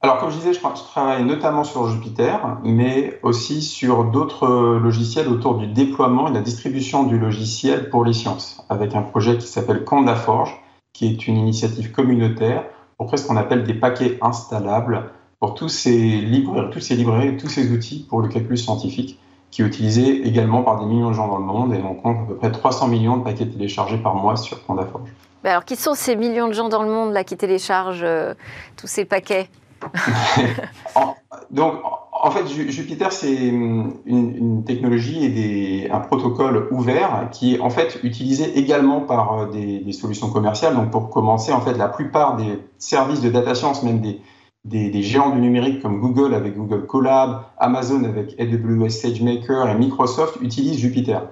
Alors, 0.00 0.18
comme 0.18 0.30
je 0.30 0.36
disais, 0.36 0.52
je, 0.52 0.60
travaille 0.60 1.24
notamment 1.24 1.64
sur 1.64 1.88
Jupiter, 1.88 2.58
mais 2.62 3.18
aussi 3.24 3.62
sur 3.62 4.04
d'autres 4.04 4.46
logiciels 4.78 5.26
autour 5.26 5.56
du 5.56 5.66
déploiement 5.66 6.28
et 6.28 6.30
de 6.30 6.36
la 6.36 6.42
distribution 6.42 7.02
du 7.02 7.18
logiciel 7.18 7.90
pour 7.90 8.04
les 8.04 8.12
sciences, 8.12 8.64
avec 8.68 8.94
un 8.94 9.02
projet 9.02 9.36
qui 9.38 9.48
s'appelle 9.48 9.84
Condaforge, 9.84 10.56
qui 10.92 11.08
est 11.08 11.26
une 11.26 11.36
initiative 11.36 11.90
communautaire 11.90 12.64
pour 12.96 13.10
ce 13.16 13.26
qu'on 13.26 13.36
appelle 13.36 13.64
des 13.64 13.74
paquets 13.74 14.18
installables 14.22 15.10
pour 15.40 15.54
tous 15.54 15.68
ces 15.68 15.96
librairies, 15.96 16.70
tous 16.70 16.80
ces 16.80 16.94
librairies, 16.94 17.36
tous 17.36 17.48
ces 17.48 17.72
outils 17.72 18.06
pour 18.08 18.20
le 18.20 18.28
calcul 18.28 18.56
scientifique, 18.56 19.18
qui 19.50 19.62
est 19.62 19.64
utilisé 19.64 20.28
également 20.28 20.62
par 20.62 20.78
des 20.78 20.86
millions 20.86 21.08
de 21.08 21.14
gens 21.14 21.26
dans 21.26 21.38
le 21.38 21.44
monde, 21.44 21.74
et 21.74 21.82
on 21.82 21.94
compte 21.94 22.18
à 22.18 22.26
peu 22.26 22.36
près 22.36 22.52
300 22.52 22.86
millions 22.86 23.16
de 23.16 23.24
paquets 23.24 23.46
téléchargés 23.46 23.98
par 23.98 24.14
mois 24.14 24.36
sur 24.36 24.64
Condaforge. 24.64 25.08
alors, 25.42 25.64
qui 25.64 25.74
sont 25.74 25.94
ces 25.94 26.14
millions 26.14 26.46
de 26.46 26.52
gens 26.52 26.68
dans 26.68 26.82
le 26.82 26.90
monde 26.90 27.12
là 27.12 27.24
qui 27.24 27.36
téléchargent 27.36 28.02
euh, 28.04 28.34
tous 28.76 28.86
ces 28.86 29.04
paquets? 29.04 29.48
donc, 31.50 31.74
en 32.20 32.30
fait, 32.30 32.46
Jupiter, 32.46 33.12
c'est 33.12 33.34
une, 33.34 34.64
technologie 34.66 35.24
et 35.24 35.90
un 35.90 36.00
protocole 36.00 36.68
ouvert 36.70 37.28
qui 37.30 37.54
est 37.54 37.60
en 37.60 37.70
fait 37.70 38.00
utilisé 38.02 38.58
également 38.58 39.00
par 39.00 39.38
euh, 39.38 39.46
des, 39.46 39.92
solutions 39.92 40.30
commerciales. 40.30 40.74
Donc, 40.74 40.90
pour 40.90 41.10
commencer, 41.10 41.52
en 41.52 41.60
fait, 41.60 41.74
la 41.74 41.88
plupart 41.88 42.36
des 42.36 42.58
services 42.78 43.20
de 43.20 43.30
data 43.30 43.54
science, 43.54 43.82
même 43.82 44.00
des, 44.00 45.02
géants 45.02 45.30
du 45.30 45.40
numérique 45.40 45.80
comme 45.80 46.00
Google 46.00 46.34
avec 46.34 46.56
Google 46.56 46.86
Colab, 46.86 47.42
Amazon 47.58 48.04
avec 48.04 48.38
AWS 48.38 48.90
SageMaker 48.90 49.68
et 49.70 49.74
Microsoft 49.76 50.38
utilisent 50.42 50.78
Jupiter. 50.78 51.22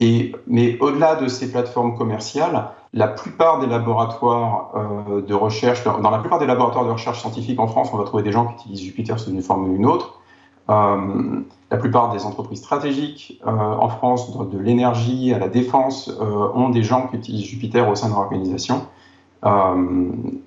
Et, 0.00 0.32
mais 0.46 0.78
au-delà 0.80 1.14
de 1.16 1.28
ces 1.28 1.50
plateformes 1.50 1.96
commerciales, 1.96 2.70
la 2.92 3.06
plupart 3.06 3.60
des 3.60 3.66
laboratoires 3.66 4.72
euh, 4.74 5.22
de 5.22 5.34
recherche, 5.34 5.84
dans 5.84 6.10
la 6.10 6.18
plupart 6.18 6.38
des 6.38 6.46
laboratoires 6.46 6.84
de 6.84 6.90
recherche 6.90 7.20
scientifique 7.20 7.60
en 7.60 7.68
France, 7.68 7.90
on 7.92 7.96
va 7.96 8.04
trouver 8.04 8.22
des 8.22 8.32
gens 8.32 8.46
qui 8.46 8.54
utilisent 8.54 8.82
Jupiter 8.82 9.18
sous 9.18 9.30
une 9.30 9.42
forme 9.42 9.70
ou 9.70 9.76
une 9.76 9.86
autre. 9.86 10.20
Euh, 10.68 11.40
la 11.70 11.76
plupart 11.76 12.12
des 12.12 12.24
entreprises 12.24 12.58
stratégiques 12.58 13.40
euh, 13.46 13.50
en 13.50 13.88
France, 13.88 14.36
de, 14.36 14.58
l'énergie 14.58 15.32
à 15.32 15.38
la 15.38 15.48
défense, 15.48 16.10
ont 16.20 16.68
des 16.70 16.82
gens 16.82 17.06
qui 17.08 17.16
utilisent 17.16 17.46
Jupiter 17.46 17.88
au 17.88 17.94
sein 17.94 18.08
de 18.08 18.12
leur 18.12 18.22
organisation. 18.22 18.86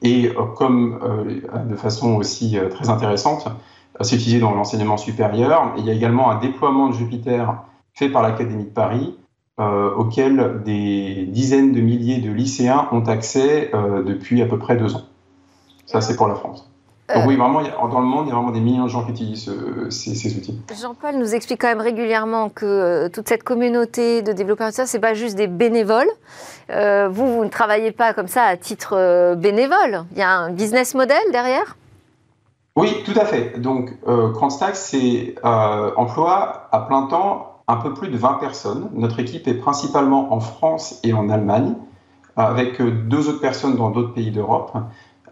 et 0.01 0.31
comme 0.55 0.99
de 1.69 1.75
façon 1.75 2.15
aussi 2.15 2.57
très 2.69 2.89
intéressante, 2.89 3.47
c'est 4.01 4.15
utilisé 4.15 4.39
dans 4.39 4.53
l'enseignement 4.53 4.97
supérieur. 4.97 5.73
il 5.77 5.85
y 5.85 5.89
a 5.89 5.93
également 5.93 6.29
un 6.29 6.39
déploiement 6.39 6.89
de 6.89 6.93
Jupiter 6.93 7.55
fait 7.93 8.09
par 8.09 8.21
l'Académie 8.21 8.65
de 8.65 8.69
Paris 8.69 9.15
euh, 9.59 9.93
auxquels 9.93 10.63
des 10.65 11.27
dizaines 11.27 11.73
de 11.73 11.79
milliers 11.79 12.17
de 12.17 12.31
lycéens 12.31 12.87
ont 12.91 13.03
accès 13.07 13.69
euh, 13.75 14.01
depuis 14.01 14.41
à 14.41 14.47
peu 14.47 14.57
près 14.57 14.75
deux 14.75 14.95
ans. 14.95 15.03
Ça, 15.85 16.01
c'est 16.01 16.15
pour 16.15 16.27
la 16.27 16.33
France. 16.33 16.67
Donc 17.13 17.27
oui, 17.27 17.35
vraiment, 17.35 17.61
dans 17.61 17.99
le 17.99 18.07
monde, 18.07 18.25
il 18.25 18.29
y 18.29 18.31
a 18.31 18.35
vraiment 18.35 18.49
des 18.49 18.61
millions 18.61 18.85
de 18.85 18.89
gens 18.89 19.03
qui 19.05 19.11
utilisent 19.11 19.49
euh, 19.49 19.91
ces, 19.91 20.35
outils. 20.35 20.59
Jean-Paul 20.81 21.17
nous 21.17 21.35
explique 21.35 21.61
quand 21.61 21.67
même 21.67 21.81
régulièrement 21.81 22.49
que 22.49 23.09
toute 23.09 23.29
cette 23.29 23.43
communauté 23.43 24.23
de 24.23 24.31
développeurs, 24.31 24.71
ça, 24.71 24.87
c'est 24.87 24.99
pas 24.99 25.13
juste 25.13 25.35
des 25.35 25.45
bénévoles. 25.45 26.09
vous, 26.69 27.35
vous 27.35 27.43
ne 27.43 27.49
travaillez 27.49 27.91
pas 27.91 28.15
comme 28.15 28.27
ça 28.27 28.45
à 28.45 28.57
titre 28.57 29.35
bénévole. 29.35 30.05
Il 30.13 30.17
y 30.17 30.23
a 30.23 30.31
un 30.31 30.49
business 30.49 30.95
model 30.95 31.21
derrière? 31.31 31.77
Oui, 32.75 33.03
tout 33.05 33.19
à 33.19 33.25
fait. 33.25 33.59
Donc, 33.59 33.91
CrowdStack, 34.03 34.75
c'est 34.75 35.35
emploi 35.43 36.69
à 36.71 36.79
plein 36.79 37.03
temps 37.03 37.52
un 37.67 37.77
peu 37.77 37.93
plus 37.93 38.09
de 38.09 38.17
20 38.17 38.35
personnes. 38.35 38.89
Notre 38.93 39.19
équipe 39.19 39.47
est 39.47 39.53
principalement 39.53 40.33
en 40.33 40.39
France 40.39 40.99
et 41.03 41.13
en 41.13 41.29
Allemagne, 41.29 41.75
avec 42.35 42.81
euh, 42.81 42.91
deux 42.91 43.29
autres 43.29 43.41
personnes 43.41 43.75
dans 43.75 43.91
d'autres 43.91 44.13
pays 44.13 44.31
d'Europe. 44.31 44.73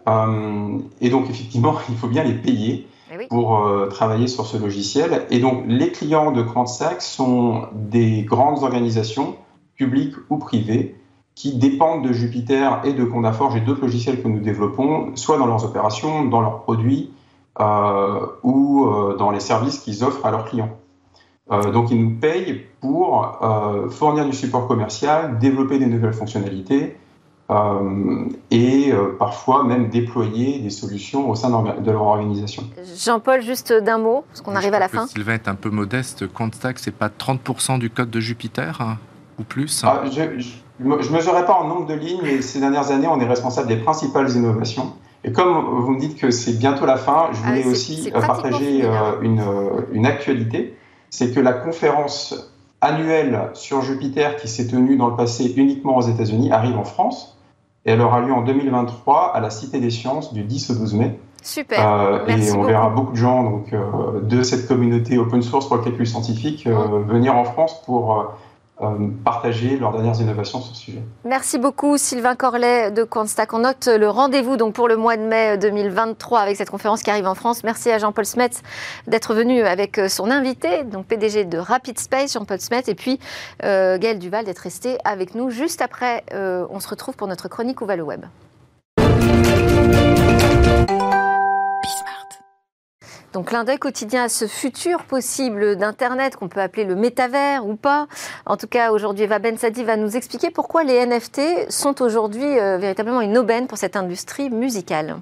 Euh, 0.08 0.78
et 1.00 1.10
donc, 1.10 1.28
effectivement, 1.28 1.74
il 1.88 1.96
faut 1.96 2.08
bien 2.08 2.24
les 2.24 2.34
payer 2.34 2.88
eh 3.12 3.26
pour 3.26 3.58
euh, 3.58 3.88
travailler 3.88 4.28
sur 4.28 4.46
ce 4.46 4.56
logiciel. 4.56 5.26
Et 5.30 5.40
donc, 5.40 5.64
les 5.66 5.92
clients 5.92 6.32
de 6.32 6.42
CrantSac 6.42 7.02
sont 7.02 7.66
des 7.72 8.22
grandes 8.22 8.62
organisations, 8.62 9.36
publiques 9.74 10.14
ou 10.30 10.38
privées, 10.38 10.96
qui 11.34 11.56
dépendent 11.56 12.06
de 12.06 12.12
Jupiter 12.12 12.82
et 12.84 12.92
de 12.92 13.04
Condaforge 13.04 13.56
et 13.56 13.60
d'autres 13.60 13.80
logiciels 13.80 14.22
que 14.22 14.28
nous 14.28 14.40
développons, 14.40 15.16
soit 15.16 15.38
dans 15.38 15.46
leurs 15.46 15.64
opérations, 15.64 16.26
dans 16.26 16.42
leurs 16.42 16.60
produits 16.60 17.10
ou 17.58 18.86
dans 19.18 19.30
les 19.30 19.40
services 19.40 19.78
qu'ils 19.78 20.04
offrent 20.04 20.26
à 20.26 20.30
leurs 20.30 20.44
clients. 20.44 20.76
Euh, 21.52 21.70
donc, 21.70 21.90
ils 21.90 22.02
nous 22.02 22.10
payent 22.10 22.64
pour 22.80 23.38
euh, 23.42 23.90
fournir 23.90 24.24
du 24.24 24.32
support 24.32 24.66
commercial, 24.66 25.38
développer 25.38 25.78
des 25.78 25.86
nouvelles 25.86 26.14
fonctionnalités 26.14 26.96
euh, 27.50 28.24
et 28.50 28.92
parfois 29.18 29.64
même 29.64 29.90
déployer 29.90 30.60
des 30.60 30.70
solutions 30.70 31.28
au 31.28 31.34
sein 31.34 31.50
de 31.50 31.90
leur 31.90 32.02
organisation. 32.02 32.64
Jean-Paul, 32.96 33.42
juste 33.42 33.72
d'un 33.72 33.98
mot, 33.98 34.24
parce 34.28 34.40
qu'on 34.40 34.56
arrive 34.56 34.74
à 34.74 34.78
la 34.78 34.88
fin. 34.88 35.06
Sylvain 35.06 35.34
est 35.34 35.48
un 35.48 35.54
peu 35.54 35.68
modeste. 35.68 36.26
Quantstack, 36.32 36.78
c'est 36.78 36.94
pas 36.94 37.08
30% 37.08 37.78
du 37.78 37.90
code 37.90 38.10
de 38.10 38.20
Jupiter 38.20 38.80
hein, 38.80 38.96
ou 39.38 39.42
plus 39.42 39.82
ah, 39.84 40.02
Je 40.10 40.22
ne 40.80 41.14
mesurerai 41.14 41.44
pas 41.44 41.54
en 41.54 41.68
nombre 41.68 41.86
de 41.86 41.94
lignes, 41.94 42.20
mais 42.22 42.40
ces 42.40 42.60
dernières 42.60 42.90
années, 42.90 43.08
on 43.08 43.20
est 43.20 43.28
responsable 43.28 43.68
des 43.68 43.76
principales 43.76 44.30
innovations. 44.30 44.94
Et 45.24 45.32
comme 45.32 45.52
vous 45.52 45.92
me 45.92 46.00
dites 46.00 46.18
que 46.18 46.30
c'est 46.30 46.58
bientôt 46.58 46.86
la 46.86 46.96
fin, 46.96 47.28
je 47.32 47.38
ah, 47.44 47.48
voulais 47.48 47.66
aussi 47.66 48.10
partager 48.10 48.84
une, 49.20 49.42
une 49.92 50.06
actualité. 50.06 50.76
C'est 51.12 51.30
que 51.30 51.40
la 51.40 51.52
conférence 51.52 52.50
annuelle 52.80 53.50
sur 53.52 53.82
Jupiter 53.82 54.36
qui 54.36 54.48
s'est 54.48 54.66
tenue 54.66 54.96
dans 54.96 55.08
le 55.08 55.14
passé 55.14 55.52
uniquement 55.56 55.98
aux 55.98 56.02
États-Unis 56.02 56.50
arrive 56.50 56.78
en 56.78 56.84
France 56.84 57.38
et 57.84 57.92
elle 57.92 58.00
aura 58.00 58.22
lieu 58.22 58.32
en 58.32 58.40
2023 58.40 59.36
à 59.36 59.40
la 59.40 59.50
Cité 59.50 59.78
des 59.78 59.90
Sciences 59.90 60.32
du 60.32 60.42
10 60.42 60.70
au 60.70 60.74
12 60.74 60.94
mai. 60.94 61.20
Super. 61.42 61.86
Euh, 61.86 62.26
et 62.28 62.52
on 62.52 62.62
verra 62.62 62.88
beaucoup 62.88 63.12
de 63.12 63.18
gens 63.18 63.42
donc, 63.42 63.74
euh, 63.74 64.22
de 64.22 64.42
cette 64.42 64.66
communauté 64.66 65.18
open 65.18 65.42
source 65.42 65.68
pour 65.68 65.76
le 65.76 65.82
calcul 65.82 66.06
scientifique 66.06 66.66
euh, 66.66 67.02
venir 67.06 67.36
en 67.36 67.44
France 67.44 67.82
pour 67.84 68.32
partager 69.24 69.76
leurs 69.76 69.92
dernières 69.92 70.20
innovations 70.20 70.60
sur 70.60 70.74
ce 70.74 70.82
sujet. 70.82 71.02
Merci 71.24 71.58
beaucoup 71.58 71.96
Sylvain 71.98 72.34
Corlet 72.34 72.90
de 72.90 73.04
Quantstack. 73.04 73.52
On 73.54 73.60
note 73.60 73.86
le 73.88 74.08
rendez-vous 74.08 74.56
donc 74.56 74.74
pour 74.74 74.88
le 74.88 74.96
mois 74.96 75.16
de 75.16 75.22
mai 75.22 75.58
2023 75.58 76.40
avec 76.40 76.56
cette 76.56 76.70
conférence 76.70 77.02
qui 77.02 77.10
arrive 77.10 77.26
en 77.26 77.34
France. 77.34 77.64
Merci 77.64 77.90
à 77.90 77.98
Jean-Paul 77.98 78.26
Smet 78.26 78.50
d'être 79.06 79.34
venu 79.34 79.62
avec 79.62 80.00
son 80.08 80.30
invité, 80.30 80.84
donc 80.84 81.06
PDG 81.06 81.44
de 81.44 81.58
Rapid 81.58 81.98
Space, 81.98 82.32
Jean-Paul 82.32 82.60
Smet, 82.60 82.82
et 82.88 82.94
puis 82.94 83.18
Gaël 83.60 84.18
Duval 84.18 84.44
d'être 84.44 84.58
resté 84.58 84.98
avec 85.04 85.34
nous. 85.34 85.50
Juste 85.50 85.82
après, 85.82 86.24
on 86.32 86.80
se 86.80 86.88
retrouve 86.88 87.16
pour 87.16 87.28
notre 87.28 87.48
chronique 87.48 87.80
Ouvale 87.80 88.02
Web. 88.02 88.24
Donc 93.32 93.50
l'un 93.50 93.64
d'œil 93.64 93.78
quotidien 93.78 94.24
à 94.24 94.28
ce 94.28 94.46
futur 94.46 95.04
possible 95.04 95.76
d'Internet 95.76 96.36
qu'on 96.36 96.48
peut 96.48 96.60
appeler 96.60 96.84
le 96.84 96.94
métavers 96.94 97.66
ou 97.66 97.76
pas. 97.76 98.06
En 98.44 98.56
tout 98.56 98.66
cas, 98.66 98.92
aujourd'hui, 98.92 99.24
Eva 99.24 99.38
Bensadi 99.38 99.84
va 99.84 99.96
nous 99.96 100.16
expliquer 100.16 100.50
pourquoi 100.50 100.84
les 100.84 101.06
NFT 101.06 101.70
sont 101.70 102.02
aujourd'hui 102.02 102.58
euh, 102.58 102.76
véritablement 102.78 103.20
une 103.22 103.38
aubaine 103.38 103.66
pour 103.66 103.78
cette 103.78 103.96
industrie 103.96 104.50
musicale. 104.50 105.16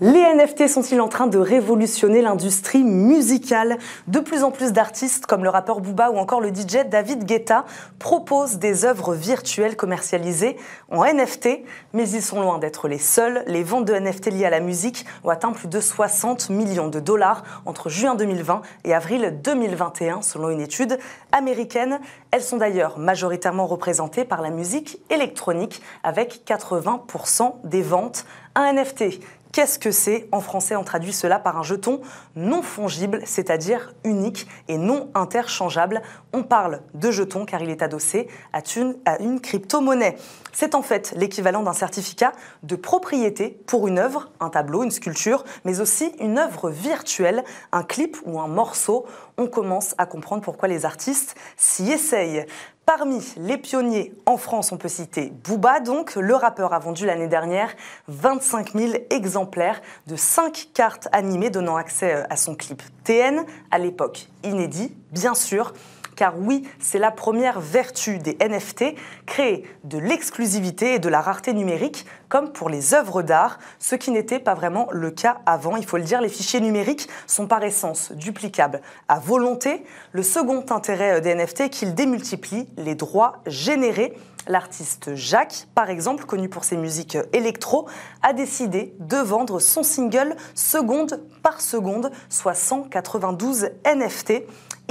Les 0.00 0.34
NFT 0.34 0.66
sont-ils 0.66 1.00
en 1.00 1.06
train 1.06 1.28
de 1.28 1.38
révolutionner 1.38 2.22
l'industrie 2.22 2.82
musicale? 2.82 3.78
De 4.08 4.18
plus 4.18 4.42
en 4.42 4.50
plus 4.50 4.72
d'artistes, 4.72 5.26
comme 5.26 5.44
le 5.44 5.48
rappeur 5.48 5.80
Booba 5.80 6.10
ou 6.10 6.16
encore 6.16 6.40
le 6.40 6.48
DJ 6.48 6.88
David 6.90 7.24
Guetta, 7.24 7.66
proposent 8.00 8.56
des 8.56 8.84
œuvres 8.84 9.14
virtuelles 9.14 9.76
commercialisées 9.76 10.56
en 10.90 11.04
NFT, 11.04 11.60
mais 11.92 12.08
ils 12.08 12.20
sont 12.20 12.40
loin 12.40 12.58
d'être 12.58 12.88
les 12.88 12.98
seuls. 12.98 13.44
Les 13.46 13.62
ventes 13.62 13.84
de 13.84 13.94
NFT 13.94 14.32
liées 14.32 14.46
à 14.46 14.50
la 14.50 14.58
musique 14.58 15.06
ont 15.22 15.28
atteint 15.28 15.52
plus 15.52 15.68
de 15.68 15.78
60 15.78 16.50
millions 16.50 16.88
de 16.88 16.98
dollars 16.98 17.44
entre 17.64 17.88
juin 17.88 18.16
2020 18.16 18.62
et 18.84 18.94
avril 18.94 19.38
2021, 19.44 20.22
selon 20.22 20.48
une 20.48 20.62
étude 20.62 20.98
américaine. 21.30 22.00
Elles 22.32 22.42
sont 22.42 22.56
d'ailleurs 22.56 22.98
majoritairement 22.98 23.68
représentées 23.68 24.24
par 24.24 24.42
la 24.42 24.50
musique 24.50 24.98
électronique, 25.10 25.80
avec 26.02 26.42
80% 26.44 27.52
des 27.62 27.82
ventes. 27.82 28.24
Un 28.54 28.72
NFT 28.74 29.20
Qu'est-ce 29.52 29.78
que 29.78 29.90
c'est 29.90 30.28
En 30.32 30.40
français, 30.40 30.76
on 30.76 30.82
traduit 30.82 31.12
cela 31.12 31.38
par 31.38 31.58
un 31.58 31.62
jeton 31.62 32.00
non 32.36 32.62
fongible, 32.62 33.20
c'est-à-dire 33.26 33.92
unique 34.02 34.46
et 34.66 34.78
non 34.78 35.10
interchangeable. 35.14 36.00
On 36.32 36.42
parle 36.42 36.80
de 36.94 37.10
jeton 37.10 37.44
car 37.44 37.60
il 37.62 37.68
est 37.68 37.82
adossé 37.82 38.28
à 38.54 38.62
une, 38.76 38.96
à 39.04 39.18
crypto-monnaie. 39.42 40.16
C'est 40.54 40.74
en 40.74 40.80
fait 40.80 41.12
l'équivalent 41.18 41.62
d'un 41.62 41.74
certificat 41.74 42.32
de 42.62 42.76
propriété 42.76 43.60
pour 43.66 43.88
une 43.88 43.98
œuvre, 43.98 44.30
un 44.40 44.48
tableau, 44.48 44.84
une 44.84 44.90
sculpture, 44.90 45.44
mais 45.66 45.80
aussi 45.80 46.12
une 46.18 46.38
œuvre 46.38 46.70
virtuelle, 46.70 47.44
un 47.72 47.82
clip 47.82 48.16
ou 48.24 48.40
un 48.40 48.48
morceau. 48.48 49.04
On 49.36 49.48
commence 49.48 49.94
à 49.98 50.06
comprendre 50.06 50.42
pourquoi 50.42 50.68
les 50.68 50.86
artistes 50.86 51.34
s'y 51.58 51.90
essayent. 51.90 52.46
Parmi 52.84 53.22
les 53.36 53.58
pionniers 53.58 54.12
en 54.26 54.36
France, 54.36 54.72
on 54.72 54.76
peut 54.76 54.88
citer 54.88 55.32
Booba, 55.44 55.78
donc 55.78 56.16
le 56.16 56.34
rappeur 56.34 56.72
a 56.72 56.80
vendu 56.80 57.06
l'année 57.06 57.28
dernière 57.28 57.72
25 58.08 58.72
000 58.72 58.94
exemplaires 59.10 59.80
de 60.08 60.16
5 60.16 60.70
cartes 60.74 61.06
animées 61.12 61.50
donnant 61.50 61.76
accès 61.76 62.12
euh, 62.12 62.24
à 62.28 62.36
son 62.36 62.56
clip 62.56 62.82
TN, 63.04 63.44
à 63.70 63.78
l'époque 63.78 64.26
inédit, 64.42 64.96
bien 65.12 65.34
sûr 65.34 65.74
car 66.22 66.38
oui, 66.38 66.62
c'est 66.78 67.00
la 67.00 67.10
première 67.10 67.58
vertu 67.58 68.18
des 68.18 68.36
NFT, 68.40 68.94
créer 69.26 69.64
de 69.82 69.98
l'exclusivité 69.98 70.94
et 70.94 70.98
de 71.00 71.08
la 71.08 71.20
rareté 71.20 71.52
numérique, 71.52 72.06
comme 72.28 72.52
pour 72.52 72.68
les 72.68 72.94
œuvres 72.94 73.22
d'art, 73.22 73.58
ce 73.80 73.96
qui 73.96 74.12
n'était 74.12 74.38
pas 74.38 74.54
vraiment 74.54 74.86
le 74.92 75.10
cas 75.10 75.38
avant. 75.46 75.74
Il 75.74 75.84
faut 75.84 75.96
le 75.96 76.04
dire, 76.04 76.20
les 76.20 76.28
fichiers 76.28 76.60
numériques 76.60 77.08
sont 77.26 77.48
par 77.48 77.64
essence 77.64 78.12
duplicables 78.12 78.82
à 79.08 79.18
volonté. 79.18 79.84
Le 80.12 80.22
second 80.22 80.64
intérêt 80.70 81.20
des 81.20 81.34
NFT 81.34 81.62
est 81.62 81.70
qu'ils 81.70 81.96
démultiplient 81.96 82.68
les 82.76 82.94
droits 82.94 83.42
générés 83.48 84.16
L'artiste 84.48 85.14
Jacques, 85.14 85.68
par 85.74 85.88
exemple, 85.88 86.24
connu 86.24 86.48
pour 86.48 86.64
ses 86.64 86.76
musiques 86.76 87.16
électro, 87.32 87.88
a 88.22 88.32
décidé 88.32 88.92
de 88.98 89.16
vendre 89.16 89.60
son 89.60 89.84
single 89.84 90.34
seconde 90.56 91.22
par 91.44 91.60
seconde, 91.60 92.10
soit 92.28 92.54
192 92.54 93.68
NFT. 93.86 94.42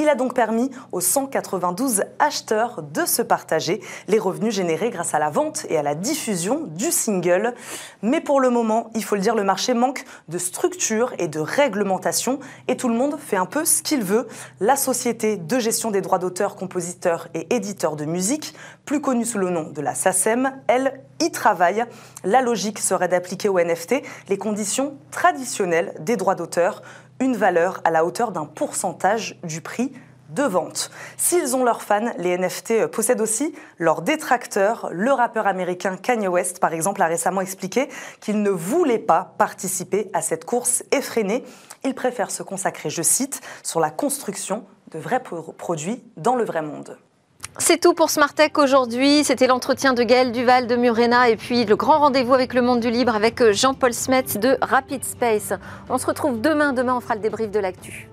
Il 0.01 0.09
a 0.09 0.15
donc 0.15 0.33
permis 0.33 0.71
aux 0.91 0.99
192 0.99 2.05
acheteurs 2.17 2.81
de 2.81 3.05
se 3.05 3.21
partager 3.21 3.81
les 4.07 4.17
revenus 4.17 4.51
générés 4.51 4.89
grâce 4.89 5.13
à 5.13 5.19
la 5.19 5.29
vente 5.29 5.67
et 5.69 5.77
à 5.77 5.83
la 5.83 5.93
diffusion 5.93 6.61
du 6.65 6.91
single. 6.91 7.53
Mais 8.01 8.19
pour 8.19 8.39
le 8.39 8.49
moment, 8.49 8.89
il 8.95 9.03
faut 9.03 9.13
le 9.13 9.21
dire, 9.21 9.35
le 9.35 9.43
marché 9.43 9.75
manque 9.75 10.03
de 10.27 10.39
structure 10.39 11.13
et 11.19 11.27
de 11.27 11.39
réglementation 11.39 12.39
et 12.67 12.77
tout 12.77 12.89
le 12.89 12.95
monde 12.95 13.15
fait 13.19 13.37
un 13.37 13.45
peu 13.45 13.63
ce 13.63 13.83
qu'il 13.83 14.03
veut. 14.03 14.27
La 14.59 14.75
société 14.75 15.37
de 15.37 15.59
gestion 15.59 15.91
des 15.91 16.01
droits 16.01 16.17
d'auteur, 16.17 16.55
compositeurs 16.55 17.27
et 17.35 17.53
éditeurs 17.53 17.95
de 17.95 18.05
musique, 18.05 18.55
plus 18.85 19.01
connue 19.01 19.25
sous 19.25 19.37
le 19.37 19.51
nom 19.51 19.69
de 19.69 19.81
la 19.81 19.93
SACEM, 19.93 20.51
elle 20.65 20.99
y 21.19 21.29
travaille. 21.29 21.85
La 22.23 22.41
logique 22.41 22.79
serait 22.79 23.07
d'appliquer 23.07 23.49
aux 23.49 23.59
NFT 23.59 24.01
les 24.29 24.37
conditions 24.39 24.97
traditionnelles 25.11 25.93
des 25.99 26.17
droits 26.17 26.33
d'auteur, 26.33 26.81
une 27.21 27.37
valeur 27.37 27.79
à 27.85 27.91
la 27.91 28.03
hauteur 28.03 28.33
d'un 28.33 28.45
pourcentage 28.45 29.39
du 29.43 29.61
prix 29.61 29.93
de 30.31 30.43
vente. 30.43 30.89
S'ils 31.17 31.55
ont 31.55 31.63
leurs 31.63 31.83
fans, 31.83 32.11
les 32.17 32.37
NFT 32.37 32.87
possèdent 32.87 33.21
aussi 33.21 33.53
leurs 33.77 34.01
détracteurs. 34.01 34.89
Le 34.91 35.11
rappeur 35.11 35.45
américain 35.45 35.97
Kanye 35.97 36.27
West, 36.27 36.59
par 36.59 36.73
exemple, 36.73 37.01
a 37.01 37.05
récemment 37.05 37.41
expliqué 37.41 37.89
qu'il 38.21 38.41
ne 38.41 38.49
voulait 38.49 38.99
pas 38.99 39.35
participer 39.37 40.09
à 40.13 40.21
cette 40.21 40.45
course 40.45 40.83
effrénée. 40.91 41.43
Il 41.83 41.93
préfère 41.93 42.31
se 42.31 42.43
consacrer, 42.43 42.89
je 42.89 43.01
cite, 43.01 43.41
sur 43.61 43.79
la 43.79 43.91
construction 43.91 44.65
de 44.91 44.99
vrais 44.99 45.21
produits 45.21 46.03
dans 46.17 46.35
le 46.35 46.43
vrai 46.43 46.61
monde. 46.61 46.97
C'est 47.57 47.79
tout 47.79 47.93
pour 47.93 48.09
Smart 48.09 48.33
Tech 48.33 48.51
aujourd'hui. 48.57 49.23
C'était 49.23 49.45
l'entretien 49.45 49.93
de 49.93 50.03
Gaël 50.03 50.31
Duval 50.31 50.67
de 50.67 50.75
Murena 50.75 51.29
et 51.29 51.35
puis 51.35 51.65
le 51.65 51.75
grand 51.75 51.99
rendez-vous 51.99 52.33
avec 52.33 52.53
le 52.53 52.61
monde 52.61 52.79
du 52.79 52.89
libre 52.89 53.15
avec 53.15 53.51
Jean-Paul 53.51 53.93
Smets 53.93 54.37
de 54.39 54.57
Rapid 54.61 55.03
Space. 55.03 55.53
On 55.89 55.97
se 55.97 56.05
retrouve 56.05 56.39
demain. 56.39 56.71
Demain, 56.73 56.95
on 56.95 57.01
fera 57.01 57.15
le 57.15 57.21
débrief 57.21 57.51
de 57.51 57.59
l'actu. 57.59 58.09